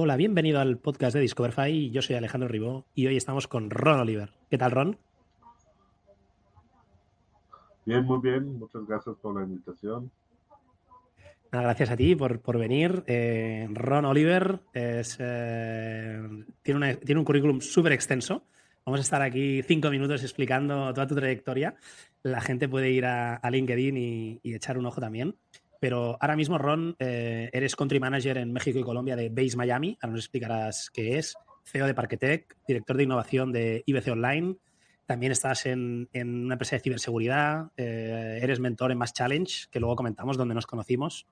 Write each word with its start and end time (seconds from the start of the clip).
Hola, 0.00 0.14
bienvenido 0.14 0.60
al 0.60 0.78
podcast 0.78 1.14
de 1.14 1.20
Discoverfy. 1.22 1.90
Yo 1.90 2.02
soy 2.02 2.14
Alejandro 2.14 2.48
Ribó 2.48 2.86
y 2.94 3.08
hoy 3.08 3.16
estamos 3.16 3.48
con 3.48 3.68
Ron 3.68 3.98
Oliver. 3.98 4.30
¿Qué 4.48 4.56
tal, 4.56 4.70
Ron? 4.70 4.96
Bien, 7.84 8.04
muy 8.04 8.20
bien. 8.20 8.60
Muchas 8.60 8.86
gracias 8.86 9.16
por 9.20 9.34
la 9.34 9.44
invitación. 9.44 10.08
gracias 11.50 11.90
a 11.90 11.96
ti 11.96 12.14
por, 12.14 12.58
venir. 12.58 13.02
Eh, 13.08 13.66
Ron 13.72 14.04
Oliver 14.04 14.60
es, 14.72 15.16
eh, 15.18 16.44
tiene, 16.62 16.94
tiene, 16.98 17.18
un 17.18 17.24
currículum 17.24 17.60
súper 17.60 17.90
extenso. 17.90 18.44
Vamos 18.86 19.00
a 19.00 19.02
estar 19.02 19.20
aquí 19.20 19.62
cinco 19.64 19.90
minutos 19.90 20.22
explicando 20.22 20.94
toda 20.94 21.08
tu 21.08 21.16
trayectoria. 21.16 21.74
La 22.22 22.40
gente 22.40 22.68
puede 22.68 22.90
ir 22.90 23.04
a, 23.04 23.40
LinkedIn 23.50 23.96
y, 23.96 24.40
echar 24.44 24.78
un 24.78 24.86
ojo 24.86 25.00
también. 25.00 25.34
Pero 25.80 26.16
ahora 26.20 26.36
mismo, 26.36 26.58
Ron, 26.58 26.96
eh, 26.98 27.50
eres 27.52 27.76
country 27.76 28.00
manager 28.00 28.38
en 28.38 28.52
México 28.52 28.78
y 28.78 28.82
Colombia 28.82 29.16
de 29.16 29.28
Base 29.28 29.56
Miami. 29.56 29.96
Ahora 30.00 30.12
nos 30.12 30.24
explicarás 30.24 30.90
qué 30.90 31.18
es. 31.18 31.36
CEO 31.64 31.86
de 31.86 31.94
Parquetech, 31.94 32.56
director 32.66 32.96
de 32.96 33.02
innovación 33.04 33.52
de 33.52 33.82
IBC 33.86 34.08
Online. 34.08 34.56
También 35.06 35.32
estás 35.32 35.66
en, 35.66 36.08
una 36.12 36.54
empresa 36.54 36.76
de 36.76 36.80
ciberseguridad. 36.80 37.70
Eh, 37.76 38.40
eres 38.42 38.58
mentor 38.58 38.90
en 38.90 38.98
Mass 38.98 39.12
Challenge, 39.12 39.66
que 39.70 39.80
luego 39.80 39.96
comentamos 39.96 40.36
donde 40.36 40.54
nos 40.54 40.66
conocimos. 40.66 41.26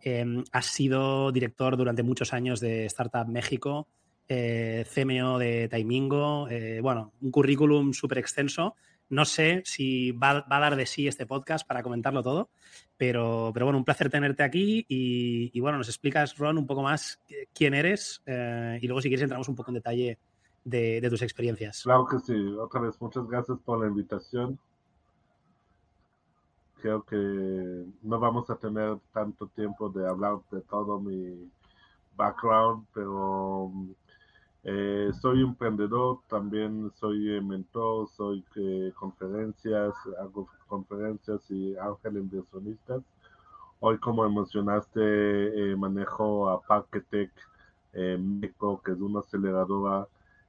Em, 0.00 0.42
has 0.52 0.66
sido 0.66 1.30
director 1.32 1.76
durante 1.76 2.02
muchos 2.02 2.32
años 2.32 2.60
de 2.60 2.86
Startup 2.86 3.26
México, 3.26 3.88
eh, 4.28 4.86
CMO 4.92 5.38
de 5.38 5.68
Taimingo. 5.68 6.48
bueno, 6.80 7.12
un 7.20 7.30
currículum 7.30 7.92
súper 7.92 8.18
extenso 8.18 8.74
no 9.12 9.26
sé 9.26 9.62
si 9.66 10.10
va, 10.12 10.42
a 10.48 10.58
dar 10.58 10.74
de 10.74 10.86
sí 10.86 11.06
este 11.06 11.26
podcast 11.26 11.68
para 11.68 11.82
comentarlo 11.82 12.22
todo, 12.22 12.48
pero, 13.02 13.50
pero 13.52 13.66
bueno, 13.66 13.78
un 13.80 13.84
placer 13.84 14.08
tenerte 14.08 14.44
aquí 14.44 14.86
y, 14.88 15.58
bueno, 15.58 15.76
nos 15.76 15.88
explicas, 15.88 16.38
Ron, 16.38 16.56
un 16.56 16.68
poco 16.68 16.84
más 16.84 17.20
quién 17.52 17.74
eres 17.74 18.22
eh, 18.26 18.78
y 18.80 18.86
luego 18.86 19.00
si 19.00 19.08
quieres 19.08 19.24
entramos 19.24 19.48
un 19.48 19.56
poco 19.56 19.72
en 19.72 19.74
detalle 19.74 20.20
de, 20.64 21.04
tus 21.10 21.20
experiencias. 21.22 21.82
Claro 21.82 22.06
que 22.06 22.20
sí, 22.20 22.32
otra 22.60 22.80
vez 22.80 22.94
muchas 23.00 23.26
gracias 23.26 23.58
por 23.64 23.80
la 23.80 23.88
invitación. 23.88 24.56
Creo 26.80 27.02
que 27.02 27.16
no 28.02 28.20
vamos 28.20 28.48
a 28.50 28.54
tener 28.54 28.96
tanto 29.12 29.48
tiempo 29.48 29.88
de 29.88 30.08
hablar 30.08 30.36
de 30.52 30.60
todo 30.60 31.00
mi 31.00 31.50
background, 32.14 32.86
pero 32.94 33.72
eh, 34.64 35.10
soy 35.20 35.42
emprendedor, 35.42 36.20
también 36.28 36.92
soy 36.94 37.36
eh, 37.36 37.40
mentor, 37.40 38.08
soy 38.08 38.44
eh, 38.54 38.92
conferencias, 38.94 39.92
hago 40.20 40.48
conferencias 40.68 41.50
y 41.50 41.76
ángel 41.76 42.18
inversionistas. 42.18 43.02
Hoy, 43.80 43.98
como 43.98 44.28
mencionaste, 44.30 45.74
manejo 45.76 46.48
a 46.48 46.60
Parketech 46.60 47.32
México, 47.92 48.80
que 48.84 48.92
es 48.92 49.00
una 49.00 49.20
aceleradora 49.20 50.06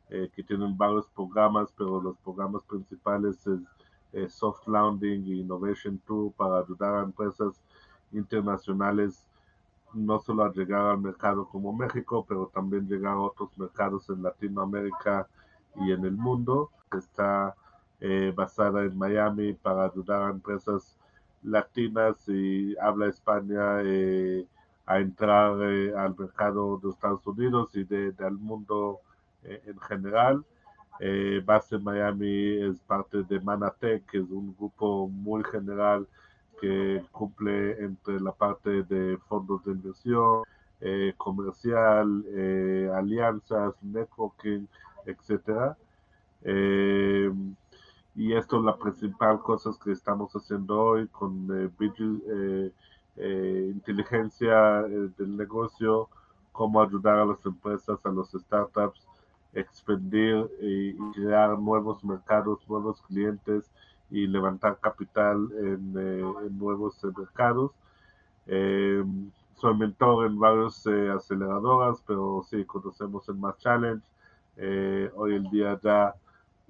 que 0.10 0.44
tiene 0.44 0.72
varios 0.78 1.08
programas, 1.08 1.74
pero 1.76 2.00
los 2.00 2.16
programas 2.18 2.62
principales 2.64 3.40
es 4.12 4.34
Soft 4.34 4.68
Landing 4.68 5.26
e 5.26 5.38
Innovation 5.38 6.00
Tour 6.06 6.32
para 6.34 6.60
ayudar 6.60 6.94
a 6.94 7.04
empresas 7.04 7.60
internacionales 8.12 9.26
no 9.94 10.20
solo 10.20 10.44
a 10.44 10.54
llegar 10.54 10.82
al 10.88 11.00
mercado 11.00 11.48
como 11.48 11.74
México, 11.74 12.26
pero 12.28 12.48
también 12.54 12.88
llegar 12.88 13.14
a 13.14 13.20
otros 13.20 13.58
mercados 13.58 14.10
en 14.10 14.24
Latinoamérica 14.24 15.28
y 15.76 15.92
en 15.92 16.06
el 16.06 16.14
mundo. 16.14 16.72
Está 16.92 17.56
eh, 18.00 18.34
basada 18.36 18.84
en 18.84 18.98
Miami 18.98 19.54
para 19.54 19.86
ayudar 19.86 20.24
a 20.24 20.30
empresas 20.30 20.98
latinas 21.44 22.28
y 22.28 22.76
habla 22.78 23.08
España 23.08 23.82
eh, 23.82 24.46
a 24.86 25.00
entrar 25.00 25.58
eh, 25.62 25.94
al 25.96 26.16
mercado 26.18 26.78
de 26.78 26.90
Estados 26.90 27.26
Unidos 27.26 27.70
y 27.76 27.84
de, 27.84 28.12
del 28.12 28.34
mundo 28.34 29.00
en 29.44 29.78
general. 29.82 30.46
base 31.46 31.76
en 31.76 31.84
Miami 31.84 32.64
es 32.64 32.80
parte 32.82 33.24
de 33.24 33.40
Manatec, 33.42 34.06
que 34.06 34.20
es 34.20 34.30
un 34.30 34.56
grupo 34.58 35.08
muy 35.10 35.44
general 35.44 36.08
que 36.64 37.04
cumple 37.12 37.84
entre 37.84 38.22
la 38.22 38.32
parte 38.32 38.84
de 38.84 39.18
fondos 39.28 39.66
de 39.66 39.74
inversión, 39.74 40.44
eh, 40.80 41.14
comercial, 41.18 42.24
eh, 42.30 42.90
alianzas, 42.96 43.74
networking, 43.82 44.66
etcétera. 45.06 45.78
Eh, 46.42 47.30
y 48.16 48.34
esto 48.34 48.60
es 48.60 48.64
la 48.64 48.78
principal 48.78 49.42
cosa 49.42 49.72
que 49.84 49.92
estamos 49.92 50.32
haciendo 50.34 50.80
hoy 50.80 51.08
con 51.08 51.50
inteligencia 53.18 54.84
del 55.18 55.36
negocio, 55.36 56.08
cómo 56.54 56.82
ayudar 56.82 57.18
a 57.18 57.26
las 57.26 57.46
empresas, 57.46 58.00
a 58.06 58.10
los 58.10 58.32
startups, 58.32 59.06
expandir 59.54 60.50
y 60.62 60.94
crear 61.12 61.60
nuevos 61.60 62.02
mercados, 62.06 62.60
nuevos 62.70 63.02
clientes 63.02 63.70
y 64.14 64.28
levantar 64.28 64.80
capital 64.80 65.50
en, 65.58 65.96
eh, 65.98 66.50
nuevos 66.52 67.04
mercados. 67.18 67.72
Eh, 68.46 69.04
soy 69.56 69.76
mentor 69.76 70.28
en 70.28 70.38
varias 70.40 70.86
eh, 70.86 71.10
aceleradoras, 71.10 72.04
pero 72.06 72.46
sí, 72.48 72.64
conocemos 72.64 73.28
el 73.28 73.36
Mass 73.36 73.58
Challenge. 73.58 74.04
hoy 75.16 75.36
en 75.36 75.50
día 75.50 75.80
ya 75.82 76.14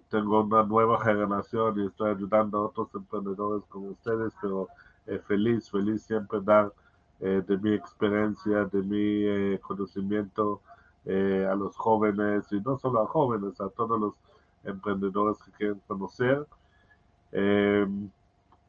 tengo 0.09 0.41
una 0.41 0.63
nueva 0.63 1.03
generación 1.03 1.79
y 1.79 1.87
estoy 1.87 2.11
ayudando 2.11 2.59
a 2.59 2.65
otros 2.67 2.87
emprendedores 2.95 3.65
como 3.67 3.87
ustedes, 3.87 4.31
pero 4.41 4.69
feliz, 5.27 5.69
feliz 5.69 6.03
siempre 6.03 6.39
dar 6.41 6.71
de 7.19 7.57
mi 7.61 7.73
experiencia, 7.73 8.65
de 8.65 8.81
mi 8.83 9.57
conocimiento 9.59 10.61
a 11.05 11.55
los 11.55 11.75
jóvenes 11.75 12.49
y 12.51 12.61
no 12.61 12.77
solo 12.77 13.01
a 13.01 13.07
jóvenes, 13.07 13.59
a 13.59 13.69
todos 13.69 13.99
los 13.99 14.13
emprendedores 14.63 15.37
que 15.43 15.51
quieren 15.51 15.81
conocer. 15.87 16.47
Eh, 17.33 17.85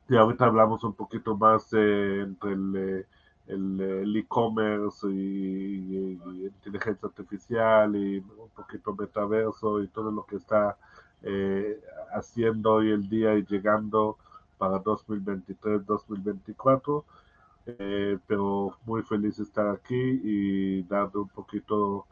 y 0.09 0.17
ahorita 0.17 0.47
hablamos 0.47 0.83
un 0.85 0.95
poquito 0.95 1.37
más 1.37 1.73
eh, 1.73 2.21
entre 2.23 2.53
el 2.53 3.07
el 3.47 4.17
e-commerce 4.17 5.07
y, 5.09 6.19
inteligencia 6.45 7.09
artificial 7.09 7.95
y 7.97 8.19
un 8.19 8.49
poquito 8.55 8.95
metaverso 8.95 9.83
y 9.83 9.89
todo 9.89 10.11
lo 10.11 10.25
que 10.25 10.37
está 10.37 10.77
eh, 11.23 11.81
haciendo 12.15 12.75
hoy 12.75 12.91
el 12.91 13.09
día 13.09 13.35
y 13.37 13.45
llegando 13.45 14.19
para 14.59 14.83
2023-2024. 14.83 17.05
pero 18.27 18.77
muy 18.87 19.03
feliz 19.03 19.37
de 19.37 19.43
estar 19.45 19.69
aquí 19.69 20.21
y 20.25 20.83
dando 20.85 21.23
un 21.23 21.29
poquito 21.29 22.07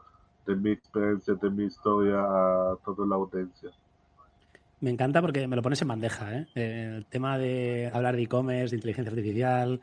de 0.45 0.55
mi 0.55 0.71
experiencia, 0.71 1.33
de 1.35 1.49
mi 1.49 1.65
historia 1.65 2.21
a 2.21 2.77
toda 2.85 3.05
la 3.07 3.15
audiencia. 3.15 3.71
Me 4.83 4.89
encanta 4.89 5.21
porque 5.21 5.47
me 5.47 5.55
lo 5.55 5.61
pones 5.61 5.81
en 5.81 5.87
bandeja. 5.87 6.37
¿eh? 6.37 6.45
El 6.55 7.05
tema 7.05 7.37
de 7.37 7.89
hablar 7.93 8.17
de 8.17 8.23
e-commerce, 8.23 8.71
de 8.71 8.79
inteligencia 8.79 9.11
artificial, 9.11 9.79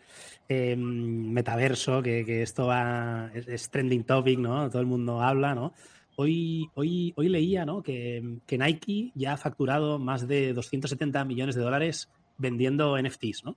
em, 0.47 1.33
metaverso, 1.33 2.03
que, 2.03 2.43
esto 2.43 2.67
va, 2.67 3.31
es, 3.33 3.71
trending 3.71 4.05
topic, 4.05 4.39
¿no? 4.39 4.69
Todo 4.69 4.83
el 4.83 4.87
mundo 4.87 5.23
habla, 5.23 5.55
¿no? 5.55 5.73
Hoy, 6.17 6.69
hoy, 6.75 7.15
hoy 7.17 7.31
leía 7.31 7.65
¿no? 7.65 7.83
que, 7.83 8.23
Nike 8.51 9.11
ya 9.15 9.33
ha 9.33 9.37
facturado 9.39 9.99
más 9.99 10.29
de 10.29 10.53
270 10.53 11.25
millones 11.25 11.55
de 11.55 11.63
dólares 11.63 12.11
vendiendo 12.37 13.01
NFTs, 13.01 13.45
¿no? 13.47 13.57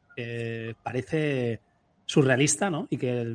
parece 0.81 1.59
surrealista, 2.05 2.69
¿no? 2.69 2.87
Y 2.89 2.95
que 2.95 3.25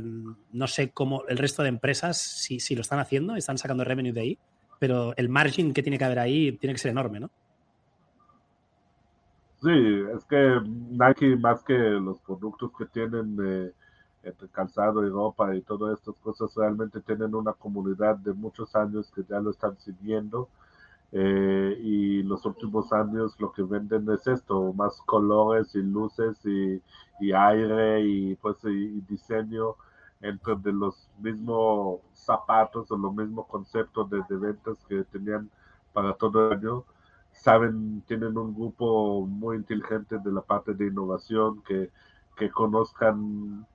no 0.53 0.67
sé 0.67 0.93
cómo 0.93 1.25
el 1.29 1.37
resto 1.37 1.63
de 1.63 1.69
empresas, 1.69 2.17
si, 2.17 2.75
lo 2.75 2.81
están 2.81 3.01
haciendo, 3.01 3.37
están 3.37 3.59
sacando 3.59 3.85
revenue 3.85 4.15
de 4.15 4.21
ahí, 4.23 4.39
pero 4.79 5.13
el 5.19 5.29
margin 5.29 5.75
que 5.75 5.83
tiene 5.83 5.99
que 5.99 6.05
haber 6.07 6.21
ahí 6.21 6.53
tiene 6.53 6.73
que 6.73 6.81
ser 6.81 6.93
enorme, 6.93 7.21
¿no? 7.21 7.31
Sí, 9.61 9.71
es 10.15 10.25
que 10.27 10.61
Nike 10.65 11.37
más 11.37 11.65
que 11.65 11.75
los 11.75 12.21
productos 12.21 12.71
que 12.79 12.87
tienen 12.87 13.37
eh, 13.43 13.73
entre 14.23 14.49
calzado 14.49 15.05
y 15.05 15.11
ropa 15.11 15.55
y 15.57 15.63
todas 15.63 15.99
estas 15.99 16.17
cosas 16.21 16.55
realmente 16.55 17.01
tienen 17.01 17.35
una 17.35 17.53
comunidad 17.53 18.17
de 18.19 18.33
muchos 18.35 18.77
años 18.77 19.11
que 19.13 19.25
ya 19.25 19.41
lo 19.41 19.51
están 19.51 19.77
siguiendo 19.79 20.49
eh, 21.13 21.77
y 21.83 22.23
los 22.23 22.45
últimos 22.47 22.93
años 22.93 23.35
lo 23.41 23.53
que 23.53 23.63
venden 23.63 24.09
es 24.11 24.27
esto, 24.29 24.73
más 24.75 25.01
colores 25.03 25.75
y 25.75 25.83
luces 25.83 26.39
y, 26.45 26.81
aire 27.33 28.03
y 28.03 28.37
pues 28.37 28.59
y, 28.65 29.01
diseño 29.09 29.75
entre 30.21 30.55
de 30.57 30.73
los 30.73 31.09
mismos 31.19 32.01
zapatos 32.15 32.91
o 32.93 32.97
los 32.97 33.15
mismos 33.15 33.47
conceptos 33.49 34.09
de, 34.11 34.23
de 34.29 34.37
ventas 34.37 34.79
que 34.89 35.03
tenían 35.05 35.51
para 35.93 36.15
todo 36.15 36.47
el 36.53 36.59
año 36.59 36.85
saben, 37.39 38.03
tienen 38.07 38.37
un 38.37 38.55
grupo 38.55 39.27
muy 39.27 39.57
inteligente 39.57 40.19
de 40.19 40.33
la 40.33 40.43
parte 40.43 40.75
de 40.75 40.87
innovación 40.87 41.63
que, 41.63 41.91
que 42.37 42.51
conozcan 42.51 43.67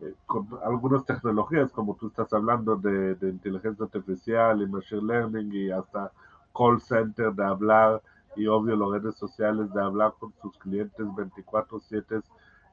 eh, 0.00 0.14
con 0.26 0.48
algunas 0.64 1.04
tecnologías, 1.04 1.72
como 1.72 1.96
tú 1.96 2.08
estás 2.08 2.32
hablando 2.32 2.76
de, 2.76 3.14
de, 3.14 3.30
inteligencia 3.30 3.86
artificial 3.86 4.60
y 4.60 4.66
machine 4.66 5.02
learning 5.02 5.52
y 5.52 5.70
hasta 5.70 6.12
call 6.56 6.80
center 6.80 7.32
de 7.32 7.44
hablar 7.44 8.02
y 8.36 8.46
obvio 8.46 8.76
las 8.76 9.02
redes 9.02 9.16
sociales 9.16 9.72
de 9.72 9.80
hablar 9.80 10.14
con 10.18 10.32
sus 10.42 10.56
clientes 10.58 11.06
24/7, 11.06 12.22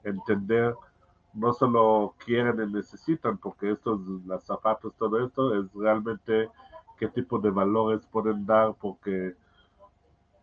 entender 0.03 0.75
no 1.33 1.53
solo 1.53 2.13
quieren 2.23 2.61
y 2.61 2.71
necesitan, 2.71 3.37
porque 3.37 3.71
estos, 3.71 3.99
los 4.25 4.43
zapatos, 4.43 4.93
todo 4.97 5.25
esto, 5.25 5.59
es 5.59 5.73
realmente 5.73 6.49
qué 6.97 7.07
tipo 7.07 7.39
de 7.39 7.49
valores 7.49 8.05
pueden 8.07 8.45
dar, 8.45 8.75
porque 8.79 9.35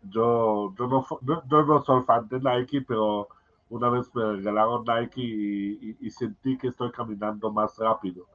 yo, 0.03 0.75
yo, 0.77 0.87
no, 0.87 1.07
yo, 1.23 1.63
no 1.63 1.83
soy 1.85 2.03
fan 2.05 2.29
de 2.29 2.41
Nike, 2.41 2.83
pero 2.83 3.29
una 3.69 3.89
vez 3.91 4.13
me 4.15 4.33
regalaron 4.33 4.85
Nike 4.85 5.21
y, 6.01 6.11
sentí 6.11 6.59
que 6.59 6.69
estoy 6.69 6.91
caminando 6.91 7.53
más 7.53 7.77
rápido, 7.79 8.27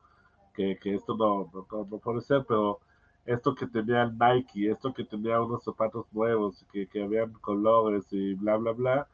que, 0.54 0.78
que 0.78 0.96
esto 0.96 1.16
no, 1.18 1.50
no, 1.54 1.88
no, 1.90 1.98
puede 1.98 2.22
ser, 2.22 2.46
pero 2.48 2.80
esto 3.26 3.56
que 3.56 3.68
tenía 3.68 4.06
Nike, 4.06 4.70
esto 4.70 4.94
que 4.94 5.04
tenía 5.04 5.42
unos 5.42 5.64
zapatos 5.64 6.06
nuevos, 6.14 6.66
que, 6.72 6.88
que 6.88 7.04
habían 7.04 7.34
colores 7.34 8.06
y 8.12 8.34
bla, 8.36 8.58
bla, 8.58 8.72
bla, 8.72 9.08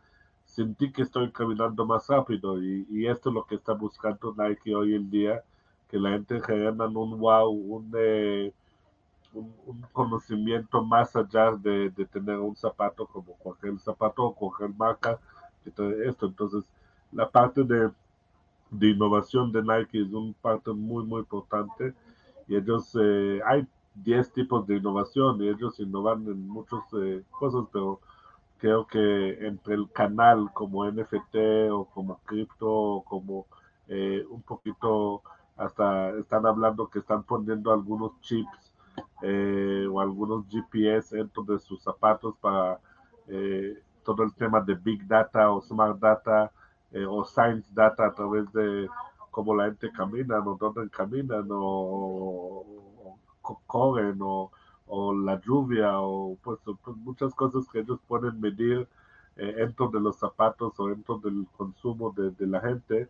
sentí 0.45 0.92
que 0.92 1.03
estoy 1.03 1.31
caminando 1.31 1.86
más 1.86 2.07
rápido 2.07 2.62
y, 2.62 2.86
y, 2.89 3.07
esto 3.07 3.30
es 3.30 3.36
lo 3.36 3.45
que 3.45 3.56
está 3.56 3.74
buscando 3.74 4.36
Nike 4.38 4.75
hoy 4.75 4.95
en 4.95 5.09
día, 5.09 5.44
que 5.89 5.98
la 5.98 6.12
gente 6.12 6.42
genera 6.42 6.71
un 6.88 7.19
wow, 7.19 7.50
un, 7.50 7.92
eh, 7.98 8.53
un, 9.33 9.81
conocimiento 9.94 10.83
más 10.83 11.16
allá 11.16 11.51
de, 11.51 11.89
de, 11.89 12.06
tener 12.06 12.38
un 12.38 12.56
zapato 12.56 13.06
como 13.06 13.33
cualquier 13.33 13.80
zapato 13.80 14.24
o 14.24 14.36
cualquier 14.36 14.74
marca 14.75 15.19
y 15.66 15.72
todo 15.72 15.92
esto. 16.04 16.28
Entonces, 16.28 16.63
la 17.12 17.30
parte 17.30 17.63
de, 17.63 17.92
de 18.72 18.89
innovación 18.89 19.51
de 19.51 19.62
Nike 19.62 20.01
es 20.01 20.12
una 20.13 20.33
parte 20.42 20.72
muy, 20.72 21.04
muy 21.06 21.19
importante 21.19 21.94
y 22.48 22.56
ellos, 22.56 22.98
eh, 23.00 23.39
hay 23.45 23.68
10 23.95 24.31
tipos 24.33 24.68
de 24.68 24.78
innovación 24.78 25.42
y 25.42 25.50
ellos 25.50 25.80
innovan 25.80 26.25
en 26.27 26.48
muchas 26.48 26.80
eh, 26.94 27.24
cosas, 27.31 27.66
pero 27.72 28.00
creo 28.57 28.86
que 28.88 29.48
entre 29.48 29.75
el 29.75 29.89
canal 29.92 30.50
como 30.54 30.86
NFT 30.89 31.36
o 31.72 31.86
como 31.86 32.18
cripto 32.25 32.69
o 32.69 33.04
como 33.04 33.45
eh, 33.88 34.25
un 34.30 34.42
poquito 34.42 35.22
hasta 35.57 36.12
están 36.18 36.45
hablando 36.45 36.89
que 36.89 37.00
están 37.00 37.24
poniendo 37.24 37.72
algunos 37.72 38.19
chips 38.22 38.71
eh, 39.22 39.88
o 39.90 40.00
algunos 40.00 40.48
GPS 40.50 41.16
dentro 41.16 41.44
de 41.44 41.60
sus 41.60 41.82
zapatos 41.82 42.36
para 42.40 42.80
eh, 43.28 43.78
todo 44.04 44.24
el 44.24 44.34
tema 44.34 44.62
de 44.62 44.76
Big 44.76 45.08
Data 45.08 45.52
o 45.52 45.62
Smart 45.62 46.00
Data 46.00 46.52
eh, 46.92 47.06
o 47.06 47.24
Science 47.24 47.70
Data 47.74 48.08
a 48.08 48.14
través 48.14 48.52
de 48.54 48.88
cómo 49.30 49.56
la 49.56 49.66
gente 49.66 49.92
camina 49.92 50.40
o 50.40 50.58
dónde 50.58 50.90
caminan 50.90 51.48
o, 51.52 52.66
o, 53.42 53.62
corren 53.68 54.20
o 54.22 54.52
la 55.14 55.40
lluvia 55.42 56.00
o 56.00 56.38
pues, 56.44 56.60
pues, 56.84 56.98
muchas 56.98 57.34
cosas 57.34 57.68
que 57.72 57.80
ellos 57.80 58.00
pueden 58.08 58.40
medir 58.42 58.88
eh, 59.38 59.54
dentro 59.58 59.90
de 59.90 60.00
los 60.00 60.18
zapatos 60.20 60.80
o 60.80 60.88
dentro 60.88 61.18
del 61.20 61.48
consumo 61.58 62.14
de, 62.16 62.48
la 62.48 62.60
gente, 62.60 63.08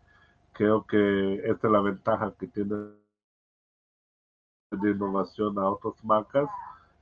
creo 0.52 0.86
que 0.86 1.34
esta 1.44 1.66
es 1.66 1.72
la 1.72 1.80
ventaja 1.80 2.32
que 2.38 2.46
tiene 2.46 2.74
de 4.76 4.90
innovación 4.90 5.58
a 5.58 5.68
otras 5.68 5.94
marcas. 6.04 6.48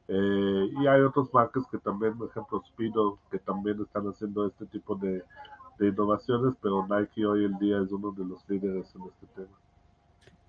Eh, 0.09 0.71
y 0.81 0.87
hay 0.87 1.01
otras 1.03 1.33
marcas 1.33 1.65
que 1.71 1.79
también, 1.79 2.17
por 2.19 2.29
ejemplo, 2.31 2.63
Speedo, 2.67 3.19
que 3.31 3.39
también 3.39 3.81
están 3.81 4.09
haciendo 4.09 4.47
este 4.47 4.67
tipo 4.67 4.97
de, 4.97 5.23
de 5.81 5.89
innovaciones, 5.89 6.55
pero 6.61 6.87
Nike 6.87 7.25
hoy 7.25 7.45
en 7.45 7.59
día 7.59 7.81
es 7.81 7.91
uno 7.91 8.13
de 8.13 8.25
los 8.25 8.49
líderes 8.49 8.95
en 8.95 9.03
este 9.03 9.27
tema. 9.35 9.57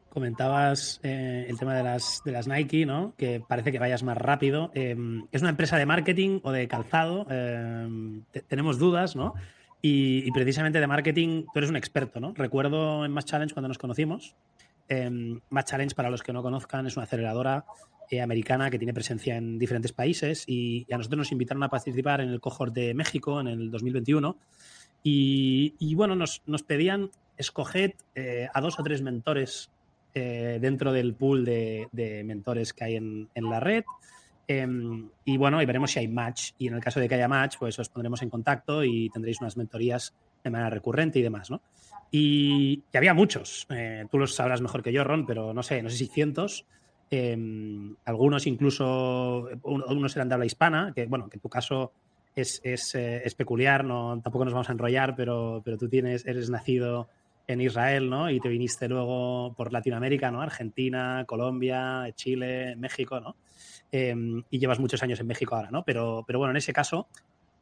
Comentabas 0.09 0.99
eh, 1.03 1.45
el 1.47 1.57
tema 1.57 1.73
de 1.73 1.83
las, 1.83 2.21
de 2.25 2.33
las 2.33 2.45
Nike, 2.45 2.85
¿no? 2.85 3.13
Que 3.17 3.39
parece 3.39 3.71
que 3.71 3.79
vayas 3.79 4.03
más 4.03 4.17
rápido. 4.17 4.69
Eh, 4.73 4.95
¿Es 5.31 5.41
una 5.41 5.51
empresa 5.51 5.77
de 5.77 5.85
marketing 5.85 6.41
o 6.43 6.51
de 6.51 6.67
calzado? 6.67 7.25
Eh, 7.29 8.21
tenemos 8.49 8.77
dudas, 8.77 9.15
¿no? 9.15 9.33
Y, 9.81 10.27
y, 10.27 10.31
precisamente 10.31 10.81
de 10.81 10.85
marketing, 10.85 11.45
tú 11.45 11.59
eres 11.59 11.69
un 11.69 11.77
experto, 11.77 12.19
¿no? 12.19 12.33
Recuerdo 12.35 13.05
en 13.05 13.13
Match 13.13 13.27
Challenge 13.27 13.53
cuando 13.53 13.69
nos 13.69 13.77
conocimos. 13.77 14.35
Match 15.49 15.69
Challenge, 15.69 15.95
para 15.95 16.09
los 16.09 16.21
que 16.21 16.33
no 16.33 16.43
conozcan, 16.43 16.85
es 16.87 16.97
una 16.97 17.05
aceleradora 17.05 17.65
americana 18.21 18.69
que 18.69 18.77
tiene 18.77 18.93
presencia 18.93 19.37
en 19.37 19.57
diferentes 19.57 19.93
países 19.93 20.43
y, 20.45 20.85
y, 20.85 20.93
a 20.93 20.97
nosotros 20.97 21.17
nos 21.17 21.31
invitaron 21.31 21.63
a 21.63 21.69
participar 21.69 22.19
en 22.19 22.27
el 22.27 22.41
cohort 22.41 22.73
de 22.73 22.93
México 22.93 23.39
en 23.39 23.47
el 23.47 23.71
2021. 23.71 24.37
Y, 25.03 25.95
bueno, 25.95 26.15
nos, 26.15 26.41
pedían 26.67 27.09
escoger 27.37 27.95
a 28.53 28.61
dos 28.61 28.79
o 28.79 28.83
tres 28.83 29.01
mentores 29.01 29.71
eh, 30.13 30.59
dentro 30.61 30.91
del 30.91 31.13
pool 31.13 31.45
de, 31.45 31.87
mentores 32.25 32.73
que 32.73 32.83
hay 32.83 32.95
en, 32.97 33.29
en 33.33 33.49
la 33.49 33.59
red. 33.59 33.83
Eh, 34.47 34.67
y 35.25 35.37
bueno, 35.37 35.61
y 35.61 35.65
veremos 35.65 35.91
si 35.91 35.99
hay 35.99 36.07
match. 36.07 36.51
Y 36.57 36.67
en 36.67 36.75
el 36.75 36.81
caso 36.81 36.99
de 36.99 37.07
que 37.07 37.15
haya 37.15 37.27
match, 37.27 37.55
pues 37.57 37.79
os 37.79 37.89
pondremos 37.89 38.21
en 38.21 38.29
contacto 38.29 38.83
y 38.83 39.09
tendréis 39.09 39.39
unas 39.41 39.57
mentorías 39.57 40.13
de 40.43 40.49
manera 40.49 40.69
recurrente 40.69 41.19
y 41.19 41.21
demás, 41.21 41.49
¿no? 41.49 41.61
Y, 42.11 42.83
había 42.93 43.13
muchos. 43.13 43.65
Eh, 43.69 44.05
tú 44.11 44.19
los 44.19 44.35
sabrás 44.35 44.61
mejor 44.61 44.83
que 44.83 44.91
yo, 44.91 45.03
Ron, 45.03 45.25
pero 45.25 45.53
no 45.53 45.63
sé, 45.63 45.81
no 45.81 45.89
sé 45.89 45.97
si 45.97 46.07
cientos. 46.07 46.65
Em, 47.09 47.95
algunos 48.05 48.47
incluso, 48.47 49.49
unos 49.63 50.15
eran 50.15 50.29
de 50.29 50.33
habla 50.33 50.45
hispana, 50.45 50.91
que 50.93 51.05
bueno, 51.07 51.29
que 51.29 51.37
en 51.37 51.41
tu 51.41 51.49
caso 51.49 51.93
es, 52.35 52.61
eh, 52.63 53.21
es 53.25 53.35
peculiar, 53.35 53.83
no, 53.83 54.19
tampoco 54.21 54.45
nos 54.45 54.53
vamos 54.53 54.69
a 54.69 54.73
enrollar, 54.73 55.15
pero, 55.15 55.61
pero 55.63 55.77
tú 55.77 55.89
tienes, 55.89 56.25
eres 56.25 56.49
nacido 56.49 57.09
en 57.47 57.61
Israel, 57.61 58.09
¿no? 58.09 58.29
Y 58.29 58.39
te 58.39 58.49
viniste 58.49 58.87
luego 58.87 59.53
por 59.55 59.73
Latinoamérica, 59.73 60.31
¿no? 60.31 60.41
Argentina, 60.41 61.25
Colombia, 61.27 62.07
Chile, 62.15 62.75
México, 62.77 63.19
¿no? 63.19 63.35
Eh, 63.91 64.15
y 64.49 64.59
llevas 64.59 64.79
muchos 64.79 65.03
años 65.03 65.19
en 65.19 65.27
México 65.27 65.55
ahora, 65.55 65.71
¿no? 65.71 65.83
Pero, 65.83 66.23
pero 66.25 66.39
bueno, 66.39 66.51
en 66.51 66.57
ese 66.57 66.71
caso 66.71 67.07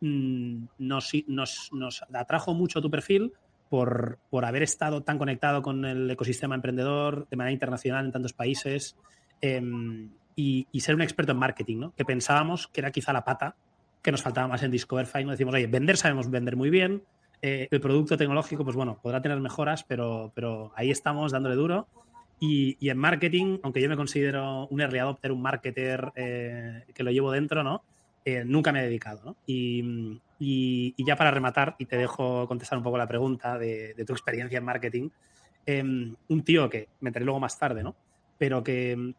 mmm, 0.01 0.65
nos, 0.77 1.11
nos, 1.27 1.69
nos, 1.73 2.03
atrajo 2.13 2.53
mucho 2.53 2.81
tu 2.81 2.91
perfil 2.91 3.33
por, 3.69 4.19
por, 4.29 4.45
haber 4.45 4.63
estado 4.63 5.01
tan 5.03 5.17
conectado 5.17 5.61
con 5.61 5.85
el 5.85 6.09
ecosistema 6.09 6.55
emprendedor 6.55 7.27
de 7.29 7.37
manera 7.37 7.53
internacional 7.53 8.05
en 8.05 8.11
tantos 8.11 8.33
países 8.33 8.97
eh, 9.41 9.61
y, 10.35 10.67
y, 10.71 10.79
ser 10.79 10.95
un 10.95 11.01
experto 11.01 11.31
en 11.31 11.37
marketing, 11.37 11.77
¿no? 11.77 11.93
Que 11.95 12.05
pensábamos 12.05 12.67
que 12.67 12.81
era 12.81 12.91
quizá 12.91 13.13
la 13.13 13.23
pata 13.23 13.55
que 14.01 14.11
nos 14.11 14.21
faltaba 14.21 14.47
más 14.47 14.63
en 14.63 14.71
Discoverify, 14.71 15.23
¿no? 15.23 15.31
Decimos, 15.31 15.53
oye, 15.53 15.67
vender 15.67 15.97
sabemos 15.97 16.29
vender 16.29 16.55
muy 16.55 16.69
bien, 16.69 17.03
eh, 17.41 17.67
el 17.71 17.79
producto 17.79 18.17
tecnológico, 18.17 18.63
pues 18.63 18.75
bueno, 18.75 18.99
podrá 19.01 19.21
tener 19.21 19.39
mejoras, 19.39 19.83
pero, 19.83 20.31
pero 20.35 20.71
ahí 20.75 20.91
estamos 20.91 21.31
dándole 21.31 21.55
duro. 21.55 21.87
Y, 22.39 22.77
y, 22.79 22.89
en 22.89 22.97
marketing, 22.97 23.59
aunque 23.63 23.81
yo 23.81 23.89
me 23.89 23.97
considero 23.97 24.67
un 24.67 24.81
early 24.81 24.99
adopter, 24.99 25.31
un 25.31 25.41
marketer 25.41 26.11
eh, 26.15 26.85
que 26.93 27.03
lo 27.03 27.11
llevo 27.11 27.31
dentro, 27.31 27.63
¿no? 27.63 27.83
Eh, 28.25 28.43
nunca 28.45 28.71
me 28.71 28.79
he 28.79 28.83
dedicado, 28.83 29.21
¿no? 29.23 29.35
Y, 29.45 30.13
ya 30.97 31.15
para 31.15 31.31
rematar, 31.31 31.75
y 31.79 31.85
te 31.85 31.97
dejo 31.97 32.47
contestar 32.47 32.77
un 32.77 32.83
poco 32.83 32.97
la 32.97 33.07
pregunta 33.07 33.57
de, 33.57 33.95
tu 34.05 34.13
experiencia 34.13 34.57
en 34.57 34.65
marketing, 34.65 35.09
eh, 35.65 35.81
un 35.81 36.43
tío 36.43 36.69
que 36.69 36.89
me 37.01 37.09
enteré 37.09 37.25
luego 37.25 37.39
más 37.39 37.57
tarde, 37.57 37.83
¿no? 37.83 37.95
Pero 38.37 38.63
que, 38.63 39.13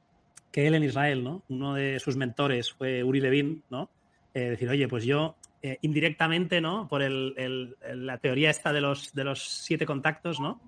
que 0.50 0.66
él 0.66 0.74
en 0.74 0.84
Israel, 0.84 1.24
¿no? 1.24 1.42
Uno 1.48 1.74
de 1.74 1.98
sus 1.98 2.16
mentores 2.16 2.72
fue 2.72 3.02
Uri 3.02 3.20
Levin, 3.20 3.62
¿no? 3.70 3.90
Eh, 4.34 4.50
decir, 4.50 4.68
oye, 4.68 4.88
pues 4.88 5.04
yo 5.04 5.36
eh, 5.62 5.78
indirectamente, 5.82 6.60
¿no? 6.60 6.88
Por 6.88 7.02
el, 7.02 7.76
la 7.94 8.18
teoría 8.18 8.50
esta 8.50 8.72
de 8.72 8.80
los, 8.80 9.12
de 9.12 9.24
los 9.24 9.42
siete 9.42 9.86
contactos, 9.86 10.40
¿no? 10.40 10.60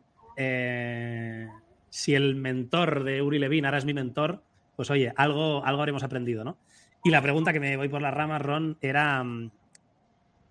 Si 1.90 2.14
el 2.14 2.34
mentor 2.34 3.04
de 3.04 3.20
Uri 3.22 3.38
Levin 3.38 3.66
ahora 3.66 3.78
es 3.78 3.84
mi 3.84 3.94
mentor, 3.94 4.42
pues 4.76 4.90
oye, 4.90 5.12
algo, 5.16 5.64
algo 5.64 5.82
habremos 5.82 6.02
aprendido, 6.02 6.42
¿no? 6.44 6.56
Y 7.04 7.10
la 7.10 7.22
pregunta 7.22 7.52
que 7.52 7.60
me 7.60 7.76
voy 7.76 7.88
por 7.88 8.00
las 8.00 8.14
ramas, 8.14 8.42
Ron, 8.42 8.78
era 8.80 9.22
um, 9.22 9.50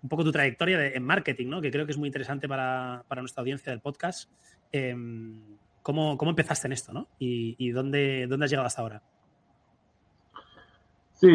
un 0.02 0.08
poco 0.08 0.24
tu 0.24 0.32
trayectoria 0.32 0.78
de, 0.78 0.94
en 0.94 1.04
marketing, 1.04 1.48
¿no? 1.48 1.60
Que 1.60 1.70
creo 1.70 1.86
que 1.86 1.92
es 1.92 1.98
muy 1.98 2.08
interesante 2.08 2.48
para, 2.48 3.04
para 3.08 3.22
nuestra 3.22 3.40
audiencia 3.40 3.70
del 3.70 3.80
podcast. 3.80 4.30
Eh, 4.72 4.94
¿cómo, 5.82 6.16
¿cómo, 6.16 6.30
empezaste 6.30 6.66
en 6.66 6.72
esto, 6.72 6.92
¿no? 6.92 7.08
¿Y, 7.18 7.56
y 7.58 7.70
dónde, 7.70 8.26
dónde 8.26 8.44
has 8.44 8.50
llegado 8.50 8.66
hasta 8.66 8.82
ahora? 8.82 9.02
Sí, 11.14 11.30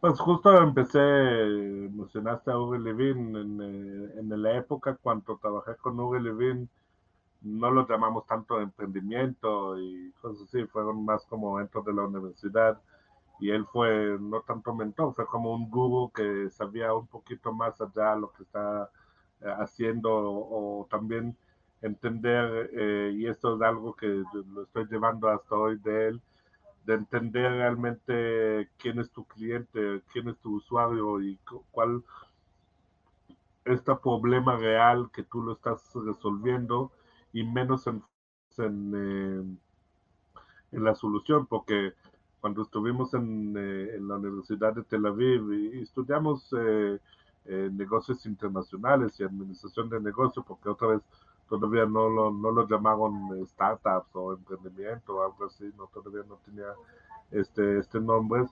pues 0.00 0.20
justo 0.20 0.54
empecé, 0.62 0.98
mencionaste 0.98 2.50
a 2.50 2.58
Hugo 2.58 2.76
Levin, 2.76 3.34
en, 3.34 3.60
eh, 3.62 4.12
en, 4.18 4.42
la 4.42 4.58
época 4.58 4.98
cuando 5.00 5.38
trabajé 5.38 5.74
con 5.76 5.98
Hugo 5.98 6.18
Levin, 6.18 6.68
no 7.40 7.70
lo 7.70 7.88
llamamos 7.88 8.26
tanto 8.26 8.60
emprendimiento 8.60 9.78
y 9.80 10.12
cosas 10.20 10.42
así, 10.48 10.66
fueron 10.66 11.06
más 11.06 11.24
como 11.24 11.58
dentro 11.58 11.82
de 11.82 11.94
la 11.94 12.02
universidad 12.02 12.78
y 13.42 13.50
él 13.50 13.66
fue 13.66 14.18
no 14.20 14.42
tanto 14.42 14.72
mentor, 14.72 15.14
fue 15.16 15.26
como 15.26 15.52
un 15.52 15.68
guru 15.68 16.12
que 16.12 16.48
sabía 16.50 16.94
un 16.94 17.08
poquito 17.08 17.52
más 17.52 17.80
allá 17.80 18.14
lo 18.14 18.32
que 18.32 18.44
está 18.44 18.88
eh, 19.40 19.52
haciendo 19.58 20.10
o, 20.12 20.86
también 20.88 21.36
entender, 21.80 22.70
eh, 22.72 23.12
y 23.16 23.26
esto 23.26 23.56
es 23.56 23.62
algo 23.62 23.96
que 23.96 24.22
lo 24.46 24.62
estoy 24.62 24.86
llevando 24.88 25.28
hasta 25.28 25.56
hoy 25.56 25.76
de 25.78 26.08
él, 26.10 26.22
de 26.84 26.94
entender 26.94 27.50
realmente 27.50 28.70
quién 28.78 29.00
es 29.00 29.10
tu 29.10 29.24
cliente, 29.24 30.02
quién 30.12 30.28
es 30.28 30.38
tu 30.38 30.58
usuario 30.58 31.20
y 31.20 31.36
cuál 31.72 32.04
es 33.64 33.72
este 33.72 33.96
problema 33.96 34.56
real 34.56 35.10
que 35.12 35.24
tú 35.24 35.42
lo 35.42 35.54
estás 35.54 35.82
resolviendo 35.94 36.92
y 37.32 37.42
menos 37.42 37.88
en, 37.88 38.04
en, 38.58 38.92
eh, 38.94 39.58
en 40.70 40.84
la 40.84 40.94
solución, 40.94 41.46
porque 41.46 41.94
cuando 42.42 42.62
estuvimos 42.62 43.14
en, 43.14 43.54
eh, 43.56 43.94
en, 43.94 44.08
la 44.08 44.16
Universidad 44.16 44.74
de 44.74 44.82
Tel 44.82 45.06
Aviv 45.06 45.52
y, 45.52 45.80
estudiamos 45.80 46.52
eh, 46.58 46.98
eh 47.44 47.70
negocios 47.72 48.26
internacionales 48.26 49.18
y 49.18 49.22
administración 49.22 49.88
de 49.88 50.00
negocios, 50.00 50.44
porque 50.46 50.68
otra 50.68 50.88
vez 50.88 51.02
todavía 51.48 51.86
no 51.86 52.08
lo, 52.08 52.32
no 52.32 52.50
lo 52.50 52.66
llamaron 52.66 53.46
startups 53.46 54.10
o 54.14 54.32
emprendimiento 54.32 55.14
o 55.14 55.22
algo 55.22 55.46
así, 55.46 55.72
no, 55.78 55.86
todavía 55.86 56.24
no 56.28 56.36
tenía 56.44 56.74
este, 57.30 57.78
este 57.78 58.00
nombre, 58.00 58.44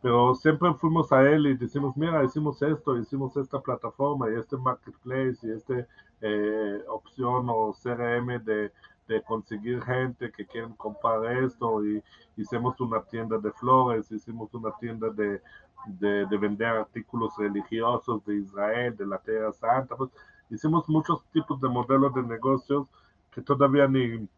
pero 0.00 0.34
siempre 0.34 0.72
fuimos 0.72 1.12
a 1.12 1.20
él 1.30 1.46
y 1.46 1.56
decimos, 1.58 1.94
mira, 1.94 2.24
hicimos 2.24 2.62
esto, 2.62 2.96
hicimos 2.96 3.36
esta 3.36 3.60
plataforma 3.60 4.30
y 4.30 4.36
este 4.36 4.56
marketplace 4.56 5.38
y 5.42 5.50
esta 5.50 5.86
eh, 6.22 6.82
opción 6.88 7.48
o 7.50 7.76
CRM 7.82 8.42
de, 8.44 8.72
de, 9.08 9.22
conseguir 9.22 9.82
gente 9.82 10.30
que 10.32 10.46
quieren 10.46 10.74
comprar 10.74 11.24
esto 11.42 11.84
y 11.84 12.02
hicimos 12.36 12.80
una 12.80 13.02
tienda 13.02 13.38
de 13.38 13.52
flores, 13.52 14.10
hicimos 14.10 14.52
una 14.54 14.72
tienda 14.78 15.10
de, 15.10 15.40
de, 15.86 16.26
de 16.26 16.36
vender 16.36 16.68
artículos 16.68 17.36
religiosos 17.36 18.24
de 18.24 18.36
Israel, 18.36 18.96
de 18.96 19.06
la 19.06 19.18
Tierra 19.18 19.52
Santa, 19.52 19.96
pues 19.96 20.10
hicimos 20.50 20.88
muchos 20.88 21.24
tipos 21.32 21.60
de 21.60 21.68
modelos 21.68 22.14
de 22.14 22.22
negocios 22.22 22.88
que 23.30 23.42
todavía 23.42 23.86
ni, 23.86 24.28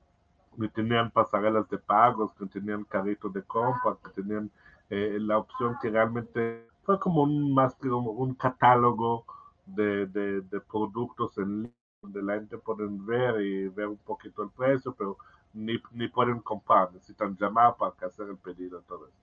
ni 0.57 0.69
tenían 0.69 1.11
pasarelas 1.11 1.69
de 1.69 1.79
pagos, 1.79 2.33
que 2.35 2.47
tenían 2.47 2.85
carritos 2.85 3.33
de 3.33 3.43
compra, 3.43 3.97
que 4.05 4.23
tenían 4.23 4.51
eh, 4.91 5.19
la 5.21 5.39
opción 5.39 5.77
que 5.81 5.91
realmente 5.91 6.67
fue 6.83 6.99
como 6.99 7.23
un 7.23 7.55
más 7.55 7.75
que 7.77 7.89
un 7.89 8.35
catálogo 8.35 9.25
de, 9.67 10.07
de, 10.07 10.41
de, 10.41 10.61
productos 10.61 11.37
en 11.39 11.63
línea 11.63 11.78
donde 12.13 12.23
la 12.23 12.39
gente 12.39 12.59
puede 12.59 12.87
ver 12.89 13.41
y 13.41 13.69
ver 13.69 13.89
un 13.89 13.99
poquito 13.99 14.43
el 14.43 14.51
precio, 14.51 14.95
pero 14.97 15.17
ni, 15.53 15.81
ni 15.93 16.09
pueden 16.09 16.41
comprar, 16.41 16.93
necesitan 16.93 17.37
llamar 17.37 17.77
para 17.77 17.95
hacer 18.07 18.29
el 18.29 18.37
pedido, 18.37 18.81
todo 18.83 19.07
eso. 19.07 19.17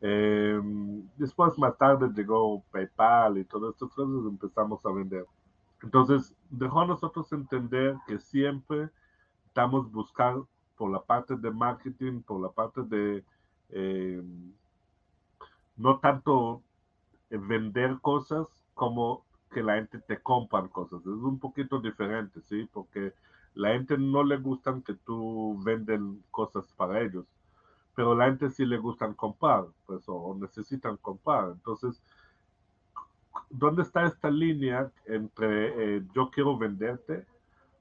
Eh, 0.00 0.60
después, 1.16 1.58
más 1.58 1.76
tarde, 1.76 2.08
llegó 2.14 2.62
PayPal 2.70 3.38
y 3.38 3.44
todas 3.44 3.74
estas 3.74 3.90
cosas, 3.90 4.26
empezamos 4.26 4.84
a 4.86 4.92
vender. 4.92 5.26
Entonces, 5.82 6.34
dejó 6.50 6.80
a 6.82 6.86
nosotros 6.86 7.32
entender 7.32 7.96
que 8.06 8.18
siempre 8.18 8.90
estamos 9.46 9.90
buscando 9.90 10.48
por 10.76 10.90
la 10.90 11.02
parte 11.02 11.36
de 11.36 11.50
marketing, 11.50 12.22
por 12.22 12.40
la 12.40 12.50
parte 12.50 12.82
de 12.82 13.24
eh, 13.70 14.22
no 15.76 15.98
tanto 15.98 16.62
vender 17.30 17.98
cosas 18.00 18.46
como 18.74 19.24
que 19.48 19.62
la 19.62 19.76
gente 19.76 19.98
te 19.98 20.20
compra 20.20 20.66
cosas. 20.68 21.00
Es 21.00 21.06
un 21.06 21.38
poquito 21.38 21.80
diferente, 21.80 22.40
¿sí? 22.42 22.68
Porque 22.72 23.12
la 23.54 23.70
gente 23.70 23.98
no 23.98 24.22
le 24.22 24.36
gustan 24.36 24.82
que 24.82 24.94
tú 24.94 25.58
venden 25.62 26.22
cosas 26.30 26.72
para 26.74 27.00
ellos, 27.00 27.26
pero 27.94 28.14
la 28.14 28.26
gente 28.26 28.50
sí 28.50 28.64
le 28.64 28.78
gustan 28.78 29.14
comprar, 29.14 29.64
pues, 29.86 30.04
o 30.06 30.36
necesitan 30.38 30.96
comprar. 30.98 31.50
Entonces, 31.50 32.00
¿dónde 33.50 33.82
está 33.82 34.06
esta 34.06 34.30
línea 34.30 34.90
entre 35.06 35.96
eh, 35.96 36.02
yo 36.14 36.30
quiero 36.30 36.56
venderte? 36.56 37.26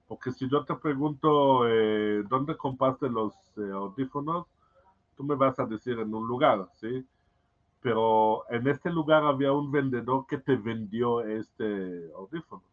Porque 0.07 0.31
si 0.31 0.49
yo 0.49 0.63
te 0.63 0.73
pregunto 0.75 1.67
eh, 1.67 2.23
dónde 2.27 2.55
compraste 2.55 3.09
los 3.09 3.33
eh, 3.57 3.71
audífonos, 3.71 4.47
tú 5.15 5.23
me 5.23 5.35
vas 5.35 5.59
a 5.59 5.65
decir 5.65 5.99
en 5.99 6.13
un 6.13 6.27
lugar, 6.27 6.67
¿sí? 6.75 7.05
Pero 7.87 8.43
en 8.49 8.67
este 8.67 8.89
lugar 8.89 9.23
había 9.23 9.53
un 9.53 9.71
vendedor 9.71 10.25
que 10.27 10.37
te 10.37 10.57
vendió 10.57 11.21
este 11.21 12.11
audífono, 12.13 12.63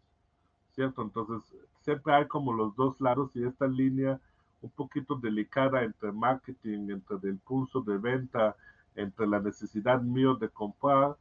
¿cierto? 0.72 1.02
Entonces, 1.02 1.54
siempre 1.82 2.14
hay 2.14 2.26
como 2.26 2.52
los 2.52 2.74
dos 2.74 3.00
lados 3.00 3.30
y 3.36 3.44
esta 3.44 3.68
línea 3.68 4.18
un 4.60 4.70
poquito 4.70 5.14
delicada 5.14 5.84
entre 5.84 6.10
marketing, 6.10 6.90
entre 6.90 7.30
el 7.30 7.38
pulso 7.38 7.80
de 7.82 7.96
venta, 7.96 8.56
entre 8.96 9.28
la 9.28 9.38
necesidad 9.38 10.02
mío 10.02 10.34
de 10.34 10.48
comprar 10.48 11.14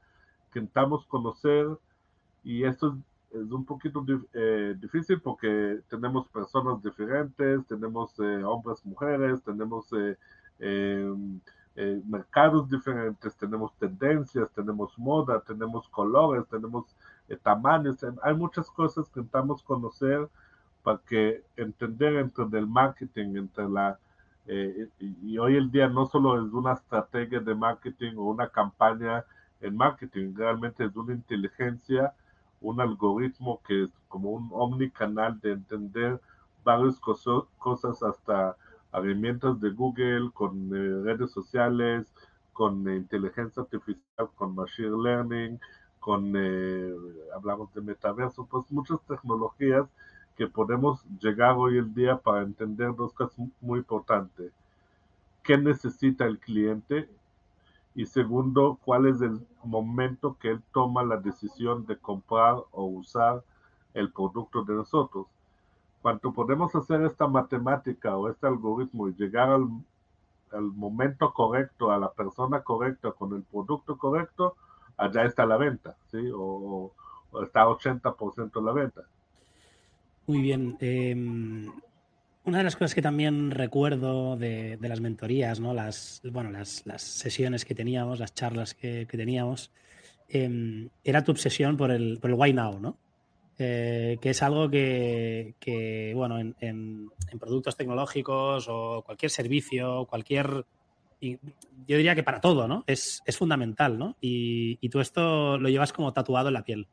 intentamos 0.47 1.05
conocer 1.05 1.67
y 2.43 2.63
esto 2.63 2.97
es, 3.31 3.51
un 3.51 3.63
poquito 3.63 4.03
eh, 4.33 4.75
difícil 4.79 5.21
porque 5.21 5.81
tenemos 5.87 6.27
personas 6.29 6.81
diferentes, 6.81 7.65
tenemos 7.67 8.19
eh, 8.19 8.43
hombres, 8.43 8.83
mujeres, 8.85 9.43
tenemos 9.43 9.87
eh, 10.59 11.13
em, 11.75 12.01
mercados 12.05 12.69
diferentes, 12.69 13.35
tenemos 13.35 13.73
tendencias, 13.77 14.49
tenemos 14.51 14.97
moda, 14.97 15.41
tenemos 15.41 15.87
colores, 15.89 16.47
tenemos 16.49 16.95
tamaños, 17.41 17.97
hay 18.21 18.33
muchas 18.35 18.69
cosas 18.69 19.09
que 19.09 19.19
intentamos 19.19 19.63
conocer 19.63 20.29
para 20.83 20.99
que 20.99 21.43
entender 21.55 22.15
entre 22.15 22.45
el 22.59 22.67
marketing, 22.67 23.37
entre 23.37 23.69
la 23.69 23.97
y 24.99 25.37
hoy 25.37 25.55
el 25.55 25.71
día 25.71 25.87
no 25.87 26.05
solo 26.05 26.45
es 26.45 26.51
una 26.51 26.73
estrategia 26.73 27.39
de 27.39 27.55
marketing 27.55 28.17
o 28.17 28.23
una 28.23 28.49
campaña 28.49 29.23
el 29.63 29.71
marketing 29.71 30.33
realmente 30.35 30.83
es 30.83 30.95
una 30.95 31.13
inteligencia, 31.13 32.13
un 32.59 32.81
algoritmo 32.81 33.61
que 33.65 33.85
es 33.85 33.89
como 34.09 34.31
un 34.31 34.49
omnicanal 34.51 35.39
de 35.39 35.53
entender 35.53 36.19
varias 36.65 36.99
cosas, 36.99 38.03
hasta 38.03 38.57
herramientas 38.93 39.59
de 39.59 39.71
Google, 39.71 40.31
con 40.33 40.69
eh, 40.75 41.03
redes 41.03 41.31
sociales, 41.31 42.05
con 42.53 42.87
inteligencia 42.89 43.63
artificial, 43.63 44.29
con 44.35 44.55
machine 44.55 44.95
learning, 45.03 45.59
con, 45.99 46.33
eh, 46.35 46.93
hablamos 47.35 47.73
de 47.73 47.81
metaverso, 47.81 48.45
pues 48.45 48.71
muchas 48.71 48.99
tecnologías 49.07 49.87
que 50.37 50.47
podemos 50.47 51.03
llegar 51.21 51.55
hoy 51.57 51.77
en 51.77 51.93
día 51.93 52.17
para 52.17 52.41
entender 52.41 52.95
dos 52.95 53.13
cosas 53.13 53.37
muy 53.61 53.79
importantes. 53.79 54.51
¿Qué 55.43 55.57
necesita 55.57 56.25
el 56.25 56.39
cliente 56.39 57.09
y 57.95 58.05
segundo, 58.05 58.79
cuál 58.83 59.05
es 59.07 59.21
el 59.21 59.45
momento 59.63 60.37
que 60.39 60.49
él 60.51 60.61
toma 60.73 61.03
la 61.03 61.17
decisión 61.17 61.85
de 61.85 61.97
comprar 61.97 62.55
o 62.71 62.85
usar 62.85 63.43
el 63.93 64.11
producto 64.11 64.63
de 64.63 64.73
nosotros. 64.73 65.27
Cuando 66.03 66.31
podemos 66.31 66.75
hacer 66.75 67.01
esta 67.01 67.25
matemática 67.25 68.15
o 68.15 68.29
este 68.29 68.45
algoritmo 68.45 69.09
y 69.09 69.15
llegar 69.15 69.49
al, 69.49 70.61
momento 70.61 71.33
correcto, 71.33 71.89
a 71.89 71.97
la 71.97 72.11
persona 72.11 72.61
correcta, 72.61 73.11
con 73.13 73.33
el 73.35 73.41
producto 73.41 73.97
correcto, 73.97 74.55
allá 74.97 75.23
está 75.23 75.47
la 75.47 75.57
venta, 75.57 75.95
¿sí? 76.11 76.29
O, 76.31 76.91
o 77.31 77.41
está 77.41 77.65
80% 77.65 78.63
la 78.63 78.71
venta. 78.71 79.01
Muy 80.27 80.41
bien. 80.41 80.77
Eh, 80.79 81.15
una 82.45 82.57
de 82.57 82.63
las 82.63 82.75
cosas 82.75 82.93
que 82.93 83.01
también 83.01 83.51
recuerdo 83.51 84.35
de, 84.35 84.77
las 84.81 84.99
mentorías, 84.99 85.59
¿no? 85.59 85.73
las, 85.73 86.21
bueno, 86.29 86.51
las, 86.51 86.83
sesiones 86.97 87.63
que 87.63 87.73
teníamos, 87.73 88.19
las 88.19 88.33
charlas 88.33 88.73
que, 88.73 89.05
teníamos, 89.05 89.71
em, 90.27 90.89
era 91.03 91.23
tu 91.23 91.31
obsesión 91.31 91.77
por 91.77 91.91
el, 91.91 92.19
por 92.19 92.29
el 92.29 92.35
why 92.35 92.53
now, 92.53 92.79
¿no? 92.79 92.97
Eh, 93.59 94.17
que 94.19 94.31
es 94.31 94.41
algo 94.41 94.69
que, 94.69 96.13
bueno, 96.15 96.39
en, 96.39 97.11
productos 97.39 97.77
tecnológicos 97.77 98.67
o 98.69 99.03
cualquier 99.05 99.31
servicio, 99.31 100.05
cualquier... 100.05 100.65
Yo 101.21 101.97
diría 101.97 102.15
que 102.15 102.23
para 102.23 102.41
todo, 102.41 102.67
¿no? 102.67 102.83
Es, 102.87 103.23
fundamental, 103.37 103.97
¿no? 103.97 104.17
Y, 104.19 104.89
tú 104.89 104.99
esto 104.99 105.57
lo 105.57 105.69
llevas 105.69 105.93
como 105.93 106.13
tatuado 106.13 106.49
en 106.49 106.53
la 106.55 106.63
piel. 106.63 106.87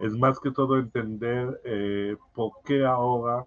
Es 0.00 0.12
más 0.12 0.38
que 0.38 0.52
todo 0.52 0.78
entender 0.78 1.60
eh, 1.64 2.16
por 2.34 2.52
qué 2.64 2.84
ahora 2.84 3.44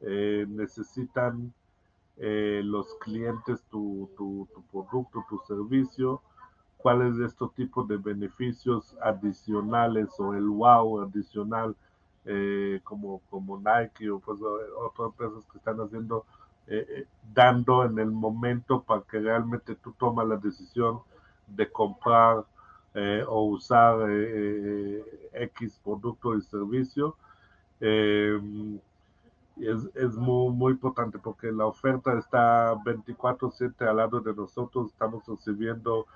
eh, 0.00 0.44
necesitan 0.48 1.52
los 2.18 2.86
clientes 3.00 3.62
tu, 3.70 4.10
tu, 4.16 4.48
producto, 4.72 5.24
tu 5.28 5.38
servicio, 5.46 6.22
cuáles 6.78 7.16
de 7.16 7.26
estos 7.26 7.52
tipos 7.54 7.88
de 7.88 7.96
beneficios 7.96 8.96
adicionales 9.02 10.08
o 10.18 10.34
el 10.34 10.48
wow 10.48 11.02
adicional 11.02 11.74
eh, 12.24 12.80
como, 12.84 13.20
como 13.30 13.58
Nike 13.58 14.10
o 14.10 14.18
pues, 14.18 14.38
otras 14.78 15.08
empresas 15.08 15.44
que 15.50 15.58
están 15.58 15.80
haciendo, 15.80 16.24
dando 17.32 17.84
en 17.84 17.98
el 18.00 18.10
momento 18.10 18.82
para 18.82 19.02
que 19.02 19.20
realmente 19.20 19.76
tú 19.76 19.92
tomas 19.92 20.26
la 20.26 20.36
decisión 20.36 21.00
de 21.46 21.70
comprar 21.70 22.44
o 23.28 23.42
usar 23.44 23.98
X 25.32 25.80
producto 25.84 26.34
y 26.34 26.42
servicio 26.42 27.14
es, 29.60 29.88
es 29.94 30.14
muy, 30.14 30.52
muy 30.52 30.72
importante 30.72 31.18
porque 31.18 31.50
la 31.50 31.66
oferta 31.66 32.18
está 32.18 32.74
24/7 32.84 33.88
al 33.88 33.96
lado 33.96 34.20
de 34.20 34.34
nosotros, 34.34 34.90
estamos 34.92 35.26
recibiendo 35.26 36.06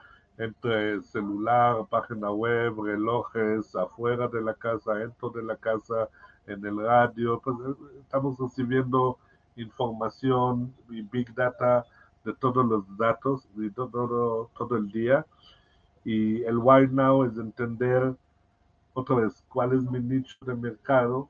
entre 0.41 1.03
celular, 1.03 1.87
página 1.91 2.31
web, 2.31 2.75
relojes, 2.83 3.75
afuera 3.77 4.27
de 4.29 4.41
la 4.41 4.55
casa, 4.55 4.95
dentro 4.95 5.31
de 5.31 5.43
la 5.43 5.57
casa, 5.57 6.09
en 6.47 6.65
el 6.65 6.79
radio, 6.79 7.41
pues 7.41 7.57
eh, 7.59 8.01
estamos 8.01 8.39
recibiendo 8.39 9.19
información 9.57 10.73
y 10.89 11.03
big 11.03 11.35
data 11.35 11.85
de 12.25 12.33
todos 12.35 12.65
los 12.65 12.85
datos 12.97 13.47
y 13.57 13.71
todo, 13.71 14.51
todo 14.57 14.77
el 14.77 14.91
día. 14.91 15.27
Y 16.05 16.43
el 16.45 16.57
why 16.57 16.89
now 16.89 17.25
es 17.25 17.37
entender 17.37 18.15
otra 18.95 19.17
vez 19.17 19.45
cuál 19.49 19.75
es 19.75 19.83
mi 19.83 20.01
nicho 20.01 20.37
de 20.41 20.55
mercado 20.55 21.29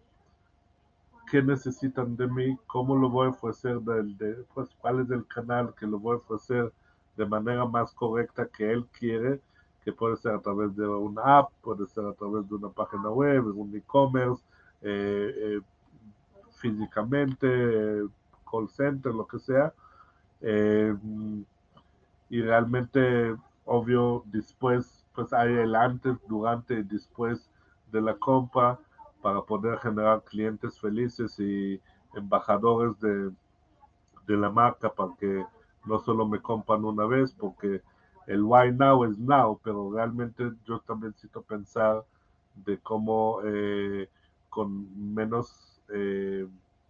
qué 1.30 1.40
necesitan 1.42 2.16
de 2.16 2.26
mí, 2.26 2.56
cómo 2.66 2.96
lo 2.96 3.08
voy 3.08 3.28
a 3.28 3.30
ofrecer, 3.30 3.80
de, 3.80 4.44
pues 4.52 4.68
cuál 4.80 5.00
es 5.00 5.10
el 5.10 5.24
canal 5.26 5.72
que 5.74 5.86
lo 5.86 5.98
voy 5.98 6.14
a 6.14 6.18
ofrecer 6.18 6.72
de 7.20 7.26
manera 7.26 7.66
más 7.66 7.92
correcta 7.92 8.48
que 8.48 8.72
él 8.72 8.86
quiere, 8.98 9.42
que 9.84 9.92
puede 9.92 10.16
ser 10.16 10.32
a 10.32 10.40
través 10.40 10.74
de 10.74 10.88
una 10.88 11.38
app, 11.40 11.52
puede 11.60 11.86
ser 11.86 12.06
a 12.06 12.14
través 12.14 12.48
de 12.48 12.54
una 12.54 12.70
página 12.70 13.10
web, 13.10 13.44
un 13.58 13.76
e-commerce, 13.76 14.42
eh, 14.80 15.30
eh, 15.36 15.60
físicamente, 16.52 17.46
call 18.50 18.70
center, 18.70 19.12
lo 19.12 19.26
que 19.26 19.38
sea. 19.38 19.74
Eh, 20.40 20.96
y 22.30 22.40
realmente, 22.40 23.36
obvio, 23.66 24.22
después, 24.24 25.04
pues 25.14 25.30
hay 25.34 25.52
el 25.52 25.74
antes, 25.74 26.16
durante 26.26 26.78
y 26.78 26.84
después 26.84 27.50
de 27.92 28.00
la 28.00 28.14
compra 28.14 28.78
para 29.20 29.42
poder 29.42 29.76
generar 29.78 30.22
clientes 30.22 30.80
felices 30.80 31.38
y 31.38 31.78
embajadores 32.14 32.98
de, 32.98 33.30
de 34.26 34.36
la 34.38 34.48
marca 34.48 34.90
para 34.90 35.12
que 35.18 35.44
no 35.86 35.98
solo 36.00 36.26
me 36.26 36.40
compran 36.40 36.84
una 36.84 37.06
vez, 37.06 37.32
porque 37.32 37.82
el 38.26 38.42
why 38.42 38.72
now 38.72 39.04
es 39.04 39.18
now, 39.18 39.58
pero 39.62 39.92
realmente 39.92 40.50
yo 40.66 40.80
también 40.80 41.10
necesito 41.10 41.42
pensar 41.42 42.04
de 42.54 42.78
cómo 42.78 43.40
eh, 43.44 44.08
con 44.48 45.14
menos 45.14 45.80
eh, 45.92 46.46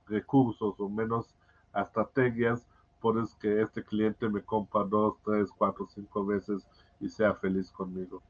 recursos 0.06 0.74
o 0.78 0.88
menos 0.88 1.34
estrategias 1.74 2.66
puedes 3.00 3.34
que 3.36 3.62
este 3.62 3.82
cliente 3.82 4.28
me 4.28 4.42
compra 4.42 4.84
dos, 4.84 5.14
tres, 5.24 5.48
cuatro, 5.56 5.86
cinco 5.88 6.24
veces 6.24 6.66
y 7.00 7.08
sea 7.08 7.34
feliz 7.34 7.70
conmigo. 7.70 8.22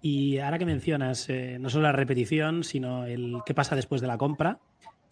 Y 0.00 0.38
ahora 0.38 0.58
que 0.58 0.66
mencionas 0.66 1.28
eh, 1.28 1.58
no 1.60 1.70
solo 1.70 1.84
la 1.84 1.92
repetición, 1.92 2.64
sino 2.64 3.04
el 3.06 3.40
qué 3.44 3.54
pasa 3.54 3.74
después 3.74 4.00
de 4.00 4.06
la 4.06 4.18
compra, 4.18 4.58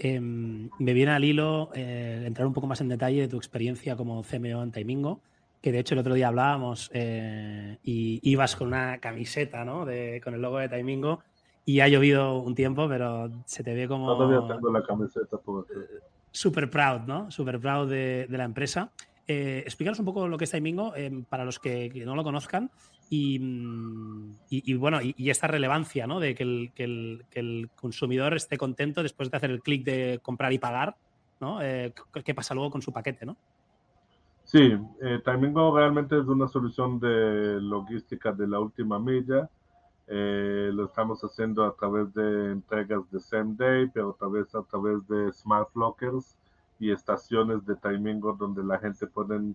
em, 0.03 0.71
me 0.79 0.93
viene 0.93 1.13
al 1.13 1.25
hilo 1.25 1.71
entrar 1.75 2.47
un 2.47 2.53
poco 2.53 2.67
más 2.67 2.81
en 2.81 2.89
detalle 2.89 3.23
de 3.23 3.29
tu 3.29 3.37
experiencia 3.37 3.97
como 3.97 4.23
CMO 4.23 4.63
en 4.63 4.73
Timingo 4.73 5.21
que 5.63 5.73
de 5.73 5.79
hecho 5.79 5.95
el 5.95 6.01
otro 6.01 6.15
día 6.15 6.29
hablábamos 6.29 6.91
eh, 6.93 7.79
y 7.85 8.19
ibas 8.29 8.57
con 8.57 8.69
una 8.69 8.99
camiseta, 8.99 9.65
¿no? 9.65 9.87
De, 9.87 10.21
con 10.23 10.35
el 10.35 10.43
logo 10.43 10.59
de 10.59 10.69
Timingo 10.69 11.21
y 11.65 11.79
ha 11.79 11.89
llovido 11.89 12.41
un 12.41 12.57
tiempo, 12.57 12.89
pero 12.89 13.31
se 13.47 13.63
te 13.63 13.73
ve 13.73 13.87
como... 13.87 14.09
Todavía 14.17 14.57
tengo 14.57 14.73
la 14.73 14.83
camiseta 14.83 15.39
por 15.39 15.67
Super 16.33 16.69
proud, 16.69 17.03
¿no? 17.03 17.31
Super 17.31 17.61
proud 17.61 17.89
de, 17.89 18.27
la 18.29 18.45
empresa. 18.45 18.91
Eh, 19.29 19.63
explícanos 19.65 20.01
un 20.01 20.05
poco 20.05 20.27
lo 20.27 20.37
que 20.37 20.45
es 20.45 20.51
Timingo 20.51 20.95
eh, 20.97 21.23
para 21.29 21.45
los 21.45 21.61
que, 21.61 22.03
no 22.05 22.17
lo 22.17 22.25
conozcan 22.25 22.71
y, 23.15 23.39
y, 24.49 24.75
bueno, 24.75 25.01
y, 25.03 25.29
esta 25.29 25.47
relevancia, 25.47 26.07
¿no? 26.07 26.19
De 26.19 26.35
que 26.35 26.45
el, 26.45 26.73
que, 26.75 26.85
el, 26.85 27.25
que 27.31 27.41
el, 27.41 27.69
consumidor 27.77 28.33
esté 28.35 28.57
contento 28.57 29.03
después 29.03 29.31
de 29.31 29.37
hacer 29.37 29.51
el 29.51 29.61
clic 29.61 29.85
de 29.85 30.19
comprar 30.23 30.51
y 30.55 30.59
pagar, 30.59 30.97
¿no? 31.39 31.59
¿Qué 31.59 32.35
pasa 32.35 32.55
luego 32.55 32.71
con 32.71 32.81
su 32.81 32.91
paquete, 32.91 33.27
¿no? 33.27 33.37
Sí, 34.45 34.79
eh, 35.03 35.21
realmente 35.25 36.19
es 36.19 36.27
una 36.27 36.49
solución 36.49 36.99
de 37.01 37.61
logística 37.61 38.33
de 38.33 38.49
la 38.49 38.61
última 38.61 38.99
milla. 38.99 39.49
Eh, 40.07 40.71
lo 40.73 40.87
estamos 40.87 41.23
haciendo 41.23 41.65
a 41.65 41.75
través 41.75 42.15
de 42.15 42.53
entregas 42.53 43.11
de 43.11 43.21
same 43.21 43.57
day, 43.59 43.91
pero 43.93 44.17
tal 44.19 44.31
vez 44.31 44.55
a 44.55 44.63
través 44.63 45.07
de 45.07 45.31
smart 45.33 45.69
lockers 45.75 46.39
y 46.81 46.91
estaciones 46.91 47.65
de 47.67 47.77
Timingo 47.77 48.33
donde 48.33 48.65
la 48.65 48.79
gente 48.79 49.07
puede 49.07 49.55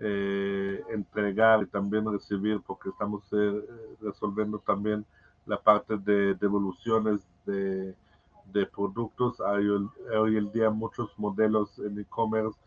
eh, 0.00 0.82
entregar 0.90 1.62
y 1.62 1.66
también 1.66 2.10
recibir, 2.10 2.60
porque 2.66 2.90
estamos 2.90 3.22
eh, 3.32 3.62
resolviendo 4.00 4.58
también 4.58 5.04
la 5.46 5.60
parte 5.60 5.96
de 5.96 6.34
devoluciones 6.34 7.20
de, 7.46 7.94
de 8.52 8.66
productos. 8.66 9.40
Hay 9.40 9.66
hoy 9.68 10.36
el 10.36 10.52
día 10.52 10.70
muchos 10.70 11.10
modelos 11.18 11.78
en 11.78 11.98
e-commerce 11.98 12.58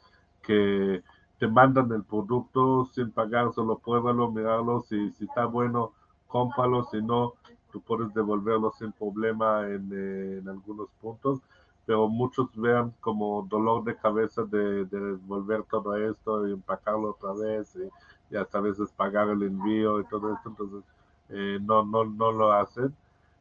que 0.41 1.03
te 1.39 1.47
mandan 1.47 1.91
el 1.91 2.03
producto 2.03 2.89
sin 2.93 3.11
pagar, 3.11 3.53
solo 3.53 3.79
pruébalo, 3.79 4.31
mirarlo, 4.31 4.81
si, 4.81 5.11
si 5.11 5.25
está 5.25 5.45
bueno, 5.45 5.91
cómpralo, 6.27 6.85
si 6.91 7.01
no, 7.01 7.33
tú 7.71 7.81
puedes 7.81 8.13
devolverlo 8.13 8.71
sin 8.77 8.91
problema 8.91 9.67
en, 9.67 9.91
en 9.91 10.47
algunos 10.47 10.89
puntos, 11.01 11.41
pero 11.85 12.07
muchos 12.07 12.47
vean 12.55 12.93
como 12.99 13.47
dolor 13.49 13.83
de 13.83 13.95
cabeza 13.95 14.43
de, 14.43 14.85
de 14.85 14.99
devolver 14.99 15.63
todo 15.63 15.95
esto 15.95 16.47
y 16.47 16.53
empacarlo 16.53 17.11
otra 17.11 17.33
vez 17.33 17.75
y, 17.75 18.35
hasta 18.35 18.61
veces 18.61 18.89
pagar 18.93 19.27
el 19.27 19.43
envío 19.43 19.99
y 19.99 20.05
todo 20.05 20.33
esto, 20.33 20.49
entonces 20.49 20.83
eh, 21.29 21.59
no, 21.61 21.83
no, 21.83 22.05
no 22.05 22.31
lo 22.31 22.53
hacen. 22.53 22.95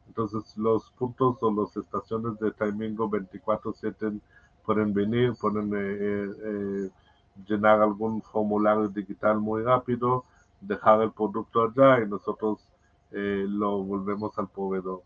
Entonces 0.07 0.57
los 0.57 0.91
puntos 0.91 1.37
o 1.41 1.51
las 1.51 1.77
estaciones 1.77 2.37
de 2.39 2.51
Timingo 2.51 3.09
24/7 3.09 4.19
pueden 4.65 4.93
venir, 4.93 5.33
pueden 5.39 5.71
eh, 5.73 6.35
eh, 6.43 6.89
llenar 7.47 7.81
algún 7.81 8.21
formulario 8.21 8.89
digital 8.89 9.39
muy 9.39 9.63
rápido, 9.63 10.25
dejar 10.59 11.01
el 11.01 11.11
producto 11.11 11.63
allá 11.63 12.03
y 12.03 12.09
nosotros 12.09 12.59
eh, 13.11 13.45
lo 13.47 13.83
volvemos 13.83 14.37
al 14.37 14.49
proveedor. 14.49 15.01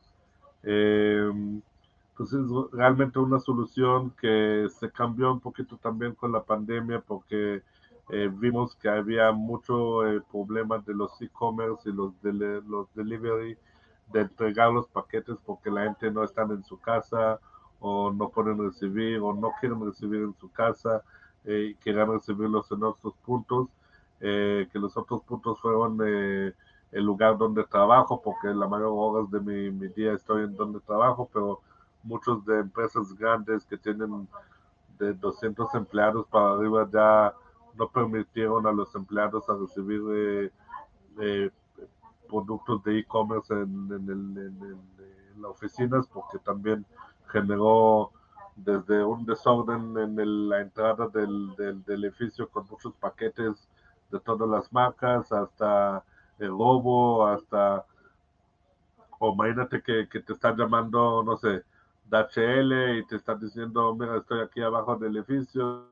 Eh, 2.17 2.25
entonces, 2.32 2.69
realmente 2.71 3.19
una 3.19 3.39
solución 3.39 4.12
que 4.19 4.67
se 4.80 4.91
cambió 4.91 5.32
un 5.32 5.39
poquito 5.39 5.78
también 5.78 6.15
con 6.15 6.32
la 6.32 6.43
pandemia 6.43 7.01
porque 7.01 7.62
eh, 8.10 8.30
vimos 8.32 8.75
que 8.75 8.89
había 8.89 9.32
mucho 9.32 10.08
eh, 10.08 10.21
problemas 10.32 10.86
de 10.86 10.93
los 10.93 11.21
e-commerce 11.21 11.89
y 11.89 11.93
los, 11.93 12.19
de, 12.21 12.34
los 12.67 12.93
delivery 12.93 13.58
de 14.13 14.21
entregar 14.21 14.71
los 14.71 14.88
paquetes 14.88 15.38
porque 15.45 15.71
la 15.71 15.84
gente 15.84 16.12
no 16.12 16.23
está 16.23 16.43
en 16.43 16.63
su 16.63 16.80
casa 16.80 17.39
o 17.80 18.12
no 18.12 18.30
pueden 18.30 18.60
recibir 18.60 19.19
o 19.19 19.34
no 19.34 19.51
quieren 19.60 19.84
recibir 19.84 20.21
en 20.21 20.36
su 20.36 20.51
casa 20.51 21.04
eh, 21.45 21.75
querían 21.84 22.12
recibirlos 22.12 22.71
en 22.71 22.84
otros 22.84 23.13
puntos, 23.23 23.69
eh, 24.19 24.67
que 24.71 24.80
los 24.80 24.97
otros 24.97 25.21
puntos 25.23 25.60
fueron 25.62 25.99
eh, 26.04 26.54
el 26.91 27.04
lugar 27.04 27.38
donde 27.38 27.63
trabajo, 27.65 28.19
porque 28.23 28.47
la 28.47 28.67
mayor 28.67 28.89
horas 28.91 29.30
de 29.30 29.39
mi, 29.69 29.88
día 29.89 30.13
estoy 30.13 30.45
en 30.45 30.56
donde 30.56 30.80
trabajo, 30.80 31.30
pero 31.32 31.62
muchos 32.06 32.46
de 32.46 32.60
empresas 32.60 33.13
grandes 33.18 33.65
que 33.65 33.78
tienen 33.78 34.28
de 34.98 35.13
200 35.13 35.74
empleados 35.76 36.26
para 36.28 36.54
arriba 36.54 36.88
ya 36.91 37.34
no 37.76 37.89
permitieron 37.89 38.65
a 38.65 38.72
los 38.72 38.94
empleados 38.96 39.50
a 39.50 39.56
recibir 39.56 40.52
eh, 41.20 41.52
productos 42.30 42.84
de 42.84 43.00
e-commerce 43.00 43.54
en, 43.54 43.89
en, 43.91 44.10
en, 44.10 44.38
en, 44.38 45.41
las 45.41 45.52
oficinas 45.52 46.08
porque 46.08 46.39
también 46.39 46.86
generó 47.28 48.12
desde 48.56 49.04
un 49.04 49.26
desorden 49.26 49.98
en 49.98 50.50
la 50.50 50.62
entrada 50.62 51.10
del, 51.10 51.54
del, 51.58 52.06
edificio 52.06 52.48
con 52.48 52.65
muchos 52.70 52.94
paquetes 52.94 53.68
de 54.10 54.20
todas 54.22 54.48
las 54.48 54.72
marcas, 54.72 55.30
hasta 55.34 56.06
el 56.39 56.50
robo, 56.50 57.28
hasta, 57.28 57.86
o 59.20 59.34
imagínate 59.34 59.82
que, 59.82 60.08
que 60.08 60.22
te 60.22 60.32
están 60.32 60.56
llamando, 60.56 61.22
no 61.22 61.36
sé, 61.36 61.63
DHL 62.10 63.00
y 63.00 63.06
te 63.06 63.15
están 63.15 63.39
diciendo, 63.39 63.96
mira, 63.96 64.18
estoy 64.18 64.41
aquí 64.41 64.62
abajo 64.62 64.96
del 64.96 65.18
edificio, 65.18 65.86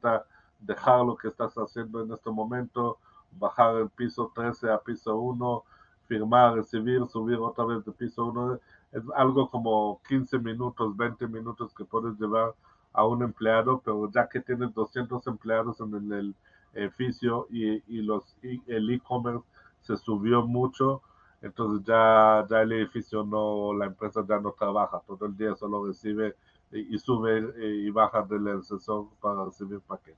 dejar 0.60 1.06
lo 1.06 1.16
que 1.16 1.28
estás 1.30 1.54
haciendo 1.56 2.04
en 2.04 2.12
este 2.12 2.30
momento, 2.30 2.98
bajar 3.40 3.78
el 3.78 3.90
piso 3.90 4.32
13 4.34 4.72
a 4.72 4.78
piso 4.80 5.16
1, 5.18 5.64
firmar, 6.08 6.56
recibir, 6.56 7.06
subir 7.08 7.38
otra 7.38 7.66
vez 7.66 7.84
de 7.86 7.92
piso 7.92 8.26
1 8.26 8.60
es 8.94 9.04
algo 9.16 9.50
como 9.50 10.00
15 10.08 10.38
minutos, 10.40 10.96
20 10.96 11.28
minutos 11.28 11.74
que 11.74 11.84
puedes 11.84 12.18
llevar 12.20 12.54
a 12.94 13.06
un 13.06 13.24
empleado, 13.24 13.82
pero 13.84 14.10
ya 14.12 14.30
que 14.30 14.40
tienes 14.40 14.74
200 14.74 15.26
empleados 15.26 15.80
en 15.80 16.12
el 16.14 16.36
edificio 16.74 17.48
y, 17.50 17.84
y 17.88 18.04
los, 18.04 18.36
el 18.42 18.90
e-commerce 18.92 19.44
se 19.82 19.98
subió 19.98 20.46
mucho, 20.46 21.02
entonces 21.44 21.86
ya, 21.86 22.48
ya 22.50 22.62
el 22.62 22.72
edificio 22.72 23.24
no, 23.24 23.74
la 23.74 23.86
empresa 23.86 24.26
ya 24.28 24.40
no 24.40 24.54
trabaja, 24.54 25.02
todo 25.06 25.26
el 25.26 25.36
día 25.36 25.56
solo 25.56 25.86
recibe 25.86 26.36
y, 26.72 26.98
sube 26.98 27.54
y 27.60 27.90
baja 27.90 28.24
del 28.24 28.48
ascensor 28.48 29.08
para 29.22 29.46
recibir 29.46 29.82
paquetes. 29.82 30.18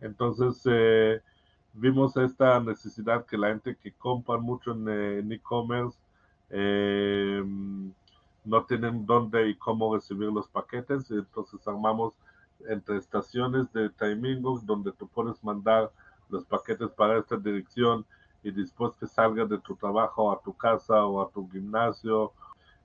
Entonces, 0.00 0.62
eh, 0.64 1.20
vimos 1.72 2.16
esta 2.16 2.60
necesidad 2.60 3.26
que 3.26 3.36
la 3.36 3.48
gente 3.48 3.76
que 3.76 3.92
compra 3.92 4.38
mucho 4.38 4.70
en 4.72 5.32
e-commerce 5.32 5.98
eh, 6.50 7.42
no 8.44 8.64
tienen 8.64 9.04
dónde 9.06 9.48
y 9.48 9.56
cómo 9.56 9.92
recibir 9.92 10.30
los 10.30 10.46
paquetes, 10.48 11.10
entonces 11.10 11.66
armamos 11.66 12.14
entre 12.68 12.98
estaciones 12.98 13.72
de 13.72 13.90
Timingo 13.90 14.60
donde 14.64 14.92
tú 14.92 15.08
puedes 15.08 15.42
mandar 15.42 15.90
los 16.28 16.44
paquetes 16.44 16.90
para 16.90 17.18
esta 17.18 17.36
dirección 17.36 18.06
y 18.44 18.50
después 18.50 18.94
que 18.96 19.06
salga 19.06 19.46
de 19.46 19.58
tu 19.58 19.74
trabajo 19.74 20.30
a 20.30 20.40
tu 20.40 20.54
casa 20.54 21.04
o 21.06 21.22
a 21.22 21.30
tu 21.30 21.50
gimnasio 21.50 22.30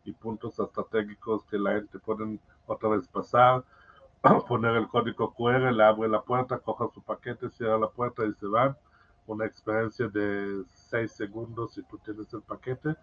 y 0.05 0.13
puntos 0.13 0.57
estratégicos 0.57 1.43
que 1.45 1.59
la 1.59 1.73
gente 1.73 1.99
puede 1.99 2.39
otra 2.65 2.89
vez 2.89 3.07
pasar, 3.09 3.65
poner 4.47 4.75
el 4.77 4.87
código 4.87 5.33
QR, 5.33 5.71
le 5.71 5.83
abre 5.83 6.07
la 6.07 6.21
puerta, 6.21 6.57
coja 6.59 6.87
su 6.93 7.01
paquete, 7.01 7.49
cierra 7.49 7.77
la 7.77 7.89
puerta 7.89 8.25
y 8.25 8.33
se 8.33 8.47
van. 8.47 8.75
Una 9.27 9.45
experiencia 9.45 10.07
de 10.07 10.63
seis 10.73 11.11
segundos 11.11 11.73
si 11.73 11.83
tú 11.83 11.99
tienes 11.99 12.33
el 12.33 12.41
paquete. 12.41 12.95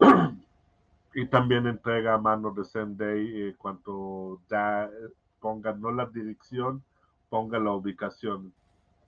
y 1.14 1.26
también 1.26 1.66
entrega 1.66 2.14
a 2.14 2.18
mano 2.18 2.50
de 2.50 2.64
Sendai 2.64 3.42
eh, 3.42 3.54
cuando 3.58 4.40
ya 4.48 4.90
ponga 5.38 5.72
no 5.74 5.90
la 5.90 6.06
dirección, 6.06 6.82
ponga 7.28 7.58
la 7.58 7.72
ubicación. 7.72 8.52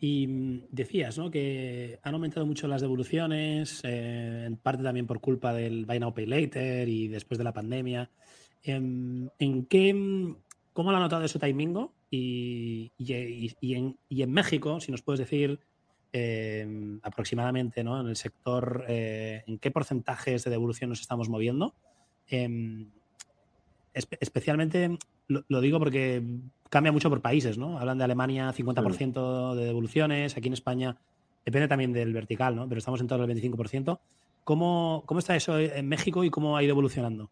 Y 0.01 0.27
mm, 0.27 0.63
decías 0.71 1.19
¿no? 1.19 1.31
que 1.31 2.01
han 2.03 2.15
aumentado 2.15 2.47
mucho 2.47 2.67
las 2.67 2.81
devoluciones, 2.81 3.81
eh, 3.85 4.45
en 4.47 4.57
parte 4.57 4.83
también 4.83 5.07
por 5.07 5.21
culpa 5.21 5.53
del 5.53 5.85
Buy 5.85 6.01
Now 6.01 6.15
Pay 6.15 6.27
Later 6.27 6.89
y 6.89 7.09
después 7.09 7.37
de 7.39 7.45
la 7.45 7.53
pandemia. 7.53 8.11
Em, 8.63 9.29
¿En 9.39 9.67
qué, 9.67 9.93
¿cómo 10.73 10.91
lo 10.91 10.97
ha 10.97 11.01
notado 11.01 11.25
eso 11.25 11.39
Taimingo? 11.39 11.95
Y, 12.11 12.93
y, 12.99 13.75
en, 13.75 14.33
México, 14.33 14.81
si 14.81 14.91
nos 14.91 15.03
puedes 15.03 15.21
decir 15.21 15.61
em, 16.13 16.99
aproximadamente 17.03 17.85
¿no? 17.85 18.01
en 18.01 18.09
el 18.09 18.17
sector, 18.17 18.85
eh, 18.89 19.45
en 19.47 19.59
qué 19.59 19.71
porcentajes 19.71 20.43
de 20.45 20.51
devolución 20.51 20.91
nos 20.91 21.01
estamos 21.01 21.29
moviendo. 21.29 21.75
Em, 22.27 22.91
especialmente 23.93 24.99
lo, 25.31 25.61
digo 25.61 25.79
porque 25.79 26.23
cambia 26.69 26.93
mucho 26.93 27.09
por 27.09 27.21
países, 27.21 27.59
¿no? 27.59 27.79
Hablan 27.79 27.99
de 27.99 28.05
Alemania 28.05 28.53
50% 28.53 29.55
de 29.55 29.65
devoluciones, 29.65 30.37
aquí 30.37 30.49
en 30.49 30.55
España 30.55 30.97
depende 31.45 31.69
también 31.69 31.93
del 31.93 32.13
vertical, 32.13 32.57
¿no? 32.57 32.69
Pero 32.69 32.79
estamos 32.79 33.01
en 33.01 33.07
torno 33.07 33.25
al 33.25 33.31
25%. 33.31 33.99
¿Cómo, 34.45 35.03
¿Cómo 35.07 35.21
está 35.21 35.37
eso 35.37 35.59
en 35.59 35.89
México 35.89 36.25
y 36.25 36.31
cómo 36.31 36.57
ha 36.57 36.63
ido 36.63 36.73
evolucionando? 36.73 37.31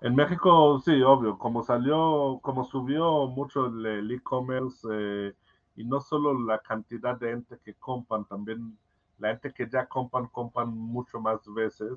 En 0.00 0.14
México, 0.14 0.80
sí, 0.84 1.02
obvio, 1.02 1.38
como 1.38 1.62
salió, 1.62 2.38
como 2.42 2.64
subió 2.64 3.26
mucho 3.28 3.66
el 3.66 4.10
e-commerce 4.10 4.86
eh, 4.92 5.32
y 5.76 5.84
no 5.84 6.00
solo 6.00 6.38
la 6.38 6.58
cantidad 6.58 7.18
de 7.18 7.30
gente 7.30 7.58
que 7.64 7.74
compran, 7.74 8.24
también 8.24 8.76
la 9.18 9.30
gente 9.30 9.52
que 9.52 9.68
ya 9.68 9.86
compran, 9.86 10.26
compran 10.26 10.68
mucho 10.68 11.20
más 11.20 11.40
veces. 11.52 11.92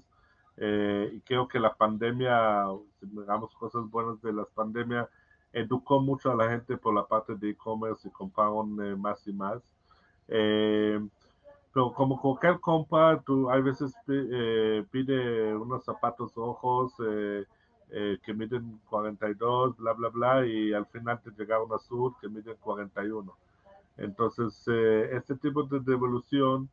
Eh, 0.59 1.11
y 1.13 1.21
creo 1.21 1.47
que 1.47 1.59
la 1.59 1.73
pandemia, 1.73 2.65
si 2.99 3.05
digamos 3.07 3.53
cosas 3.55 3.89
buenas 3.89 4.21
de 4.21 4.33
la 4.33 4.45
pandemia, 4.45 5.09
educó 5.53 6.01
mucho 6.01 6.31
a 6.31 6.35
la 6.35 6.49
gente 6.49 6.77
por 6.77 6.93
la 6.93 7.05
parte 7.07 7.35
de 7.35 7.51
e-commerce 7.51 8.07
y 8.07 8.11
compraron 8.11 8.77
eh, 8.85 8.95
más 8.95 9.25
y 9.27 9.33
más. 9.33 9.61
pero 10.27 11.93
como 11.93 12.19
cualquier 12.21 12.59
compra, 12.59 13.21
tú 13.25 13.49
hay 13.49 13.61
veces 13.61 13.93
pide 14.91 15.55
unos 15.55 15.85
zapatos 15.85 16.33
rojos, 16.35 16.93
eh, 17.91 18.19
que 18.23 18.35
miden 18.35 18.79
42, 18.87 19.75
bla, 19.77 19.93
bla, 19.93 20.09
bla, 20.09 20.45
y 20.45 20.73
al 20.73 20.85
final 20.87 21.19
te 21.23 21.31
llegaron 21.31 21.73
a 21.73 21.79
Sur 21.79 22.13
que 22.21 22.29
miden 22.29 22.55
41. 22.61 23.35
Entonces, 23.97 24.63
eh, 24.67 25.09
este 25.13 25.35
tipo 25.35 25.63
de 25.63 25.79
devolución 25.79 26.69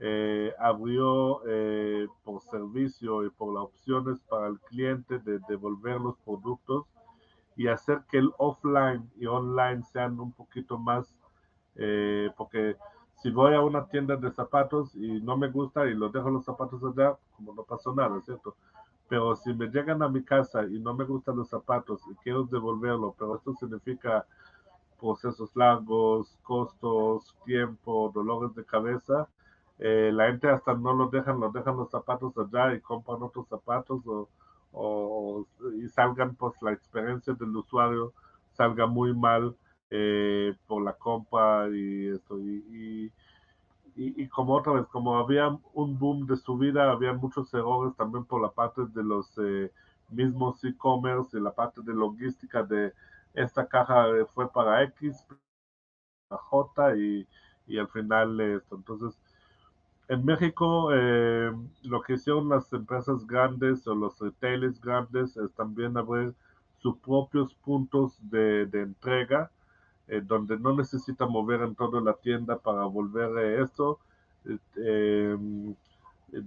eh, 0.00 0.52
abrió 0.58 1.40
por 2.24 2.40
servicio 2.42 3.24
y 3.24 3.30
por 3.30 3.54
las 3.54 3.64
opciones 3.64 4.20
para 4.28 4.48
el 4.48 4.58
cliente 4.60 5.18
de 5.18 5.40
devolver 5.48 6.00
los 6.00 6.16
productos 6.18 6.86
y 7.56 7.66
hacer 7.66 8.02
que 8.10 8.18
el 8.18 8.30
offline 8.38 9.10
y 9.16 9.26
online 9.26 9.82
sean 9.82 10.20
un 10.20 10.32
poquito 10.32 10.78
más, 10.78 11.12
porque 12.36 12.76
si 13.16 13.30
voy 13.30 13.54
a 13.54 13.60
una 13.60 13.86
tienda 13.88 14.16
de 14.16 14.30
zapatos 14.30 14.94
y 14.94 15.20
no 15.20 15.36
me 15.36 15.48
gusta 15.48 15.86
y 15.86 15.94
lo 15.94 16.08
dejo 16.08 16.30
los 16.30 16.44
zapatos 16.44 16.80
allá, 16.84 17.16
como 17.36 17.54
no 17.54 17.64
pasó 17.64 17.92
nada, 17.92 18.20
¿cierto? 18.20 18.54
pero 19.08 19.34
si 19.36 19.52
me 19.54 19.66
llegan 19.68 20.02
a 20.02 20.08
mi 20.08 20.22
casa 20.22 20.64
y 20.64 20.78
no 20.78 20.94
me 20.94 21.04
gustan 21.04 21.36
los 21.36 21.48
zapatos 21.48 22.02
y 22.10 22.14
quiero 22.16 22.44
devolverlo, 22.44 23.14
pero 23.18 23.36
esto 23.36 23.54
significa 23.54 24.26
procesos 25.00 25.50
largos, 25.56 26.38
costos, 26.42 27.34
tiempo, 27.44 28.12
dolores 28.14 28.54
de 28.54 28.64
cabeza, 28.64 29.28
eh, 29.78 30.10
la 30.12 30.26
gente 30.28 30.48
hasta 30.48 30.74
no 30.74 30.92
lo 30.94 31.08
dejan, 31.08 31.40
lo 31.40 31.50
dejan 31.50 31.76
los 31.76 31.90
zapatos 31.90 32.34
allá 32.38 32.74
y 32.74 32.80
compran 32.80 33.22
otros 33.22 33.48
zapatos 33.48 34.02
o, 34.72 35.46
y 35.76 35.88
salgan, 35.88 36.34
pues 36.36 36.54
la 36.62 36.72
experiencia 36.72 37.34
del 37.34 37.56
usuario 37.56 38.12
salga 38.52 38.86
muy 38.86 39.14
mal 39.14 39.56
eh, 39.90 40.54
por 40.66 40.82
la 40.84 40.92
compra 40.94 41.68
y 41.70 42.08
esto. 42.08 42.38
y 42.40 43.12
y, 43.96 44.28
como 44.28 44.54
otra 44.54 44.72
vez, 44.74 44.86
como 44.86 45.18
había 45.18 45.48
un 45.74 45.98
boom 45.98 46.26
de 46.26 46.36
subida, 46.36 46.90
había 46.90 47.12
muchos 47.14 47.52
errores 47.52 47.96
también 47.96 48.24
por 48.24 48.40
la 48.40 48.50
parte 48.52 48.82
de 48.86 49.02
los 49.02 49.36
eh, 49.38 49.72
mismos 50.10 50.62
e-commerce 50.64 51.36
y 51.36 51.40
la 51.40 51.52
parte 51.52 51.80
de 51.82 51.92
logística 51.94 52.62
de 52.62 52.92
esta 53.34 53.66
caja 53.66 54.06
fue 54.34 54.50
para 54.52 54.84
X, 54.84 55.26
para 56.28 56.40
J 56.42 56.96
y, 56.96 57.26
y 57.66 57.78
al 57.78 57.88
final 57.88 58.40
esto. 58.40 58.76
Entonces, 58.76 59.18
en 60.08 60.24
México, 60.24 60.90
eh, 60.92 61.52
lo 61.82 62.02
que 62.02 62.14
hicieron 62.14 62.48
las 62.48 62.72
empresas 62.72 63.26
grandes 63.26 63.86
o 63.86 63.94
los 63.94 64.18
retailers 64.18 64.80
grandes 64.80 65.36
es 65.36 65.52
también 65.52 65.96
abrir 65.96 66.34
sus 66.78 66.96
propios 66.98 67.54
puntos 67.54 68.16
de, 68.30 68.62
entrega 68.72 69.50
eh, 70.06 70.22
donde 70.24 70.58
no 70.58 70.74
necesita 70.74 71.26
mover 71.26 71.62
en 71.62 71.74
toda 71.74 72.00
la 72.00 72.14
tienda 72.14 72.58
para 72.58 72.84
volver 72.84 73.36
a 73.36 73.62
esto. 73.62 73.98
Eh, 74.76 75.36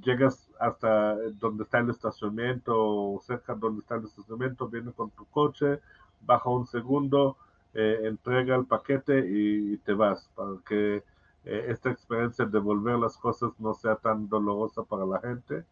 llegas 0.03 0.49
hasta 0.59 1.15
donde 1.39 1.63
está 1.63 1.79
el 1.79 1.89
estacionamiento 1.89 2.73
o 2.75 3.21
cerca 3.21 3.55
donde 3.55 3.81
está 3.81 3.95
el 3.95 4.05
estacionamiento, 4.05 4.67
viene 4.67 4.91
con 4.91 5.09
tu 5.11 5.25
coche, 5.25 5.79
baja 6.21 6.49
un 6.49 6.67
segundo, 6.67 7.37
eh, 7.73 8.01
entrega 8.03 8.55
el 8.55 8.65
paquete 8.65 9.19
y, 9.27 9.77
te 9.77 9.93
vas 9.93 10.29
para 10.35 10.51
que 10.67 11.03
esta 11.43 11.89
experiencia 11.91 12.45
de 12.45 12.51
devolver 12.51 12.97
las 12.99 13.17
cosas 13.17 13.51
no 13.59 13.73
sea 13.73 13.95
tan 13.95 14.29
dolorosa 14.29 14.83
para 14.83 15.05
la 15.05 15.19
gente. 15.19 15.65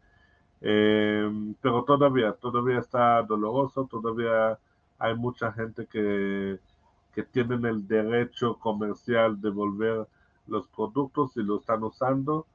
pero 1.62 1.84
todavía, 1.86 2.34
todavía 2.34 2.80
está 2.80 3.22
doloroso, 3.24 3.88
todavía 3.90 4.60
hay 5.00 5.16
mucha 5.16 5.52
gente 5.54 5.86
que 5.88 6.60
que 7.14 7.24
tienen 7.24 7.66
el 7.66 7.88
derecho 7.88 8.56
comercial 8.60 9.42
de 9.42 9.50
volver 9.50 10.08
los 10.48 10.68
productos 10.68 11.36
y 11.38 11.44
lo 11.44 11.60
están 11.60 11.84
usando 11.84 12.46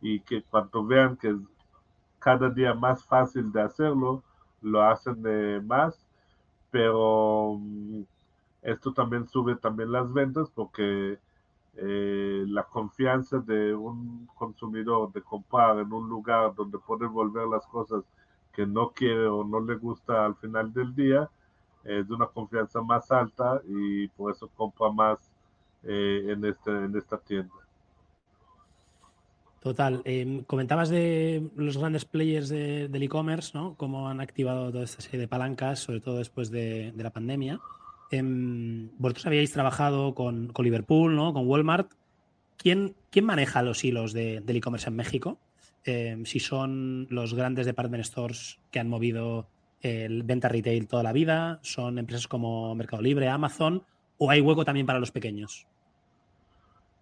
y 0.00 0.20
que 0.20 0.42
cuando 0.42 0.84
vean 0.84 1.16
que 1.16 1.30
es 1.30 1.36
cada 2.18 2.50
día 2.50 2.74
más 2.74 3.04
fácil 3.04 3.50
de 3.52 3.62
hacerlo, 3.62 4.22
lo 4.60 4.82
hacen 4.82 5.22
de 5.22 5.60
más, 5.60 6.06
pero 6.70 7.56
mm, 7.58 8.02
esto 8.62 8.92
también 8.92 9.26
sube 9.26 9.56
también 9.56 9.90
las 9.90 10.12
ventas 10.12 10.48
porque 10.54 11.18
eh, 11.76 12.44
la 12.46 12.64
confianza 12.64 13.38
de 13.38 13.74
un 13.74 14.28
consumidor 14.34 15.12
de 15.12 15.22
comprar 15.22 15.78
en 15.78 15.92
un 15.92 16.08
lugar 16.08 16.54
donde 16.54 16.78
puede 16.78 17.06
volver 17.06 17.46
las 17.46 17.66
cosas 17.66 18.04
que 18.52 18.66
no 18.66 18.90
quiere 18.90 19.26
o 19.26 19.44
no 19.44 19.60
le 19.60 19.76
gusta 19.76 20.26
al 20.26 20.36
final 20.36 20.72
del 20.72 20.94
día, 20.94 21.30
es 21.84 22.06
de 22.06 22.14
una 22.14 22.26
confianza 22.26 22.80
más 22.82 23.10
alta 23.10 23.60
y 23.66 24.06
por 24.08 24.32
eso 24.32 24.48
compra 24.48 24.90
más 24.90 25.18
eh, 25.82 26.26
en, 26.28 26.44
este, 26.44 26.70
en 26.70 26.96
esta 26.96 27.18
tienda. 27.18 27.54
Total. 29.62 30.02
Em, 30.04 30.42
comentabas 30.42 30.88
de 30.88 31.48
los 31.54 31.78
grandes 31.78 32.04
players 32.04 32.48
del 32.48 33.02
e-commerce, 33.02 33.52
¿no? 33.54 33.76
Cómo 33.76 34.08
han 34.08 34.20
activado 34.20 34.72
toda 34.72 34.82
esta 34.82 35.00
serie 35.00 35.20
de 35.20 35.28
palancas, 35.28 35.78
sobre 35.78 36.00
todo 36.00 36.18
después 36.18 36.50
de, 36.50 36.92
la 36.96 37.10
pandemia. 37.10 37.60
Em, 38.12 38.90
vosotros 38.98 39.26
habíais 39.26 39.52
trabajado 39.52 40.14
con, 40.14 40.52
Liverpool, 40.58 41.16
¿no? 41.16 41.32
Con 41.32 41.48
Walmart. 41.48 41.90
¿Quién, 42.58 42.94
quién 43.10 43.24
maneja 43.24 43.62
los 43.62 43.82
hilos 43.84 44.12
del 44.12 44.44
e-commerce 44.48 44.90
en 44.90 44.96
México? 44.96 45.38
Em, 45.84 46.26
si 46.26 46.38
son 46.38 47.06
los 47.08 47.32
grandes 47.32 47.64
department 47.64 48.04
stores 48.04 48.60
que 48.70 48.78
han 48.78 48.88
movido 48.88 49.48
el 49.80 50.22
venta 50.24 50.48
retail 50.48 50.86
toda 50.86 51.02
la 51.02 51.12
vida? 51.12 51.58
¿Son 51.62 51.98
empresas 51.98 52.28
como 52.28 52.74
Mercado 52.74 53.02
Libre, 53.02 53.28
Amazon? 53.28 53.82
¿O 54.18 54.30
hay 54.30 54.42
hueco 54.42 54.64
también 54.64 54.86
para 54.86 55.00
los 55.00 55.10
pequeños? 55.10 55.66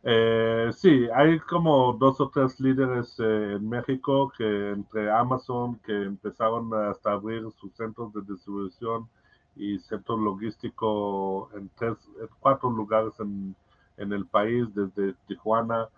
Eh, 0.05 0.71
sí, 0.73 1.09
hay 1.13 1.41
como 1.41 1.93
dos 1.93 2.21
o 2.21 2.31
tres 2.31 2.59
líderes 2.61 3.19
eh, 3.19 3.57
en 3.57 3.69
México 3.69 4.33
que 4.39 4.71
entre 4.71 5.11
Amazon, 5.11 5.79
que 5.85 6.05
empezaron 6.05 6.73
hasta 6.73 7.13
abrir 7.13 7.43
sus 7.59 7.75
centros 7.75 8.15
de 8.15 8.23
distribución 8.23 9.09
y 9.57 9.79
centro 9.79 10.17
logístico 10.17 11.51
en, 11.55 11.71
tres, 11.77 11.97
cuatro 12.41 12.71
lugares 12.71 13.15
en, 13.21 13.55
el 13.97 14.27
país, 14.27 14.67
desde 14.75 15.15
Tijuana, 15.27 15.89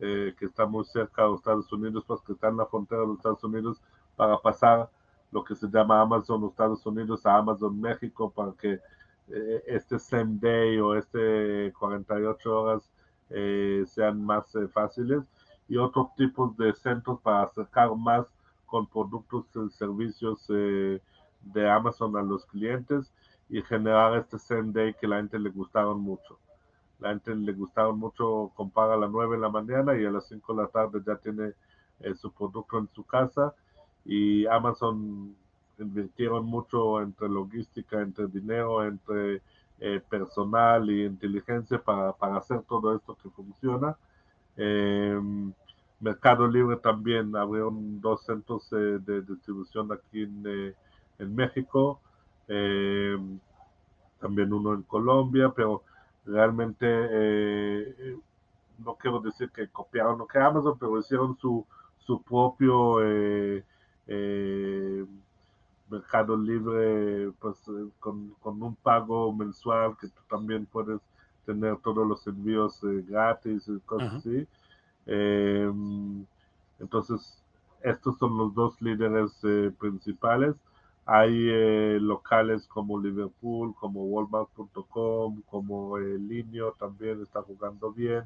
eh, 0.00 0.34
que 0.36 0.46
está 0.46 0.66
muy 0.66 0.84
cerca 0.84 1.22
de 1.22 1.28
los 1.28 1.38
Estados 1.38 1.72
Unidos, 1.72 2.02
pues 2.06 2.20
que 2.22 2.32
está 2.32 2.48
en 2.48 2.56
la 2.56 2.66
frontera 2.66 3.02
de 3.02 3.06
los 3.06 3.18
Estados 3.18 3.44
Unidos, 3.44 3.80
para 4.16 4.36
pasar 4.38 4.90
lo 5.32 5.42
que 5.42 5.56
se 5.56 5.66
llama 5.68 6.00
Amazon 6.00 6.44
Estados 6.44 6.84
Unidos 6.86 7.26
a 7.26 7.36
Amazon 7.38 7.80
México 7.80 8.30
para 8.30 8.52
que 8.52 8.78
eh, 9.28 9.62
este 9.66 9.98
same 9.98 10.38
day 10.40 10.78
o 10.78 10.94
este 10.94 11.72
48 11.78 12.60
horas 12.60 12.90
eh, 13.30 13.82
sean 13.86 14.22
más 14.22 14.54
eh, 14.54 14.68
fáciles 14.68 15.22
y 15.68 15.78
otros 15.78 16.14
tipos 16.16 16.56
de 16.56 16.74
centros 16.74 17.20
para 17.20 17.44
acercar 17.44 17.94
más 17.96 18.26
con 18.66 18.86
productos 18.86 19.46
y 19.54 19.70
servicios 19.70 20.46
de 21.44 21.68
Amazon 21.68 22.16
a 22.16 22.22
los 22.22 22.46
clientes 22.46 23.12
y 23.48 23.62
generar 23.62 24.16
este 24.16 24.38
same 24.38 24.72
day 24.72 24.94
que 24.94 25.06
la 25.06 25.16
gente 25.16 25.38
le 25.38 25.50
gustaron 25.50 26.00
mucho. 26.00 26.38
La 27.00 27.10
gente 27.10 27.34
le 27.34 27.52
gustaron 27.52 27.98
mucho 27.98 28.50
comprar 28.54 28.90
a 28.90 28.96
las 28.96 29.10
9 29.10 29.36
de 29.36 29.42
la 29.42 29.50
mañana 29.50 29.96
y 29.98 30.04
a 30.04 30.10
las 30.10 30.26
5 30.28 30.54
de 30.54 30.62
la 30.62 30.68
tarde 30.68 31.02
ya 31.06 31.16
tiene 31.16 31.52
su 32.16 32.32
producto 32.32 32.78
en 32.78 32.88
su 32.92 33.04
casa 33.04 33.54
y 34.04 34.46
Amazon 34.46 35.34
invirtieron 35.78 36.44
mucho 36.46 37.00
entre 37.00 37.28
logística, 37.28 38.00
entre 38.00 38.26
dinero, 38.26 38.84
entre 38.84 39.42
eh, 39.80 40.00
personal 40.08 40.88
y 40.90 41.04
inteligencia 41.04 41.78
para, 41.82 42.12
para, 42.12 42.36
hacer 42.36 42.62
todo 42.62 42.94
esto 42.94 43.16
que 43.22 43.30
funciona. 43.30 43.96
Em, 44.56 45.52
Mercado 46.00 46.46
Libre 46.48 46.76
también 46.76 47.34
abrieron 47.36 48.00
dos 48.00 48.24
centros 48.24 48.68
de 48.70 49.22
distribución 49.22 49.90
aquí 49.92 50.22
en, 50.22 50.42
eh, 50.46 50.74
en 51.22 51.34
México. 51.34 52.00
Em, 52.48 53.38
también 54.20 54.52
uno 54.52 54.74
en 54.74 54.82
Colombia, 54.82 55.52
pero 55.54 55.82
realmente 56.24 56.86
no 58.78 58.94
quiero 58.94 59.20
decir 59.20 59.50
que 59.50 59.68
copiaron 59.68 60.18
lo 60.18 60.26
que 60.26 60.38
Amazon, 60.38 60.78
pero 60.78 60.98
hicieron 60.98 61.36
su, 61.38 61.66
su 61.98 62.22
propio 62.22 63.00
mercado 65.90 66.36
libre 66.36 67.32
pues 67.40 67.56
con, 68.00 68.30
con, 68.40 68.62
un 68.62 68.74
pago 68.76 69.32
mensual 69.32 69.96
que 70.00 70.08
tú 70.08 70.20
también 70.28 70.66
puedes 70.66 71.00
tener 71.44 71.76
todos 71.78 72.06
los 72.06 72.26
envíos 72.26 72.80
gratis 72.82 73.68
y 73.68 73.78
cosas 73.80 74.14
así. 74.14 74.46
Em, 75.06 76.24
entonces, 76.78 77.42
estos 77.82 78.18
son 78.18 78.36
los 78.36 78.54
dos 78.54 78.80
líderes 78.80 79.32
eh, 79.44 79.72
principales. 79.78 80.54
Hay 81.04 81.48
eh, 81.50 81.98
locales 82.00 82.66
como 82.68 83.00
Liverpool, 83.00 83.74
como 83.74 84.04
Walmart.com, 84.04 85.42
como 85.50 85.98
el 85.98 86.14
eh, 86.14 86.18
Linio 86.18 86.72
también 86.78 87.20
está 87.22 87.42
jugando 87.42 87.92
bien. 87.92 88.22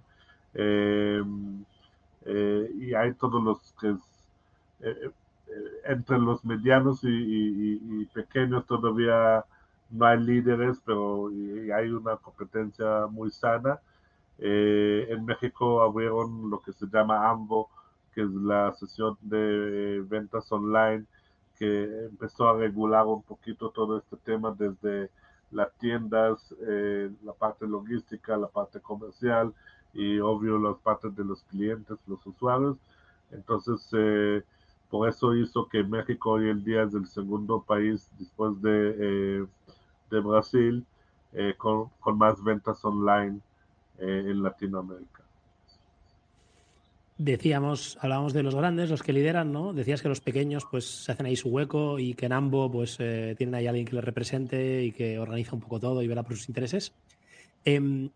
Em, 0.55 1.65
y 2.81 2.95
hay 2.95 3.15
todos 3.15 3.43
los 3.43 3.75
que 3.81 3.95
entre 5.85 6.19
los 6.19 6.45
medianos 6.45 7.01
y, 7.05 8.05
pequeños 8.13 8.67
todavía 8.67 9.45
no 9.91 10.07
hay 10.07 10.19
líderes, 10.19 10.81
pero 10.85 11.29
hay 11.29 11.91
una 11.91 12.17
competencia 12.17 13.07
muy 13.11 13.31
sana. 13.31 13.79
en 14.39 15.25
México 15.25 15.83
abrieron 15.83 16.51
lo 16.51 16.61
que 16.61 16.73
se 16.73 16.87
llama 16.87 17.31
AMBO, 17.31 17.69
que 18.15 18.23
es 18.23 18.31
la 18.31 18.75
sesión 18.75 19.17
de 19.21 20.03
ventas 20.09 20.51
online, 20.51 21.07
que 21.59 22.07
empezó 22.07 22.49
a 22.49 22.57
regular 22.57 23.07
un 23.07 23.23
poquito 23.23 23.71
todo 23.71 23.99
este 23.99 24.17
tema 24.19 24.55
desde 24.57 25.11
las 25.51 25.73
tiendas, 25.79 26.55
eh, 26.67 27.11
la 27.25 27.33
parte 27.33 27.67
logística, 27.67 28.37
la 28.37 28.49
parte 28.49 28.81
comercial 28.81 29.53
y 29.95 30.19
obvio 30.19 30.59
las 30.59 30.77
partes 30.79 31.15
de 31.17 31.25
los 31.25 31.43
clientes, 31.45 31.99
los 32.07 32.25
usuarios. 32.27 32.77
Entonces, 33.31 33.89
eh, 33.93 34.43
por 34.91 35.09
eso 35.09 35.35
hizo 35.35 35.69
que 35.69 35.83
México 35.83 36.33
hoy 36.33 36.51
en 36.51 36.65
día 36.65 36.83
es 36.83 36.95
el 36.95 37.07
segundo 37.07 37.63
país 37.63 38.09
después 38.19 38.61
de, 38.63 38.97
eh, 38.99 39.47
de 40.11 40.21
Brasil 40.21 40.87
con, 41.59 41.91
con, 42.01 42.17
más 42.17 42.43
ventas 42.43 42.83
online 42.83 43.41
en 43.99 44.43
Latinoamérica. 44.43 45.16
Decíamos, 47.19 47.97
hablábamos 48.03 48.35
de 48.35 48.43
los 48.43 48.55
grandes, 48.55 48.91
los 48.91 49.03
que 49.03 49.15
lideran, 49.15 49.51
¿no? 49.51 49.73
Decías 49.73 50.03
que 50.03 50.09
los 50.09 50.21
pequeños 50.21 50.67
pues 50.71 50.85
se 50.85 51.13
hacen 51.13 51.25
ahí 51.25 51.35
su 51.35 51.49
hueco 51.49 51.99
y 51.99 52.13
que 52.13 52.27
en 52.27 52.33
ambos 52.33 52.71
pues 52.71 52.97
eh, 52.99 53.35
tienen 53.39 53.55
ahí 53.55 53.67
alguien 53.67 53.87
que 53.87 53.95
les 53.95 54.05
represente 54.05 54.85
y 54.85 54.93
que 54.93 55.19
organiza 55.19 55.55
un 55.55 55.61
poco 55.61 55.81
todo 55.81 56.03
y 56.03 56.09
verá 56.09 56.23
por 56.23 56.37
sus 56.37 56.49
intereses. 56.49 56.93
Eh, 57.65 58.11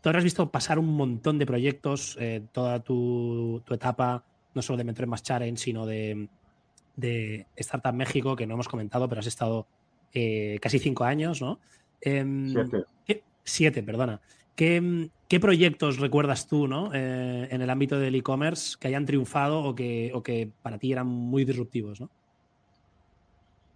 tú 0.00 0.08
has 0.08 0.22
visto 0.22 0.48
pasar 0.50 0.78
un 0.78 0.94
montón 0.96 1.38
de 1.38 1.46
proyectos, 1.46 2.16
eh, 2.20 2.42
toda 2.52 2.78
tu, 2.78 3.62
etapa, 3.68 4.24
no 4.54 4.62
solo 4.62 4.76
de 4.76 4.84
Mentor 4.84 5.04
en 5.04 5.10
Más 5.10 5.24
Challenge, 5.24 5.60
sino 5.60 5.84
de, 5.84 6.28
de 6.94 7.46
Startup 7.56 7.92
México, 7.92 8.36
que 8.36 8.46
no 8.46 8.54
hemos 8.54 8.68
comentado, 8.68 9.08
pero 9.08 9.20
has 9.20 9.26
estado 9.26 9.66
eh, 10.14 10.58
casi 10.62 10.78
cinco 10.78 11.02
años, 11.02 11.42
¿no? 11.42 11.58
Em, 12.00 12.54
siete. 13.04 13.24
Siete, 13.42 13.82
perdona. 13.82 14.20
¿Qué, 14.54 15.10
proyectos 15.40 15.98
recuerdas 15.98 16.46
tú 16.46 16.68
¿no? 16.68 16.90
Eh, 16.94 17.48
en 17.50 17.60
el 17.60 17.70
ámbito 17.70 17.98
del 17.98 18.14
e-commerce 18.14 18.76
que 18.78 18.88
hayan 18.88 19.04
triunfado 19.04 19.62
o 19.62 19.74
que, 19.74 20.12
o 20.14 20.22
que 20.22 20.50
para 20.62 20.78
ti 20.78 20.92
eran 20.92 21.06
muy 21.06 21.44
disruptivos? 21.44 22.00
¿no? 22.00 22.08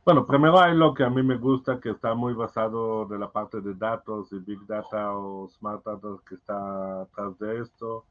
Bueno, 0.05 0.27
primero 0.27 0.59
hay 0.59 0.77
lo 0.77 0.95
que 0.95 1.05
a 1.05 1.11
mí 1.11 1.23
me 1.23 1.37
gusta, 1.37 1.79
que 1.79 1.91
está 1.91 2.15
muy 2.15 2.33
basado 2.35 3.05
de 3.07 3.19
la 3.19 3.31
parte 3.31 3.61
de 3.61 3.75
datos 3.75 4.33
y 4.33 4.39
Big 4.39 4.65
Data 4.67 5.13
o 5.13 5.49
Smart 5.49 5.85
Data 5.85 6.09
que 6.27 6.37
está 6.37 7.03
atrás 7.03 7.39
de 7.39 7.61
esto. 7.61 8.05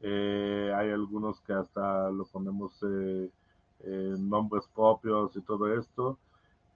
Eh, 0.00 0.72
hay 0.74 0.90
algunos 0.90 1.40
que 1.40 1.52
hasta 1.52 2.10
lo 2.10 2.24
ponemos 2.26 2.72
eh, 2.82 3.28
nombres 4.18 4.68
propios 4.74 5.34
y 5.36 5.40
todo 5.40 5.72
esto. 5.74 6.18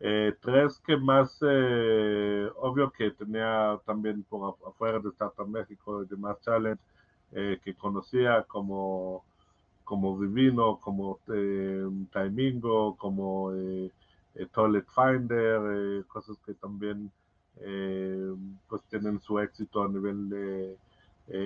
Eh, 0.00 0.34
tres 0.42 0.78
que 0.86 0.96
más, 0.96 1.38
eh, 1.40 2.50
obvio 2.56 2.90
que 2.90 3.10
tenía 3.12 3.80
también 3.86 4.22
por 4.24 4.56
afuera 4.66 4.98
de 4.98 5.08
Startup 5.10 5.48
México 5.48 6.02
y 6.02 6.06
de 6.06 6.16
Más 6.16 6.40
Challenge, 6.42 6.80
eh, 7.32 7.58
que 7.64 7.74
conocía 7.74 8.42
como, 8.42 9.24
como 9.84 10.18
Vivino, 10.18 10.78
como 10.80 11.18
Timingo, 12.12 12.96
como 12.96 13.52
Toilet 14.52 14.86
Finder, 14.94 16.04
cosas 16.06 16.36
que 16.44 16.54
también 16.54 17.10
pues 18.68 18.82
tienen 18.90 19.20
su 19.20 19.38
éxito 19.38 19.82
a 19.82 19.88
nivel 19.88 20.76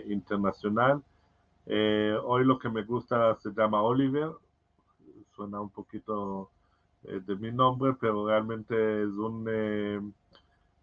internacional. 0.08 1.02
hoy 1.66 2.44
lo 2.44 2.58
que 2.58 2.68
me 2.68 2.82
gusta 2.82 3.36
se 3.36 3.50
llama 3.52 3.82
Oliver, 3.82 4.30
suena 5.36 5.60
un 5.60 5.70
poquito 5.70 6.50
eh, 6.50 6.59
de 7.02 7.36
mi 7.36 7.50
nombre, 7.50 7.94
pero 7.98 8.26
realmente 8.26 9.02
es 9.02 9.10
un, 9.10 9.46
eh, 9.48 10.00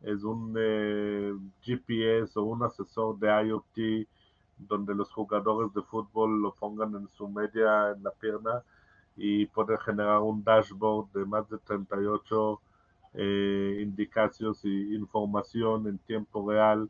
es 0.02 0.24
un 0.24 0.56
eh, 0.58 1.34
GPS 1.62 2.38
o 2.40 2.44
un 2.44 2.64
asesor 2.64 3.18
de 3.20 3.28
IoT 3.28 4.08
donde 4.58 4.96
los 4.96 5.12
jugadores 5.12 5.72
de 5.74 5.84
fútbol 5.84 6.42
lo 6.42 6.54
pongan 6.56 6.96
en 6.96 7.08
su 7.10 7.28
media 7.28 7.92
en 7.92 8.04
la 8.04 8.12
pierna 8.12 8.64
y 9.16 9.46
puede 9.48 9.78
generar 9.78 10.20
un 10.20 10.44
dashboard 10.44 11.12
de 11.14 11.26
más 11.26 11.50
de 11.50 11.58
38 11.60 12.62
indicaciones 13.80 14.64
y 14.64 14.96
información 14.96 15.88
en 15.88 15.98
tiempo 16.00 16.52
real 16.52 16.88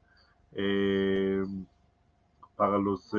para 2.58 2.78
los 2.78 3.13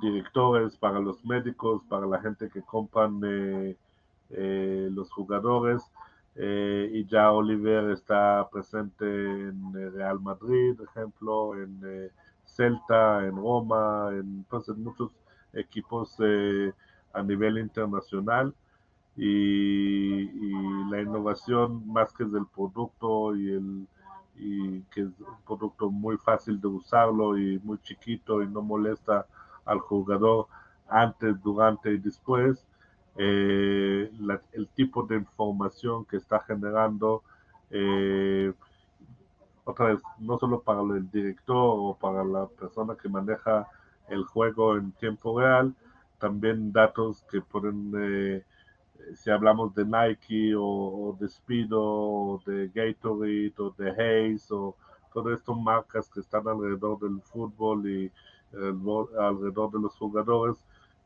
directores, 0.00 0.76
para 0.76 1.00
los 1.00 1.24
médicos, 1.24 1.82
para 1.88 2.06
la 2.06 2.20
gente 2.20 2.50
que 2.50 2.60
compran 2.62 3.20
eh, 4.32 4.88
los 4.90 5.10
jugadores. 5.12 5.82
Eh, 6.34 6.90
y 6.94 7.04
ya 7.06 7.30
Oliver 7.32 7.90
está 7.90 8.48
presente 8.50 9.04
en 9.04 9.72
eh, 9.76 9.90
Real 9.90 10.18
Madrid, 10.20 10.80
ejemplo, 10.80 11.54
en 11.60 12.10
Celta, 12.44 13.26
en 13.26 13.36
Roma, 13.36 14.08
en, 14.12 14.44
pues, 14.48 14.68
muchos 14.70 15.10
equipos 15.52 16.16
a 17.12 17.22
nivel 17.22 17.58
internacional. 17.58 18.54
Y, 19.16 20.30
la 20.90 21.00
innovación 21.00 21.86
más 21.90 22.12
que 22.12 22.24
del 22.24 22.46
producto 22.46 23.34
y 23.34 23.50
el 23.52 23.86
y 24.36 24.80
que 24.92 25.02
es 25.02 25.06
un 25.06 25.36
producto 25.46 25.90
muy 25.90 26.16
fácil 26.18 26.60
de 26.60 26.66
usarlo 26.66 27.38
y 27.38 27.58
muy 27.60 27.78
chiquito 27.78 28.42
y 28.42 28.48
no 28.48 28.62
molesta 28.62 29.26
al 29.64 29.78
jugador 29.78 30.46
antes, 30.88 31.40
durante 31.42 31.92
y 31.92 31.98
después 31.98 32.66
eh, 33.16 34.10
el 34.52 34.68
tipo 34.68 35.02
de 35.02 35.16
información 35.16 36.04
que 36.04 36.16
está 36.16 36.40
generando, 36.40 37.22
eh, 37.70 38.52
otra 39.64 39.86
vez, 39.86 40.02
no 40.18 40.38
solo 40.38 40.60
para 40.62 40.80
el 40.80 41.10
director 41.10 41.56
o 41.56 41.96
para 42.00 42.24
la 42.24 42.46
persona 42.46 42.96
que 42.96 43.08
maneja 43.08 43.68
el 44.08 44.24
juego 44.24 44.76
en 44.76 44.92
tiempo 44.92 45.38
real, 45.40 45.74
también 46.18 46.72
datos 46.72 47.24
que 47.30 47.40
pueden, 47.40 47.92
eh, 47.96 48.44
si 49.14 49.30
hablamos 49.30 49.74
de 49.74 49.84
Nike 49.84 50.54
o, 50.56 51.16
de 51.20 51.28
Speedo 51.28 51.82
o 51.82 52.42
de 52.46 52.68
Gatorade 52.68 53.52
o 53.58 53.70
de 53.76 53.90
Hayes 53.90 54.50
o 54.50 54.76
todas 55.12 55.38
estas 55.38 55.56
marcas 55.56 56.08
que 56.08 56.20
están 56.20 56.48
alrededor 56.48 56.98
del 57.00 57.20
fútbol 57.22 57.88
y 57.88 58.10
alrededor 59.18 59.70
de 59.72 59.80
los 59.80 59.94
jugadores, 59.96 60.56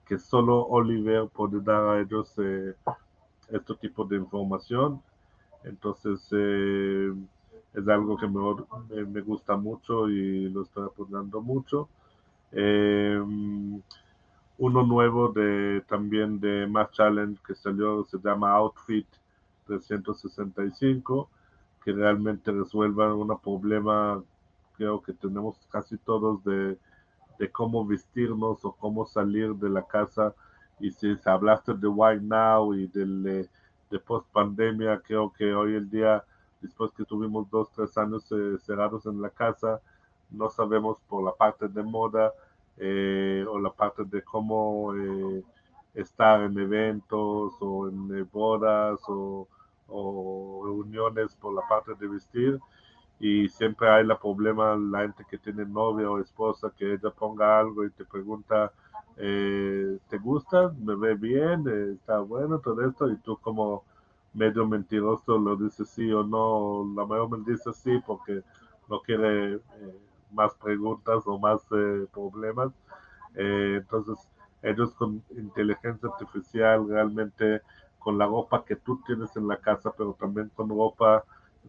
que 0.06 0.18
solo 0.18 0.66
Oliver 0.66 1.28
puede 1.28 1.60
dar 1.60 1.84
a 1.88 2.00
ellos 2.00 2.32
eh, 2.38 2.74
este 3.50 3.74
tipo 3.76 4.04
de 4.04 4.16
información. 4.16 5.02
Entonces, 5.64 6.26
eh, 6.32 7.12
es 7.74 7.88
algo 7.88 8.16
que 8.16 8.28
me, 8.28 9.04
me, 9.04 9.20
gusta 9.20 9.56
mucho 9.56 10.08
y 10.08 10.48
lo 10.48 10.62
estoy 10.62 10.86
apoyando 10.86 11.40
mucho. 11.40 11.88
Eh, 12.52 13.20
uno 14.58 14.86
nuevo 14.86 15.28
de 15.28 15.82
también 15.88 16.40
de 16.40 16.66
Mass 16.66 16.90
Challenge 16.92 17.38
que 17.46 17.54
salió 17.54 18.04
se 18.04 18.18
llama 18.18 18.52
Outfit 18.52 19.06
365, 19.66 21.28
que 21.84 21.92
realmente 21.92 22.52
resuelva 22.52 23.14
un 23.14 23.38
problema 23.38 24.22
creo 24.76 25.02
que 25.02 25.12
tenemos 25.12 25.56
casi 25.70 25.96
todos 25.98 26.42
de 26.44 26.78
de 27.38 27.50
cómo 27.50 27.84
vestirnos 27.84 28.64
o 28.64 28.72
cómo 28.72 29.06
salir 29.06 29.54
de 29.54 29.68
la 29.68 29.82
casa. 29.82 30.34
Y 30.80 30.90
si 30.90 31.16
hablaste 31.24 31.74
de 31.74 31.88
Why 31.88 32.20
Now 32.20 32.74
y 32.74 32.86
del, 32.88 33.26
eh, 33.26 33.48
de 33.90 33.98
post 33.98 34.26
pandemia, 34.32 35.00
creo 35.00 35.32
que 35.32 35.54
hoy 35.54 35.74
el 35.74 35.88
día, 35.88 36.24
después 36.60 36.92
que 36.92 37.04
tuvimos 37.04 37.48
dos, 37.50 37.70
tres 37.72 37.96
años 37.96 38.30
eh, 38.32 38.58
cerrados 38.58 39.06
en 39.06 39.20
la 39.20 39.30
casa, 39.30 39.80
no 40.30 40.50
sabemos 40.50 41.00
por 41.08 41.24
la 41.24 41.32
parte 41.32 41.68
de 41.68 41.82
moda 41.82 42.32
eh, 42.78 43.44
o 43.48 43.58
la 43.58 43.70
parte 43.70 44.04
de 44.04 44.22
cómo 44.22 44.92
estar 45.94 46.42
en 46.42 46.58
eventos 46.58 47.54
o 47.60 47.88
en 47.88 48.28
bodas 48.30 49.00
o, 49.08 49.48
o 49.88 50.62
reuniones 50.64 51.34
por 51.36 51.54
la 51.54 51.62
parte 51.68 51.94
de 51.94 52.08
vestir 52.08 52.60
y 53.18 53.48
siempre 53.48 53.88
hay 53.88 54.04
la 54.04 54.18
problema, 54.18 54.76
la 54.76 55.00
gente 55.00 55.24
que 55.28 55.38
tiene 55.38 55.64
novia 55.64 56.10
o 56.10 56.18
esposa, 56.20 56.72
que 56.76 56.94
ella 56.94 57.10
ponga 57.10 57.58
algo 57.58 57.84
y 57.84 57.90
te 57.90 58.04
pregunta, 58.04 58.72
eh, 59.16 59.98
¿te 60.08 60.18
gusta? 60.18 60.72
¿Me 60.78 60.94
ve 60.94 61.14
bien? 61.14 61.64
Eh, 61.66 61.92
¿Está 61.94 62.18
bueno 62.20 62.58
todo 62.58 62.86
esto? 62.86 63.10
Y 63.10 63.16
tú 63.16 63.38
como 63.38 63.84
medio 64.34 64.66
mentiroso 64.66 65.38
lo 65.38 65.56
dices 65.56 65.88
sí 65.88 66.12
o 66.12 66.22
no, 66.22 66.92
la 66.94 67.06
mayor 67.06 67.30
me 67.30 67.50
dice 67.50 67.72
sí 67.72 67.98
porque 68.06 68.42
no 68.88 69.00
quiere 69.00 69.54
eh, 69.54 69.60
más 70.32 70.54
preguntas 70.54 71.22
o 71.26 71.38
más 71.38 71.62
problemas. 72.12 72.72
entonces, 73.34 74.16
ellos 74.62 74.92
con 74.94 75.22
inteligencia 75.30 76.08
artificial 76.08 76.88
realmente 76.88 77.62
con 77.98 78.18
la 78.18 78.26
ropa 78.26 78.64
que 78.64 78.76
tú 78.76 79.00
tienes 79.06 79.34
en 79.36 79.48
la 79.48 79.56
casa, 79.56 79.92
pero 79.96 80.14
también 80.18 80.50
con 80.54 80.68
ropa 80.68 81.24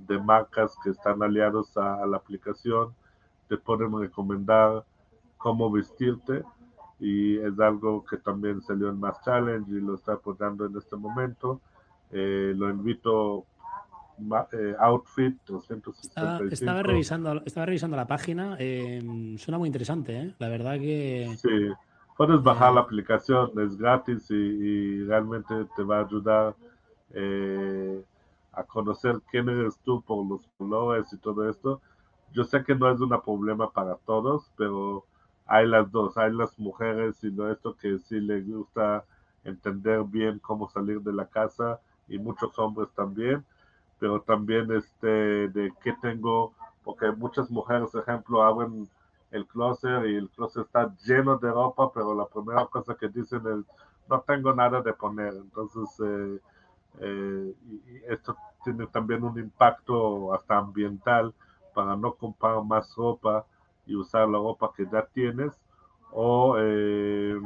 de 0.08 0.20
marcas 0.20 0.76
que 0.84 0.90
están 0.90 1.22
aliados 1.24 1.76
a, 1.78 2.06
la 2.06 2.18
aplicación, 2.18 2.94
te 3.48 3.58
pueden 3.58 3.98
recomendar 3.98 4.84
cómo 5.38 5.72
vestirte 5.72 6.44
y 7.00 7.38
es 7.38 7.60
algo 7.60 8.04
que 8.06 8.18
también 8.18 8.62
salió 8.62 8.90
en 8.90 9.00
Mass 9.00 9.22
Challenge 9.24 9.70
y 9.72 9.80
lo 9.80 9.96
está 9.96 10.14
apoyando 10.14 10.66
en 10.66 10.76
este 10.78 10.96
momento. 10.96 11.62
Eh, 12.12 12.54
lo 12.56 12.70
invito 12.70 13.46
eh, 14.52 14.76
Outfit 14.80 15.38
365. 15.46 16.50
Estaba, 16.52 16.82
revisando, 16.82 17.44
estaba 17.46 17.66
revisando 17.68 17.96
la 17.96 18.08
página, 18.08 18.56
eh, 18.60 19.36
suena 19.38 19.60
muy 19.60 19.68
interesante, 19.68 20.34
la 20.40 20.50
verdad 20.50 20.80
que... 20.80 21.36
Sí, 21.38 21.70
puedes 22.16 22.42
bajar 22.42 22.74
la 22.74 22.82
aplicación, 22.82 23.52
es 23.60 23.78
gratis 23.78 24.32
y, 24.32 25.04
realmente 25.04 25.54
te 25.76 25.84
va 25.84 26.00
a 26.00 26.06
ayudar 26.06 26.56
a 28.58 28.64
conocer 28.64 29.22
quién 29.30 29.48
eres 29.50 29.80
tú 29.86 30.02
por 30.02 30.26
los 30.26 30.48
colores 30.58 31.14
y 31.14 31.18
todo 31.18 31.48
esto. 31.48 31.80
Yo 32.34 32.44
sé 32.44 32.64
que 32.64 32.76
no 32.76 32.92
es 32.92 33.00
un 33.00 33.10
problema 33.22 33.72
para 33.72 33.96
todos, 33.98 34.52
pero 34.58 35.06
hay 35.46 35.68
las 35.68 35.92
dos, 35.92 36.18
hay 36.18 36.32
las 36.34 36.58
mujeres 36.60 37.24
y 37.24 37.30
lo 37.30 37.52
esto 37.52 37.76
que 37.78 38.00
sí 38.00 38.20
les 38.20 38.48
gusta 38.50 39.06
entender 39.44 40.04
bien 40.04 40.40
cómo 40.40 40.68
salir 40.68 41.02
de 41.02 41.14
la 41.14 41.28
casa 41.28 41.80
y 42.08 42.18
muchos 42.18 42.58
hombres 42.58 42.90
también, 42.96 43.46
pero 44.00 44.22
también 44.22 44.72
este 44.72 45.08
de 45.50 45.72
qué 45.84 45.94
tengo, 46.02 46.54
porque 46.84 47.12
muchas 47.12 47.52
mujeres, 47.52 47.94
ejemplo, 47.94 48.44
abren 48.44 48.90
el 49.32 49.46
closet 49.46 50.04
y 50.06 50.16
el 50.16 50.30
closet 50.32 50.66
está 50.66 50.94
lleno 51.06 51.38
de 51.38 51.52
ropa, 51.52 51.92
pero 51.94 52.16
la 52.16 52.26
primera 52.26 52.66
cosa 52.66 52.96
que 52.96 53.08
dicen 53.08 53.42
es 53.48 53.66
no 54.10 54.22
tengo 54.22 54.54
nada 54.54 54.82
de 54.82 54.94
poner, 54.94 55.34
entonces 55.34 55.90
eh, 56.04 56.40
eh, 57.00 57.54
y 57.70 57.82
esto 58.12 58.36
tiene 58.64 58.88
también 58.88 59.24
un 59.24 59.38
impacto 59.38 60.34
hasta 60.34 60.58
ambiental 60.58 61.34
para 61.74 61.96
no 61.96 62.14
comprar 62.14 62.64
más 62.64 62.94
ropa 62.96 63.46
y 63.86 63.96
usar 63.96 64.28
la 64.28 64.38
ropa 64.40 64.72
que 64.76 64.88
ya 64.92 65.06
tienes 65.06 65.54
o 66.12 66.56
eh, 66.58 67.40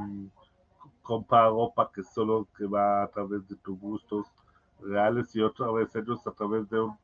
comprar 1.02 1.50
ropa 1.50 1.92
que 1.94 2.04
solo 2.04 2.48
que 2.58 2.66
va 2.66 3.04
a 3.04 3.08
través 3.08 3.48
de 3.50 3.56
tus 3.58 3.78
gustos 3.80 4.28
reales 4.82 5.36
y 5.36 5.42
otra 5.42 5.70
vez 5.72 5.94
ellos 5.96 6.26
a 6.26 6.32
través 6.32 6.70
de 6.70 6.80
un 6.80 6.98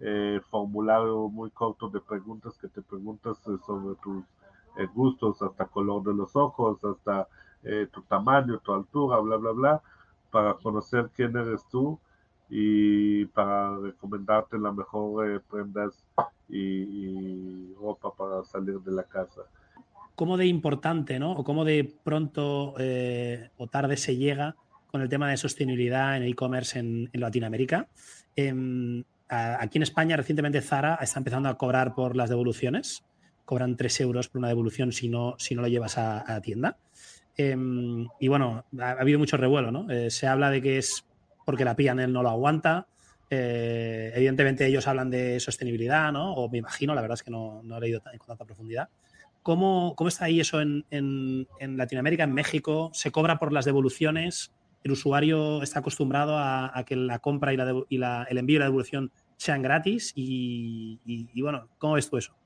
eh, 0.00 0.40
formulario 0.50 1.28
muy 1.28 1.50
corto 1.50 1.88
de 1.88 2.00
preguntas 2.00 2.56
que 2.58 2.68
te 2.68 2.80
preguntas 2.80 3.38
sobre 3.42 3.96
tus 3.96 4.22
gustos, 4.94 5.42
hasta 5.42 5.66
color 5.66 6.04
de 6.04 6.14
los 6.14 6.36
ojos, 6.36 6.84
hasta 6.84 7.26
tu 7.90 8.02
tamaño, 8.02 8.60
tu 8.60 8.72
altura, 8.72 9.18
bla, 9.18 9.36
bla, 9.36 9.50
bla 9.50 9.82
para 10.30 10.54
conocer 10.54 11.10
quién 11.14 11.36
eres 11.36 11.64
tú 11.70 11.98
y 12.50 13.26
para 13.26 13.76
recomendarte 13.76 14.58
la 14.58 14.72
mejor 14.72 15.30
eh, 15.30 15.40
prendas 15.50 16.04
y, 16.48 17.74
ropa 17.74 18.12
para 18.14 18.44
salir 18.44 18.80
de 18.80 18.92
la 18.92 19.04
casa. 19.04 19.42
¿Cómo 20.14 20.36
de 20.36 20.46
importante, 20.46 21.18
¿no? 21.18 21.32
O 21.32 21.44
cómo 21.44 21.64
de 21.64 21.94
pronto 22.02 22.74
eh, 22.78 23.50
o 23.56 23.66
tarde 23.68 23.96
se 23.96 24.16
llega 24.16 24.56
con 24.88 25.02
el 25.02 25.08
tema 25.08 25.30
de 25.30 25.36
sostenibilidad 25.36 26.16
en 26.16 26.24
e-commerce 26.24 26.78
en, 26.78 27.10
Latinoamérica? 27.12 27.88
Em, 28.34 29.04
aquí 29.28 29.78
en 29.78 29.82
España 29.82 30.16
recientemente 30.16 30.60
Zara 30.60 30.98
está 31.00 31.20
empezando 31.20 31.48
a 31.48 31.56
cobrar 31.56 31.94
por 31.94 32.16
las 32.16 32.30
devoluciones. 32.30 33.04
Cobran 33.44 33.76
3 33.76 34.00
euros 34.00 34.28
por 34.28 34.40
una 34.40 34.48
devolución 34.48 34.90
si 34.90 35.08
no, 35.08 35.36
si 35.38 35.54
no 35.54 35.62
lo 35.62 35.68
llevas 35.68 35.98
a, 35.98 36.34
a 36.34 36.40
tienda. 36.40 36.78
Em, 37.40 38.08
y 38.18 38.26
bueno, 38.26 38.64
ha, 38.80 38.90
habido 38.90 39.20
mucho 39.20 39.36
revuelo, 39.36 39.70
¿no? 39.70 39.88
Eh, 39.88 40.10
se 40.10 40.26
habla 40.26 40.50
de 40.50 40.60
que 40.60 40.76
es 40.76 41.06
porque 41.46 41.64
la 41.64 41.76
él 41.78 42.12
no 42.12 42.22
lo 42.22 42.30
aguanta. 42.30 42.88
Eh, 43.30 44.10
evidentemente 44.14 44.66
ellos 44.66 44.88
hablan 44.88 45.08
de 45.08 45.38
sostenibilidad, 45.38 46.12
¿no? 46.12 46.34
O 46.34 46.50
me 46.50 46.58
imagino, 46.58 46.94
la 46.96 47.00
verdad 47.00 47.14
es 47.14 47.22
que 47.22 47.30
no, 47.30 47.62
he 47.62 47.80
leído 47.80 48.02
con 48.02 48.26
tanta 48.26 48.44
profundidad. 48.44 48.88
¿Cómo, 49.44 49.94
¿Cómo, 49.96 50.08
está 50.08 50.24
ahí 50.24 50.40
eso 50.40 50.60
en, 50.60 50.84
en, 50.90 51.76
Latinoamérica, 51.76 52.24
en 52.24 52.34
México? 52.34 52.90
¿Se 52.92 53.12
cobra 53.12 53.38
por 53.38 53.52
las 53.52 53.64
devoluciones? 53.64 54.52
¿El 54.82 54.90
usuario 54.90 55.62
está 55.62 55.78
acostumbrado 55.78 56.36
a, 56.36 56.84
que 56.86 56.96
la 56.96 57.20
compra 57.20 57.52
y, 57.52 57.56
la, 57.56 57.72
y 57.88 57.98
la, 57.98 58.26
el 58.28 58.38
envío 58.38 58.56
y 58.56 58.58
la 58.58 58.64
devolución 58.64 59.12
sean 59.36 59.62
gratis? 59.62 60.12
Y, 60.16 60.98
y 61.06 61.40
bueno, 61.40 61.68
¿cómo 61.78 61.94
ves 61.94 62.10
tú 62.10 62.16
eso? 62.16 62.37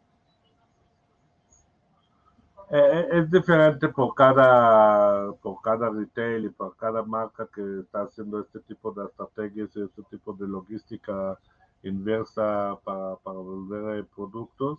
Eh, 2.75 3.09
es 3.13 3.31
diferente 3.31 3.87
por 3.91 4.15
cada, 4.15 5.31
por 5.43 5.61
cada 5.61 5.91
retail 5.91 6.47
y 6.47 6.49
por 6.49 6.75
cada 6.75 7.03
marca 7.03 7.47
que 7.55 7.81
está 7.81 8.01
haciendo 8.05 8.41
este 8.41 8.61
tipo 8.61 8.91
de 8.93 9.05
estrategias 9.05 9.77
y 9.77 9.83
este 9.83 10.03
tipo 10.05 10.33
de 10.33 10.49
logística 10.49 11.39
inversa 11.83 12.79
para, 12.83 13.17
para 13.17 13.39
volver 13.39 14.07
productos. 14.07 14.79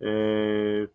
Eh, 0.00 0.86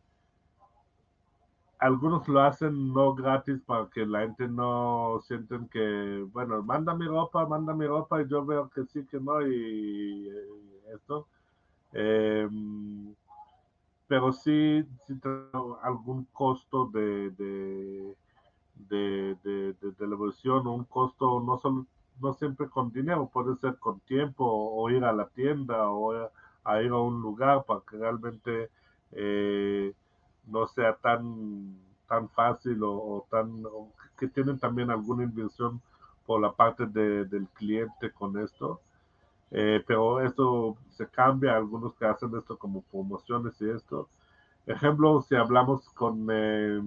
algunos 1.80 2.28
lo 2.28 2.42
hacen 2.42 2.94
no 2.94 3.16
gratis 3.16 3.60
para 3.66 3.90
que 3.90 4.06
la 4.06 4.20
gente 4.20 4.48
no 4.48 5.20
sienten 5.24 5.68
que, 5.68 6.28
bueno, 6.32 6.62
manda 6.62 6.94
mi 6.94 7.08
ropa, 7.08 7.48
manda 7.48 7.74
mi 7.74 7.88
ropa 7.88 8.22
y 8.22 8.28
yo 8.28 8.46
veo 8.46 8.70
que 8.70 8.86
sí, 8.86 9.04
que 9.08 9.20
no 9.20 9.42
y, 9.42 10.30
esto. 10.94 11.26
Eh, 11.94 12.48
pero 14.10 14.34
sí, 14.34 14.84
sí 15.06 15.14
algún 15.84 16.26
costo 16.34 16.88
de, 16.88 17.30
de, 17.30 18.16
de, 18.76 19.38
de, 19.44 19.74
de 19.82 20.06
evolución, 20.06 20.66
un 20.66 20.84
costo 20.86 21.40
no, 21.40 21.60
solo, 21.60 21.86
no 22.20 22.34
siempre 22.34 22.68
con 22.68 22.92
dinero, 22.92 23.30
puede 23.32 23.56
ser 23.58 23.78
con 23.78 24.00
tiempo 24.00 24.44
o 24.46 24.90
ir 24.90 25.06
a 25.06 25.14
la 25.14 25.28
tienda 25.28 25.90
o 25.92 26.28
a, 26.66 26.82
ir 26.82 26.90
a 26.90 26.98
un 26.98 27.22
lugar 27.22 27.64
para 27.66 27.82
que 27.88 27.98
realmente 27.98 28.72
eh, 29.12 29.94
no 30.48 30.66
sea 30.66 30.96
tan, 30.96 31.78
tan 32.08 32.30
fácil 32.30 32.80
o, 32.82 33.28
tan 33.30 33.62
que 34.18 34.28
tienen 34.28 34.58
también 34.58 34.90
alguna 34.90 35.24
inversión 35.24 35.84
por 36.26 36.42
la 36.42 36.52
parte 36.52 36.88
del 36.88 37.48
cliente 37.54 38.12
con 38.12 38.40
esto. 38.40 38.82
Eh, 39.52 39.84
pero 39.88 40.22
esto 40.22 40.78
se 40.92 41.08
cambia, 41.08 41.56
algunos 41.56 41.94
que 41.96 42.06
hacen 42.06 42.36
esto 42.38 42.58
como 42.58 42.82
promociones 42.84 43.60
y 43.62 43.70
esto. 43.70 44.08
Ejemplo, 44.66 45.22
si 45.22 45.36
hablamos 45.36 45.90
con 45.90 46.28
eh, 46.32 46.80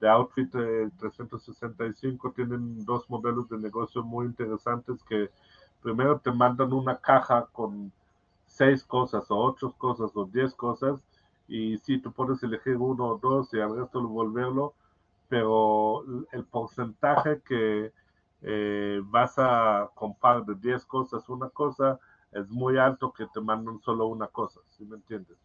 de 0.00 0.08
Outfit 0.08 0.50
365, 0.50 2.28
eh, 2.28 2.32
tienen 2.36 2.84
dos 2.84 3.08
modelos 3.08 3.48
de 3.48 3.58
negocio 3.58 4.02
muy 4.02 4.26
interesantes 4.26 5.02
que 5.04 5.30
primero 5.82 6.18
te 6.18 6.30
mandan 6.32 6.72
una 6.72 6.98
caja 6.98 7.46
con 7.52 7.92
seis 8.46 8.84
cosas 8.84 9.30
o 9.30 9.36
ocho 9.36 9.72
cosas 9.78 10.10
o 10.14 10.26
diez 10.26 10.54
cosas 10.54 11.00
y 11.48 11.78
si 11.78 11.98
tú 11.98 12.12
puedes 12.12 12.42
elegir 12.42 12.76
uno 12.76 13.06
o 13.06 13.18
dos 13.18 13.52
y 13.54 13.60
al 13.60 13.76
resto 13.76 14.06
volverlo, 14.06 14.74
pero 15.28 16.04
el 16.32 16.44
porcentaje 16.44 17.40
que 17.40 17.92
eh, 18.44 19.00
vas 19.04 19.34
a 19.38 19.90
comprar 19.94 20.44
de 20.44 20.56
10 20.56 20.84
cosas, 20.86 21.28
una 21.28 21.48
cosa, 21.50 22.00
es 22.32 22.48
muy 22.50 22.76
alto 22.76 23.12
que 23.12 23.26
te 23.32 23.40
mandan 23.40 23.80
solo 23.80 24.06
una 24.06 24.26
cosa, 24.26 24.60
¿sí 24.70 24.84
me 24.84 24.96
entiendes? 24.96 25.38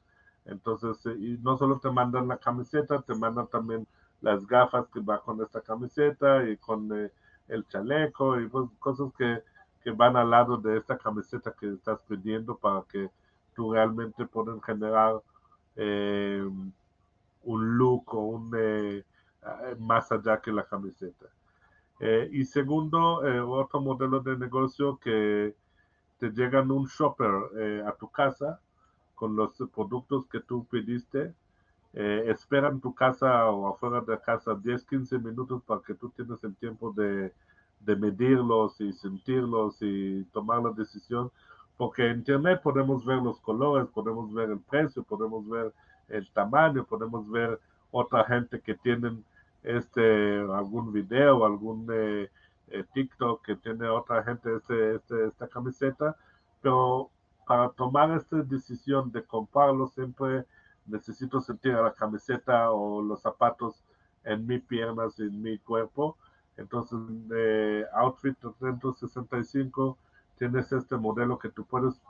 Entonces, 0.45 1.05
eh, 1.05 1.15
y 1.19 1.37
no 1.43 1.57
solo 1.57 1.79
te 1.79 1.91
mandan 1.91 2.27
la 2.27 2.37
camiseta, 2.37 3.01
te 3.01 3.13
mandan 3.13 3.47
también 3.47 3.87
las 4.21 4.47
gafas 4.47 4.87
que 4.89 4.99
va 4.99 5.21
con 5.21 5.41
esta 5.41 5.61
camiseta 5.61 6.49
y 6.49 6.57
con 6.57 6.89
eh, 6.91 7.11
el 7.49 7.67
chaleco 7.67 8.39
y 8.39 8.47
pues, 8.47 8.67
cosas 8.79 9.11
que, 9.15 9.43
que, 9.83 9.91
van 9.91 10.17
al 10.17 10.31
lado 10.31 10.57
de 10.57 10.77
esta 10.77 10.97
camiseta 10.97 11.53
que 11.59 11.73
estás 11.73 12.01
pidiendo 12.03 12.57
para 12.57 12.83
que 12.89 13.11
tú 13.55 13.73
realmente 13.73 14.25
puedas 14.25 14.63
generar 14.63 15.21
un 17.43 17.77
look 17.77 18.15
o 18.15 18.19
un 18.21 19.03
más 19.79 20.11
allá 20.11 20.41
que 20.41 20.51
la 20.51 20.65
camiseta. 20.65 21.27
Eh, 21.99 22.29
y 22.31 22.45
segundo, 22.45 23.25
eh, 23.25 23.39
otro 23.39 23.81
modelo 23.81 24.19
de 24.19 24.37
negocio 24.37 24.97
que 24.97 25.55
te 26.19 26.29
llegan 26.29 26.71
un 26.71 26.85
shopper 26.85 27.31
eh, 27.57 27.83
a 27.85 27.93
tu 27.93 28.09
casa 28.09 28.59
con 29.15 29.35
los 29.35 29.51
productos 29.73 30.27
que 30.27 30.39
tú 30.41 30.65
pediste, 30.65 31.33
esperan 31.93 32.79
tu 32.79 32.93
casa 32.93 33.49
o 33.49 33.67
afuera 33.67 34.01
de 34.01 34.19
casa 34.19 34.53
10, 34.53 34.85
15 34.85 35.17
minutos 35.17 35.63
para 35.63 35.81
que 35.81 35.95
tú 35.95 36.09
tienes 36.09 36.43
el 36.43 36.55
tiempo 36.55 36.93
de, 36.95 37.33
de 37.79 37.95
medirlos 37.95 38.79
y 38.81 38.93
sentirlos 38.93 39.77
y 39.81 40.23
tomar 40.25 40.61
la 40.61 40.71
decisión, 40.71 41.31
porque 41.75 42.07
en 42.07 42.19
Internet 42.19 42.61
podemos 42.61 43.03
ver 43.03 43.17
los 43.17 43.39
colores, 43.39 43.87
podemos 43.87 44.31
ver 44.31 44.51
el 44.51 44.59
precio, 44.59 45.01
podemos 45.01 45.49
ver 45.49 45.73
el 46.09 46.29
tamaño, 46.31 46.85
podemos 46.85 47.27
ver 47.31 47.59
otra 47.89 48.23
gente 48.25 48.61
que 48.61 48.75
tienen 48.75 49.23
este 49.63 50.39
algún 50.39 50.91
video, 50.91 51.45
algún 51.45 51.87
eh, 51.91 52.29
eh, 52.69 52.83
TikTok 52.93 53.45
que 53.45 53.55
tiene 53.55 53.87
otra 53.87 54.23
gente 54.23 54.55
este, 54.55 54.95
este, 54.95 55.27
esta 55.27 55.47
camiseta, 55.47 56.15
pero 56.61 57.09
para 57.45 57.69
tomar 57.69 58.11
esta 58.11 58.37
decisión 58.37 59.11
de 59.11 59.23
comprarlo 59.23 59.87
siempre 59.87 60.45
necesito 60.85 61.41
sentir 61.41 61.73
la 61.73 61.93
camiseta 61.93 62.71
o 62.71 63.01
los 63.01 63.21
zapatos 63.21 63.83
en 64.23 64.45
mis 64.45 64.61
piernas, 64.63 65.19
en 65.19 65.41
mi 65.41 65.57
cuerpo. 65.59 66.17
Entonces, 66.57 66.99
de 67.27 67.85
Outfit 67.93 68.37
365 68.39 69.97
tienes 70.37 70.71
este 70.71 70.97
modelo 70.97 71.37
que 71.37 71.49
tú 71.49 71.65
puedes 71.65 72.01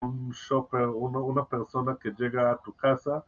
un 0.00 0.30
shopper, 0.30 0.88
una 0.88 1.44
persona 1.44 1.96
que 2.00 2.10
llega 2.12 2.50
a 2.50 2.56
tu 2.56 2.72
casa, 2.74 3.24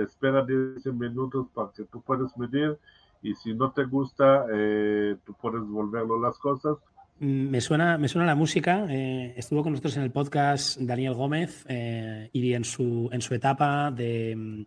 te 0.00 0.06
espera 0.06 0.44
10 0.44 0.86
minutos 0.94 1.46
para 1.54 1.70
que 1.76 1.84
tú 1.84 2.00
puedas 2.00 2.36
medir 2.38 2.78
y 3.22 3.34
si 3.34 3.52
no 3.52 3.70
te 3.70 3.84
gusta, 3.84 4.46
eh, 4.50 5.16
tú 5.26 5.34
puedes 5.34 5.62
volverlo 5.66 6.18
las 6.18 6.38
cosas. 6.38 6.78
Mm, 7.18 7.50
me 7.50 7.60
suena, 7.60 7.98
me 7.98 8.08
suena 8.08 8.26
la 8.26 8.34
música. 8.34 8.86
Eh, 8.88 9.34
estuvo 9.36 9.62
con 9.62 9.72
nosotros 9.72 9.98
en 9.98 10.04
el 10.04 10.10
podcast 10.10 10.78
Daniel 10.80 11.14
Gómez 11.14 11.66
eh, 11.68 12.30
y 12.32 12.54
en 12.54 12.64
su, 12.64 13.10
en 13.12 13.20
su 13.20 13.34
etapa 13.34 13.90
de, 13.90 14.64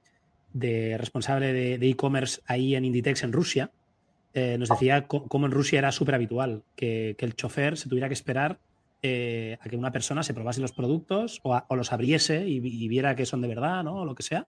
de 0.54 0.98
responsable 1.00 1.52
de 1.52 1.90
e-commerce 1.90 2.42
ahí 2.46 2.76
en 2.76 2.86
Inditex 2.86 3.24
en 3.24 3.34
Rusia. 3.34 3.72
nos 4.36 4.70
decía 4.70 5.08
cómo 5.08 5.48
en 5.48 5.52
Rusia 5.52 5.80
era 5.80 5.92
súper 5.92 6.14
habitual 6.14 6.64
que, 6.76 7.16
que, 7.18 7.26
el 7.26 7.36
chofer 7.36 7.76
se 7.76 7.90
tuviera 7.90 8.08
que 8.08 8.14
esperar 8.14 8.60
eh, 9.06 9.58
a 9.60 9.68
que 9.68 9.76
una 9.76 9.92
persona 9.92 10.24
se 10.24 10.34
probase 10.34 10.62
los 10.62 10.72
productos 10.72 11.42
o, 11.44 11.76
los 11.76 11.92
abriese 11.92 12.48
y, 12.48 12.88
viera 12.88 13.18
que 13.18 13.26
son 13.26 13.42
de 13.42 13.50
verdad, 13.50 13.84
¿no? 13.84 13.96
O 13.96 14.06
lo 14.06 14.16
que 14.16 14.24
sea. 14.24 14.48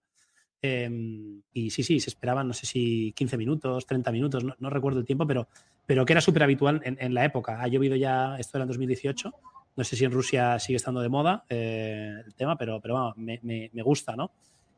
Em, 0.62 1.42
y 1.54 1.70
sí, 1.70 1.84
sí, 1.84 2.00
se 2.00 2.10
esperaban, 2.10 2.48
no 2.48 2.54
sé 2.54 2.66
si 2.66 3.12
15 3.16 3.38
minutos, 3.38 3.86
30 3.86 4.12
minutos, 4.12 4.44
no, 4.44 4.70
recuerdo 4.70 5.00
el 5.00 5.06
tiempo, 5.06 5.28
pero, 5.28 5.48
pero 5.86 6.06
que 6.06 6.14
era 6.14 6.22
súper 6.22 6.44
habitual 6.44 6.82
en, 6.84 7.14
la 7.14 7.26
época. 7.26 7.62
Ha 7.62 7.68
llovido 7.68 7.96
ya, 7.96 8.38
esto 8.40 8.58
era 8.58 8.64
en 8.64 8.70
2018, 8.70 9.34
no 9.76 9.84
sé 9.84 9.96
si 9.96 10.06
en 10.06 10.12
Rusia 10.12 10.58
sigue 10.60 10.78
estando 10.78 11.02
de 11.02 11.10
moda 11.10 11.46
eh, 11.50 12.14
el 12.26 12.34
tema, 12.34 12.58
pero, 12.58 12.80
pero 12.82 13.14
me, 13.18 13.40
me, 13.44 13.82
gusta, 13.84 14.16
¿no? 14.16 14.32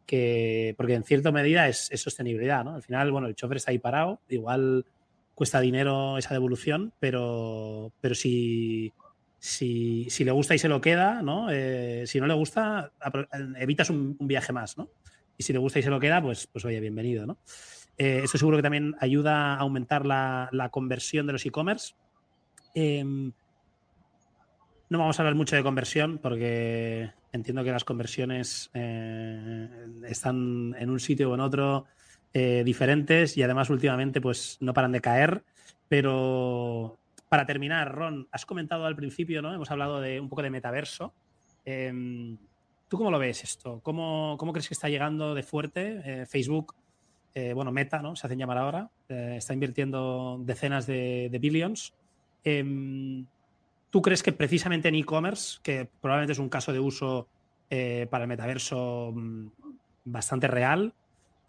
Que, 0.05 0.73
porque 0.77 0.95
en 0.95 1.03
cierta 1.03 1.31
medida 1.31 1.67
es, 1.67 1.89
sostenibilidad, 1.95 2.63
¿no? 2.63 2.75
Al 2.75 2.83
final, 2.83 3.11
bueno, 3.11 3.27
el 3.27 3.35
chofer 3.35 3.57
está 3.57 3.71
ahí 3.71 3.79
parado, 3.79 4.19
igual 4.29 4.85
cuesta 5.35 5.61
dinero 5.61 6.17
esa 6.17 6.33
devolución, 6.33 6.93
pero, 6.99 7.91
pero 8.01 8.15
si 8.15 8.91
si, 9.39 10.23
le 10.23 10.31
gusta 10.31 10.55
y 10.55 10.59
se 10.59 10.67
lo 10.67 10.81
queda, 10.81 11.21
¿no? 11.21 11.49
Eh, 11.51 12.03
si 12.05 12.19
no 12.19 12.27
le 12.27 12.33
gusta, 12.33 12.91
evitas 13.57 13.89
un, 13.89 14.17
viaje 14.19 14.53
más, 14.53 14.77
¿no? 14.77 14.89
Y 15.37 15.43
si 15.43 15.53
le 15.53 15.59
gusta 15.59 15.79
y 15.79 15.83
se 15.83 15.89
lo 15.89 15.99
queda, 15.99 16.21
pues, 16.21 16.47
pues 16.47 16.65
oye, 16.65 16.79
bienvenido, 16.79 17.25
¿no? 17.25 17.37
Eh, 17.97 18.21
eso 18.23 18.37
seguro 18.37 18.57
que 18.57 18.63
también 18.63 18.95
ayuda 18.99 19.55
a 19.55 19.57
aumentar 19.57 20.05
la, 20.05 20.69
conversión 20.71 21.27
de 21.27 21.33
los 21.33 21.45
e-commerce. 21.45 21.95
Em, 22.75 23.31
no 24.89 24.99
vamos 24.99 25.19
a 25.19 25.21
hablar 25.21 25.35
mucho 25.35 25.55
de 25.55 25.63
conversión 25.63 26.19
porque 26.19 27.11
entiendo 27.31 27.63
que 27.63 27.71
las 27.71 27.83
conversiones 27.83 28.69
eh, 28.73 29.67
están 30.07 30.75
en 30.77 30.89
un 30.89 30.99
sitio 30.99 31.31
o 31.31 31.35
en 31.35 31.41
otro 31.41 31.85
diferentes 32.33 33.35
y 33.35 33.41
además 33.41 33.71
últimamente 33.71 34.21
pues 34.21 34.57
no 34.59 34.71
paran 34.71 34.91
de 34.91 35.01
caer, 35.01 35.43
pero 35.87 36.99
para 37.29 37.45
terminar, 37.45 37.93
Ron, 37.93 38.27
has 38.31 38.45
comentado 38.45 38.85
al 38.85 38.95
principio, 38.95 39.41
¿no? 39.41 39.53
Hemos 39.53 39.69
hablado 39.71 39.99
de 39.99 40.19
un 40.19 40.29
poco 40.29 40.41
de 40.41 40.49
metaverso. 40.49 41.13
Em, 41.65 42.37
¿Tú 42.87 42.97
cómo 42.97 43.11
lo 43.11 43.19
ves 43.19 43.43
esto? 43.43 43.79
¿Cómo, 43.83 44.37
crees 44.53 44.67
que 44.67 44.73
está 44.73 44.89
llegando 44.89 45.35
de 45.35 45.43
fuerte? 45.43 46.01
Eh, 46.05 46.25
Facebook, 46.25 46.75
eh, 47.33 47.53
bueno, 47.53 47.71
Meta, 47.71 48.01
¿no? 48.01 48.15
Se 48.15 48.27
hacen 48.27 48.39
llamar 48.39 48.57
ahora, 48.57 48.89
eh, 49.09 49.35
está 49.37 49.53
invirtiendo 49.53 50.39
decenas 50.41 50.87
de, 50.87 51.35
billions. 51.39 51.93
Em, 52.43 53.25
¿Tú 53.89 54.01
crees 54.01 54.23
que 54.23 54.31
precisamente 54.31 54.87
en 54.87 54.95
e-commerce, 54.95 55.59
que 55.63 55.89
probablemente 56.01 56.33
es 56.33 56.39
un 56.39 56.49
caso 56.49 56.73
de 56.73 56.79
uso 56.79 57.27
para 58.09 58.23
el 58.23 58.29
metaverso 58.29 59.11
mm, 59.13 59.47
bastante 60.05 60.47
real, 60.47 60.93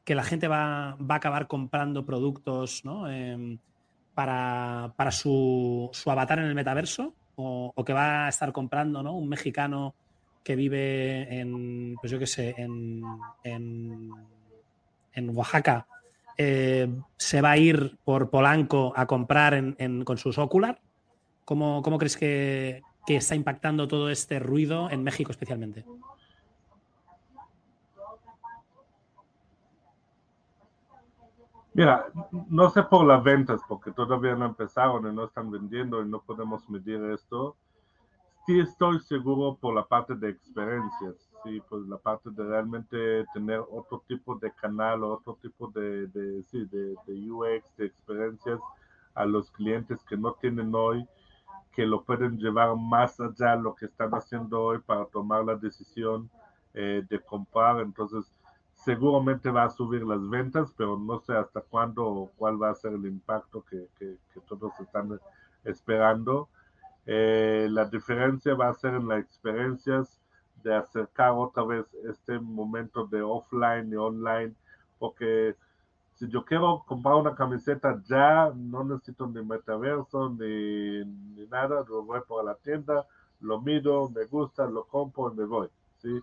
que 0.05 0.15
la 0.17 0.25
gente 0.25 0.49
va, 0.49 0.97
va, 0.97 1.15
a 1.15 1.19
acabar 1.19 1.47
comprando 1.47 2.05
productos, 2.05 2.85
¿no? 2.85 3.09
Em, 3.09 3.59
para, 4.19 5.11
su, 5.13 5.91
avatar 6.07 6.41
en 6.41 6.47
el 6.47 6.55
metaverso 6.57 7.15
o, 7.37 7.85
que 7.87 7.93
va 7.93 8.27
a 8.27 8.29
estar 8.29 8.51
comprando 8.51 9.01
¿no? 9.01 9.17
un 9.17 9.29
mexicano 9.29 9.95
que 10.49 10.57
vive 10.57 11.41
en, 11.41 11.95
pues 12.01 12.11
yo 12.11 12.19
qué 12.19 12.27
sé, 12.27 12.55
en, 12.57 13.03
en, 13.45 15.37
Oaxaca, 15.37 15.87
eh, 16.39 16.89
se 17.19 17.43
va 17.43 17.51
a 17.51 17.59
ir 17.59 17.99
por 18.03 18.31
Polanco 18.31 18.95
a 18.97 19.05
comprar 19.05 19.63
con 20.05 20.17
sus 20.17 20.39
Ocular. 20.39 20.81
¿Cómo, 21.45 21.83
cómo 21.83 21.99
crees 21.99 22.17
que, 22.17 22.81
que 23.07 23.17
está 23.17 23.35
impactando 23.35 23.89
todo 23.89 24.09
este 24.09 24.39
ruido 24.39 24.89
en 24.91 25.03
México 25.03 25.33
especialmente? 25.33 25.85
Mira, 31.75 32.07
no 32.49 32.71
sé 32.71 32.85
por 32.85 33.05
las 33.05 33.23
ventas, 33.23 33.61
porque 33.69 33.91
todavía 33.91 34.35
no 34.35 34.47
empezaron 34.47 35.13
y 35.13 35.15
no 35.15 35.27
están 35.27 35.51
vendiendo 35.51 36.01
y 36.01 36.09
no 36.09 36.23
podemos 36.23 36.67
medir 36.71 37.05
esto. 37.11 37.55
Sí 38.49 38.59
estoy 38.61 38.99
seguro 39.01 39.59
por 39.61 39.75
la 39.75 39.85
parte 39.85 40.15
de 40.15 40.31
experiencias, 40.31 41.17
sí, 41.45 41.61
pues 41.69 41.87
la 41.87 41.99
parte 41.99 42.31
de 42.31 42.43
realmente 42.43 43.27
tener 43.35 43.61
otro 43.71 44.03
tipo 44.09 44.37
de 44.37 44.51
canal, 44.53 45.05
otro 45.05 45.37
tipo 45.43 45.69
de, 45.69 46.07
de, 46.07 46.43
sí, 46.45 46.65
de, 46.65 46.97
UX, 47.31 47.77
de 47.77 47.85
experiencias 47.85 48.59
a 49.15 49.27
los 49.27 49.51
clientes 49.51 50.03
que 50.03 50.17
no 50.17 50.33
tienen 50.33 50.75
hoy, 50.75 51.07
que 51.73 51.85
lo 51.85 52.03
pueden 52.05 52.39
llevar 52.39 52.75
más 52.75 53.21
allá 53.21 53.55
de 53.55 53.63
lo 53.65 53.75
que 53.75 53.85
están 53.85 54.13
haciendo 54.13 54.63
hoy 54.63 54.79
para 54.79 55.05
tomar 55.05 55.45
la 55.45 55.55
decisión 55.55 56.31
eh, 56.73 57.05
de 57.07 57.21
comprar. 57.21 57.81
Entonces, 57.81 58.33
seguramente 58.73 59.51
va 59.51 59.65
a 59.65 59.71
subir 59.71 60.05
las 60.05 60.27
ventas, 60.27 60.73
pero 60.75 60.99
no 60.99 61.21
sé 61.21 61.35
hasta 61.35 61.61
cuándo 61.61 62.07
o 62.07 62.31
cuál 62.39 62.63
va 62.63 62.71
a 62.71 62.75
ser 62.75 62.95
el 62.95 63.05
impacto 63.05 63.63
que, 63.69 63.89
todos 64.49 64.73
están 64.81 65.21
esperando. 65.65 66.49
Eh, 67.11 67.69
la 67.71 67.87
diferencia 67.87 68.55
va 68.55 68.69
a 68.69 68.75
ser 68.75 68.93
en 68.93 69.09
las 69.09 69.21
experiencias 69.21 70.21
de 70.63 70.75
acercar 70.75 71.31
otra 71.31 71.65
vez 71.65 71.87
este 72.05 72.39
momento 72.39 73.07
de 73.07 73.23
offline 73.23 73.91
y 73.91 73.97
online, 73.97 74.53
porque 74.99 75.57
si 76.17 76.29
yo 76.29 76.45
quiero 76.45 76.85
comprar 76.87 77.15
una 77.15 77.35
camiseta 77.35 78.03
ya, 78.05 78.53
no 78.55 78.85
necesito 78.85 79.27
ni 79.27 79.43
metaverso 79.43 80.29
ni, 80.29 81.03
ni 81.35 81.47
nada, 81.47 81.83
lo 81.89 82.03
voy 82.03 82.21
por 82.29 82.45
la 82.45 82.57
tienda, 82.57 83.07
lo 83.41 83.59
mido, 83.59 84.11
me 84.11 84.27
gusta, 84.27 84.67
lo 84.67 84.85
compro 84.85 85.33
y 85.33 85.37
me 85.37 85.45
voy, 85.47 85.69
¿sí? 86.03 86.21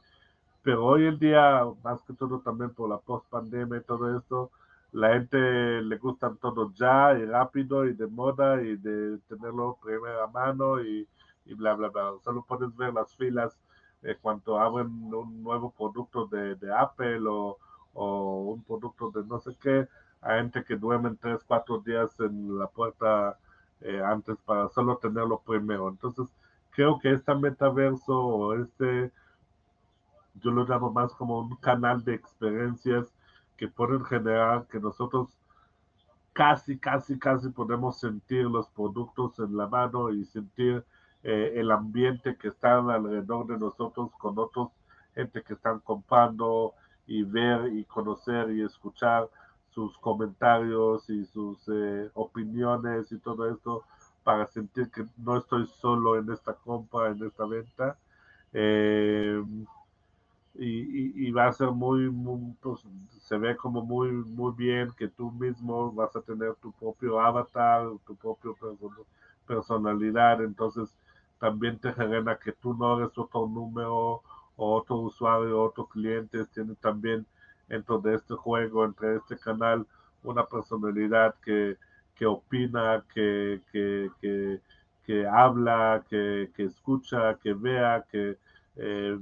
pero 0.61 0.86
hoy 0.86 1.07
en 1.07 1.17
día, 1.17 1.63
más 1.83 2.01
que 2.03 2.13
todo 2.13 2.41
también 2.41 2.71
por 2.75 2.89
la 2.89 2.99
post-pandemia 2.99 3.79
y 3.79 3.83
todo 3.83 4.15
esto, 4.17 4.51
la 4.96 5.10
gente 5.14 5.38
le 5.82 5.98
gustan 5.98 6.38
todo 6.38 6.72
ya 6.74 7.14
y 7.20 7.26
rápido 7.26 7.86
y 7.86 7.93
de 7.93 8.08
moda 8.08 8.62
y 8.62 8.78
de 8.78 9.18
tenerlo 9.28 9.78
primera 9.84 10.26
mano 10.28 10.82
y, 10.82 11.06
y 11.46 11.54
bla, 11.54 11.74
bla, 11.74 11.89
bla. 11.89 12.14
Solo 12.24 12.46
puedes 12.48 12.74
ver 12.78 12.93
las 12.93 13.14
filas 13.18 13.60
eh, 14.04 14.16
cuando 14.22 14.58
abren 14.58 14.88
un 15.14 15.43
nuevo 15.43 15.72
producto 15.72 16.28
de, 16.28 16.56
de 16.56 16.74
Apple 16.74 17.28
o, 17.28 17.58
o, 17.93 18.54
un 18.54 18.64
producto 18.64 19.12
de 19.12 19.26
no 19.26 19.38
sé 19.39 19.58
qué. 19.62 19.86
Hay 20.22 20.39
gente 20.39 20.64
que 20.64 20.78
duermen 20.78 21.18
tres, 21.18 21.43
cuatro 21.46 21.80
días 21.80 22.18
en 22.22 22.58
la 22.58 22.68
puerta 22.68 23.38
eh, 23.82 24.02
antes 24.02 24.38
para 24.46 24.70
solo 24.70 24.96
tenerlo 24.98 25.41
primero. 25.46 25.89
Entonces, 25.89 26.34
creo 26.72 27.00
que 27.00 27.12
este 27.12 27.36
metaverso 27.36 28.18
o 28.18 28.54
este 28.54 29.12
yo 30.36 30.52
lo 30.52 30.66
llamo 30.66 30.89
más 30.89 31.12
como 31.16 31.39
un 31.39 31.56
canal 31.58 32.02
de 32.06 32.14
experiencias 32.14 33.14
que 33.58 33.68
pueden 33.68 34.03
generar 34.06 34.68
que 34.68 34.80
nosotros 34.80 35.30
casi, 36.34 36.78
casi, 36.78 37.18
casi 37.18 37.49
podemos 37.49 37.99
sentir 37.99 38.45
los 38.45 38.68
productos 38.70 39.39
en 39.39 39.56
la 39.56 39.68
mano 39.68 40.12
y 40.12 40.26
sentir 40.26 40.84
eh, 41.24 41.53
el 41.56 41.72
ambiente 41.72 42.38
que 42.38 42.49
está 42.49 42.78
alrededor 42.78 43.47
de 43.47 43.58
nosotros 43.58 44.12
con 44.20 44.38
otros 44.38 44.70
gente 45.16 45.41
que 45.43 45.53
están 45.53 45.80
comprando 45.80 46.74
y 47.08 47.24
ver 47.24 47.74
y 47.74 47.86
conocer 47.86 48.51
y 48.51 48.62
escuchar 48.64 49.30
sus 49.70 49.97
comentarios 49.97 51.10
y 51.10 51.26
sus 51.26 51.58
eh, 51.70 52.10
opiniones 52.14 53.12
y 53.12 53.18
todo 53.20 53.49
esto 53.49 53.84
para 54.24 54.45
sentir 54.47 54.89
que 54.91 55.06
no 55.18 55.38
estoy 55.38 55.68
solo 55.68 56.18
en 56.18 56.32
esta 56.32 56.53
compra, 56.53 57.10
en 57.10 57.24
esta 57.24 57.45
venta. 57.45 57.97
Eh, 58.53 59.43
y, 60.58 61.32
va 61.32 61.47
a 61.47 61.53
ser 61.53 61.72
muy, 61.72 62.10
pues, 62.62 62.82
se 63.20 63.38
ve 63.38 63.56
como 63.56 63.82
muy, 63.84 64.12
muy 64.12 64.53
bien 64.56 64.91
que 64.97 65.08
tú 65.08 65.32
mismo 65.32 65.91
vas 65.91 66.16
a 66.16 66.22
tener 66.22 66.56
tu 66.56 66.72
propio 66.74 67.20
avatar, 67.20 67.88
tu 68.06 68.16
propia 68.16 68.51
personalidad, 69.45 70.41
entonces 70.41 70.89
también 71.39 71.78
te 71.80 71.91
genera 71.93 72.38
que 72.38 72.51
tú 72.53 72.74
no 72.74 72.99
eres 72.99 73.18
otro 73.18 73.47
número 73.47 74.22
o 74.56 74.76
otro 74.76 74.97
usuario, 74.97 75.62
otro 75.62 75.86
cliente, 75.88 76.45
tiene 76.53 76.76
también 76.76 77.26
dentro 77.68 77.99
de 77.99 78.16
este 78.16 78.36
juego, 78.36 78.86
entre 78.86 79.18
este 79.18 79.38
canal, 79.38 79.86
una 80.24 80.45
personalidad 80.45 81.36
que, 81.43 81.78
que 82.16 82.26
opina, 82.26 83.03
que, 83.14 83.62
que, 83.72 84.10
que, 84.22 84.62
que 85.06 85.28
habla, 85.28 86.03
que, 86.10 86.49
que, 86.56 86.64
escucha, 86.64 87.36
que 87.36 87.53
vea, 87.53 88.06
que 88.10 88.38
eh, 88.78 89.20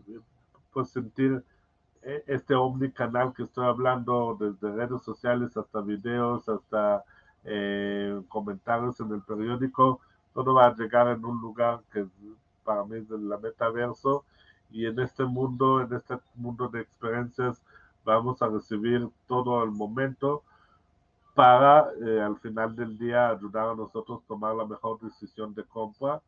pues 0.74 0.90
sentir 0.90 1.44
e, 2.02 2.24
este 2.28 2.56
omnicanal 2.56 3.34
que 3.34 3.44
estoy 3.44 3.66
hablando, 3.66 4.38
desde 4.40 4.76
redes 4.76 5.02
sociales 5.04 5.56
hasta 5.58 5.82
videos, 5.82 6.48
hasta 6.50 7.04
eh, 7.46 8.22
comentarios 8.30 9.00
en 9.00 9.12
el 9.14 9.22
periódico, 9.22 10.02
todo 10.34 10.54
va 10.54 10.68
a 10.68 10.76
llegar 10.76 11.08
en 11.08 11.24
un 11.24 11.40
lugar 11.42 11.82
que 11.92 12.08
para 12.64 12.84
mí 12.86 12.98
es 12.98 13.12
el 13.12 13.20
metaverso 13.42 14.26
y 14.72 14.86
en 14.88 15.00
este 15.00 15.24
mundo, 15.24 15.82
en 15.82 15.94
este 15.94 16.18
mundo 16.36 16.68
de 16.68 16.82
experiencias, 16.82 17.62
vamos 18.04 18.42
a 18.42 18.48
recibir 18.48 19.08
todo 19.28 19.64
el 19.64 19.72
momento 19.72 20.44
para 21.36 21.90
eh, 22.06 22.22
al 22.22 22.38
final 22.38 22.76
del 22.76 22.98
día 22.98 23.30
ayudar 23.30 23.70
a 23.70 23.76
nosotros 23.76 24.22
a 24.24 24.28
tomar 24.28 24.56
la 24.56 24.66
mejor 24.66 25.00
decisión 25.00 25.54
de 25.54 25.64
compra. 25.64 26.22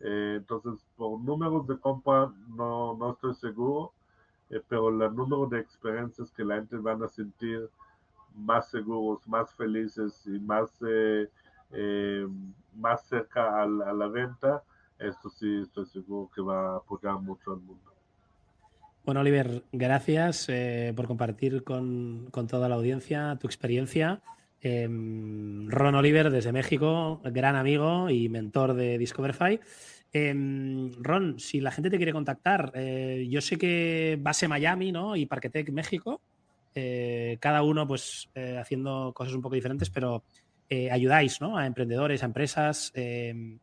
Eh, 0.00 0.34
entonces, 0.38 0.84
por 0.96 1.20
números 1.20 1.66
de 1.66 1.78
compra 1.78 2.32
no, 2.48 2.96
no 2.96 3.12
estoy 3.12 3.34
seguro, 3.34 3.92
eh, 4.50 4.60
pero 4.68 4.88
el 4.88 5.14
número 5.14 5.46
de 5.46 5.60
experiencias 5.60 6.30
que 6.32 6.44
la 6.44 6.56
gente 6.56 6.76
van 6.76 7.02
a 7.02 7.08
sentir 7.08 7.68
más 8.34 8.68
seguros, 8.68 9.26
más 9.26 9.52
felices 9.54 10.22
y 10.26 10.38
más, 10.38 10.70
más 12.74 13.04
cerca 13.08 13.62
a 13.62 13.66
la, 13.66 13.90
a 13.90 14.08
venta, 14.08 14.62
esto 14.98 15.28
sí 15.30 15.62
estoy 15.62 15.86
seguro 15.86 16.30
que 16.34 16.40
va 16.40 16.74
a 16.74 16.76
apoyar 16.76 17.18
mucho 17.20 17.52
al 17.52 17.60
mundo. 17.60 17.88
Bueno, 19.08 19.22
Oliver, 19.22 19.62
gracias 19.72 20.50
eh, 20.50 20.92
por 20.94 21.06
compartir 21.06 21.64
con, 21.64 22.28
con, 22.30 22.46
toda 22.46 22.68
la 22.68 22.74
audiencia 22.74 23.38
tu 23.40 23.46
experiencia. 23.46 24.20
Eh, 24.60 24.86
Ron 24.88 25.94
Oliver 25.94 26.30
desde 26.30 26.52
México, 26.52 27.20
gran 27.24 27.56
amigo 27.56 28.10
y 28.10 28.28
mentor 28.28 28.74
de 28.74 28.98
Discoverify. 28.98 29.60
Eh, 30.12 30.90
Ron, 30.98 31.38
si 31.38 31.60
la 31.60 31.70
gente 31.70 31.90
te 31.90 31.96
quiere 31.96 32.12
contactar, 32.12 32.72
eh, 32.74 33.26
yo 33.30 33.40
sé 33.40 33.56
que 33.56 34.18
base 34.20 34.48
Miami 34.48 34.90
¿no? 34.92 35.16
y 35.16 35.26
Parquetec 35.26 35.70
México, 35.70 36.20
eh, 36.74 37.36
cada 37.40 37.62
uno 37.62 37.86
pues 37.86 38.28
haciendo 38.58 39.12
cosas 39.14 39.34
un 39.34 39.42
poco 39.42 39.54
diferentes, 39.54 39.90
pero 39.90 40.22
ayudáis 40.90 41.40
¿no? 41.40 41.56
a 41.56 41.66
emprendedores, 41.66 42.22
a 42.22 42.26
empresas 42.26 42.92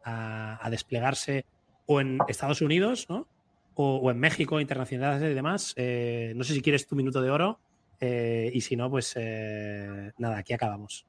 a, 0.04 0.60
a 0.66 0.70
desplegarse 0.70 1.46
o 1.86 2.02
en 2.02 2.18
Estados 2.28 2.62
Unidos, 2.62 3.06
¿no? 3.10 3.28
o, 3.76 4.12
en 4.12 4.20
México, 4.20 4.60
internacionales 4.60 5.22
y 5.22 5.34
demás. 5.34 5.74
Eh, 5.76 6.34
no 6.36 6.43
sé 6.43 6.54
si 6.54 6.62
quieres 6.62 6.88
tu 6.88 6.96
minuto 6.96 7.22
de 7.22 7.30
oro 7.30 7.60
eh, 8.00 8.52
y 8.54 8.62
si 8.62 8.76
no, 8.76 8.89
pues 8.89 9.14
eh, 9.18 10.12
nada, 10.18 10.38
aquí 10.38 10.54
acabamos. 10.54 11.06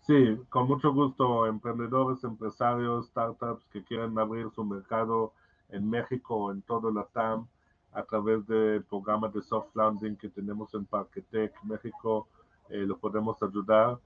Sí, 0.00 0.38
con 0.50 0.68
mucho 0.68 0.92
gusto, 0.92 1.46
emprendedores, 1.46 2.22
empresarios, 2.24 3.06
startups 3.06 3.64
que 3.72 3.82
quieren 3.82 4.18
abrir 4.18 4.50
su 4.54 4.64
mercado 4.64 5.32
en 5.70 5.88
México 5.88 6.36
o 6.36 6.52
en 6.52 6.60
todo 6.62 6.90
la 6.90 7.04
TAM 7.04 7.46
a 7.92 8.02
través 8.02 8.46
del 8.46 8.84
programa 8.84 9.28
de 9.28 9.40
soft 9.40 9.74
landing 9.74 10.16
que 10.16 10.28
tenemos 10.28 10.74
en 10.74 10.84
Parquetec, 10.84 11.54
México, 11.62 12.28
lo 12.68 12.98
podemos 12.98 13.42
ayudar. 13.42 13.98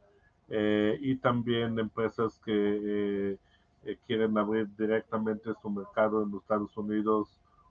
y 0.49 1.17
también 1.17 1.79
empresas 1.79 2.39
que 2.45 3.39
eh, 3.85 3.99
quieren 4.07 4.37
abrir 4.37 4.69
directamente 4.77 5.51
su 5.63 5.71
mercado 5.71 6.23
en 6.23 6.33
los 6.33 6.43
Estados 6.43 6.77
Unidos 6.77 7.29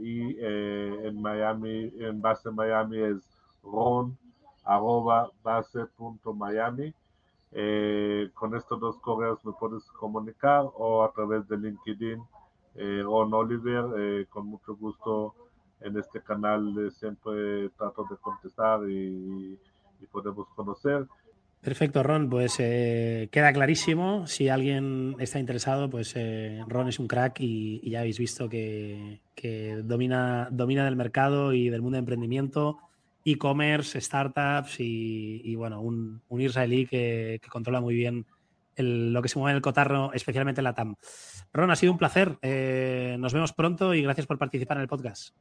y 0.00 0.36
en 0.40 1.20
Miami, 1.20 1.92
en 1.98 2.22
base 2.22 2.50
Miami 2.50 2.98
es 2.98 3.22
ron 3.62 4.16
Eh, 7.56 8.30
con 8.34 8.56
estos 8.56 8.80
dos 8.80 8.98
correos 8.98 9.38
me 9.44 9.52
puedes 9.52 9.84
comunicar 9.92 10.64
o 10.74 11.04
a 11.04 11.12
través 11.12 11.46
de 11.46 11.56
LinkedIn, 11.56 12.20
eh, 12.74 13.00
Ron 13.04 13.32
Oliver, 13.32 13.84
eh, 13.96 14.26
con 14.28 14.48
mucho 14.48 14.74
gusto 14.74 15.34
en 15.80 15.96
este 15.96 16.20
canal 16.20 16.90
siempre 16.92 17.68
trato 17.70 18.06
de 18.10 18.16
contestar 18.16 18.80
y, 18.88 19.58
podemos 20.12 20.46
conocer. 20.54 21.06
Perfecto, 21.62 22.02
Ron, 22.02 22.28
pues 22.28 22.56
eh, 22.58 23.28
queda 23.32 23.54
clarísimo. 23.54 24.26
Si 24.26 24.50
alguien 24.50 25.16
está 25.18 25.38
interesado, 25.38 25.88
pues 25.88 26.12
eh, 26.14 26.62
Ron 26.68 26.88
es 26.88 26.98
un 26.98 27.08
crack 27.08 27.40
y, 27.40 27.88
ya 27.88 28.00
habéis 28.00 28.18
visto 28.18 28.50
que, 28.50 29.22
que, 29.34 29.76
domina, 29.82 30.48
domina 30.50 30.84
del 30.84 30.94
mercado 30.94 31.54
y 31.54 31.70
del 31.70 31.80
mundo 31.80 31.96
de 31.96 32.00
emprendimiento 32.00 32.78
e-commerce, 33.24 34.00
startups 34.00 34.80
y, 34.80 35.40
y, 35.44 35.54
bueno, 35.56 35.80
un, 35.80 36.22
un 36.28 36.40
israelí 36.40 36.86
que, 36.86 37.40
que, 37.42 37.48
controla 37.48 37.80
muy 37.80 37.94
bien 37.94 38.26
el, 38.76 39.12
lo 39.12 39.22
que 39.22 39.28
se 39.28 39.38
mueve 39.38 39.52
en 39.52 39.56
el 39.56 39.62
cotarro, 39.62 40.12
especialmente 40.12 40.60
en 40.60 40.64
la 40.64 40.74
TAM. 40.74 40.96
Ron, 41.52 41.70
ha 41.70 41.76
sido 41.76 41.92
un 41.92 41.98
placer. 41.98 42.38
Eh, 42.42 43.16
nos 43.18 43.32
vemos 43.32 43.52
pronto 43.52 43.94
y 43.94 44.02
gracias 44.02 44.26
por 44.26 44.38
participar 44.38 44.76
en 44.76 44.82
el 44.82 44.88
podcast. 44.88 45.34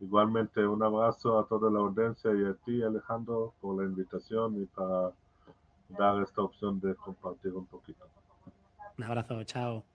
Igualmente, 0.00 0.66
un 0.66 0.82
abrazo 0.82 1.38
a 1.38 1.46
toda 1.46 1.70
la 1.70 1.78
audiencia 1.78 2.32
y 2.34 2.44
a 2.44 2.54
ti, 2.64 2.82
Alejandro, 2.82 3.54
por 3.60 3.80
la 3.80 3.88
invitación 3.88 4.60
y 4.60 4.66
para 4.66 5.12
dar 5.88 6.20
esta 6.22 6.42
opción 6.42 6.80
de 6.80 6.94
compartir 6.96 7.52
un 7.52 7.66
poquito. 7.66 8.04
Un 8.98 9.04
abrazo, 9.04 9.44
chao. 9.44 9.91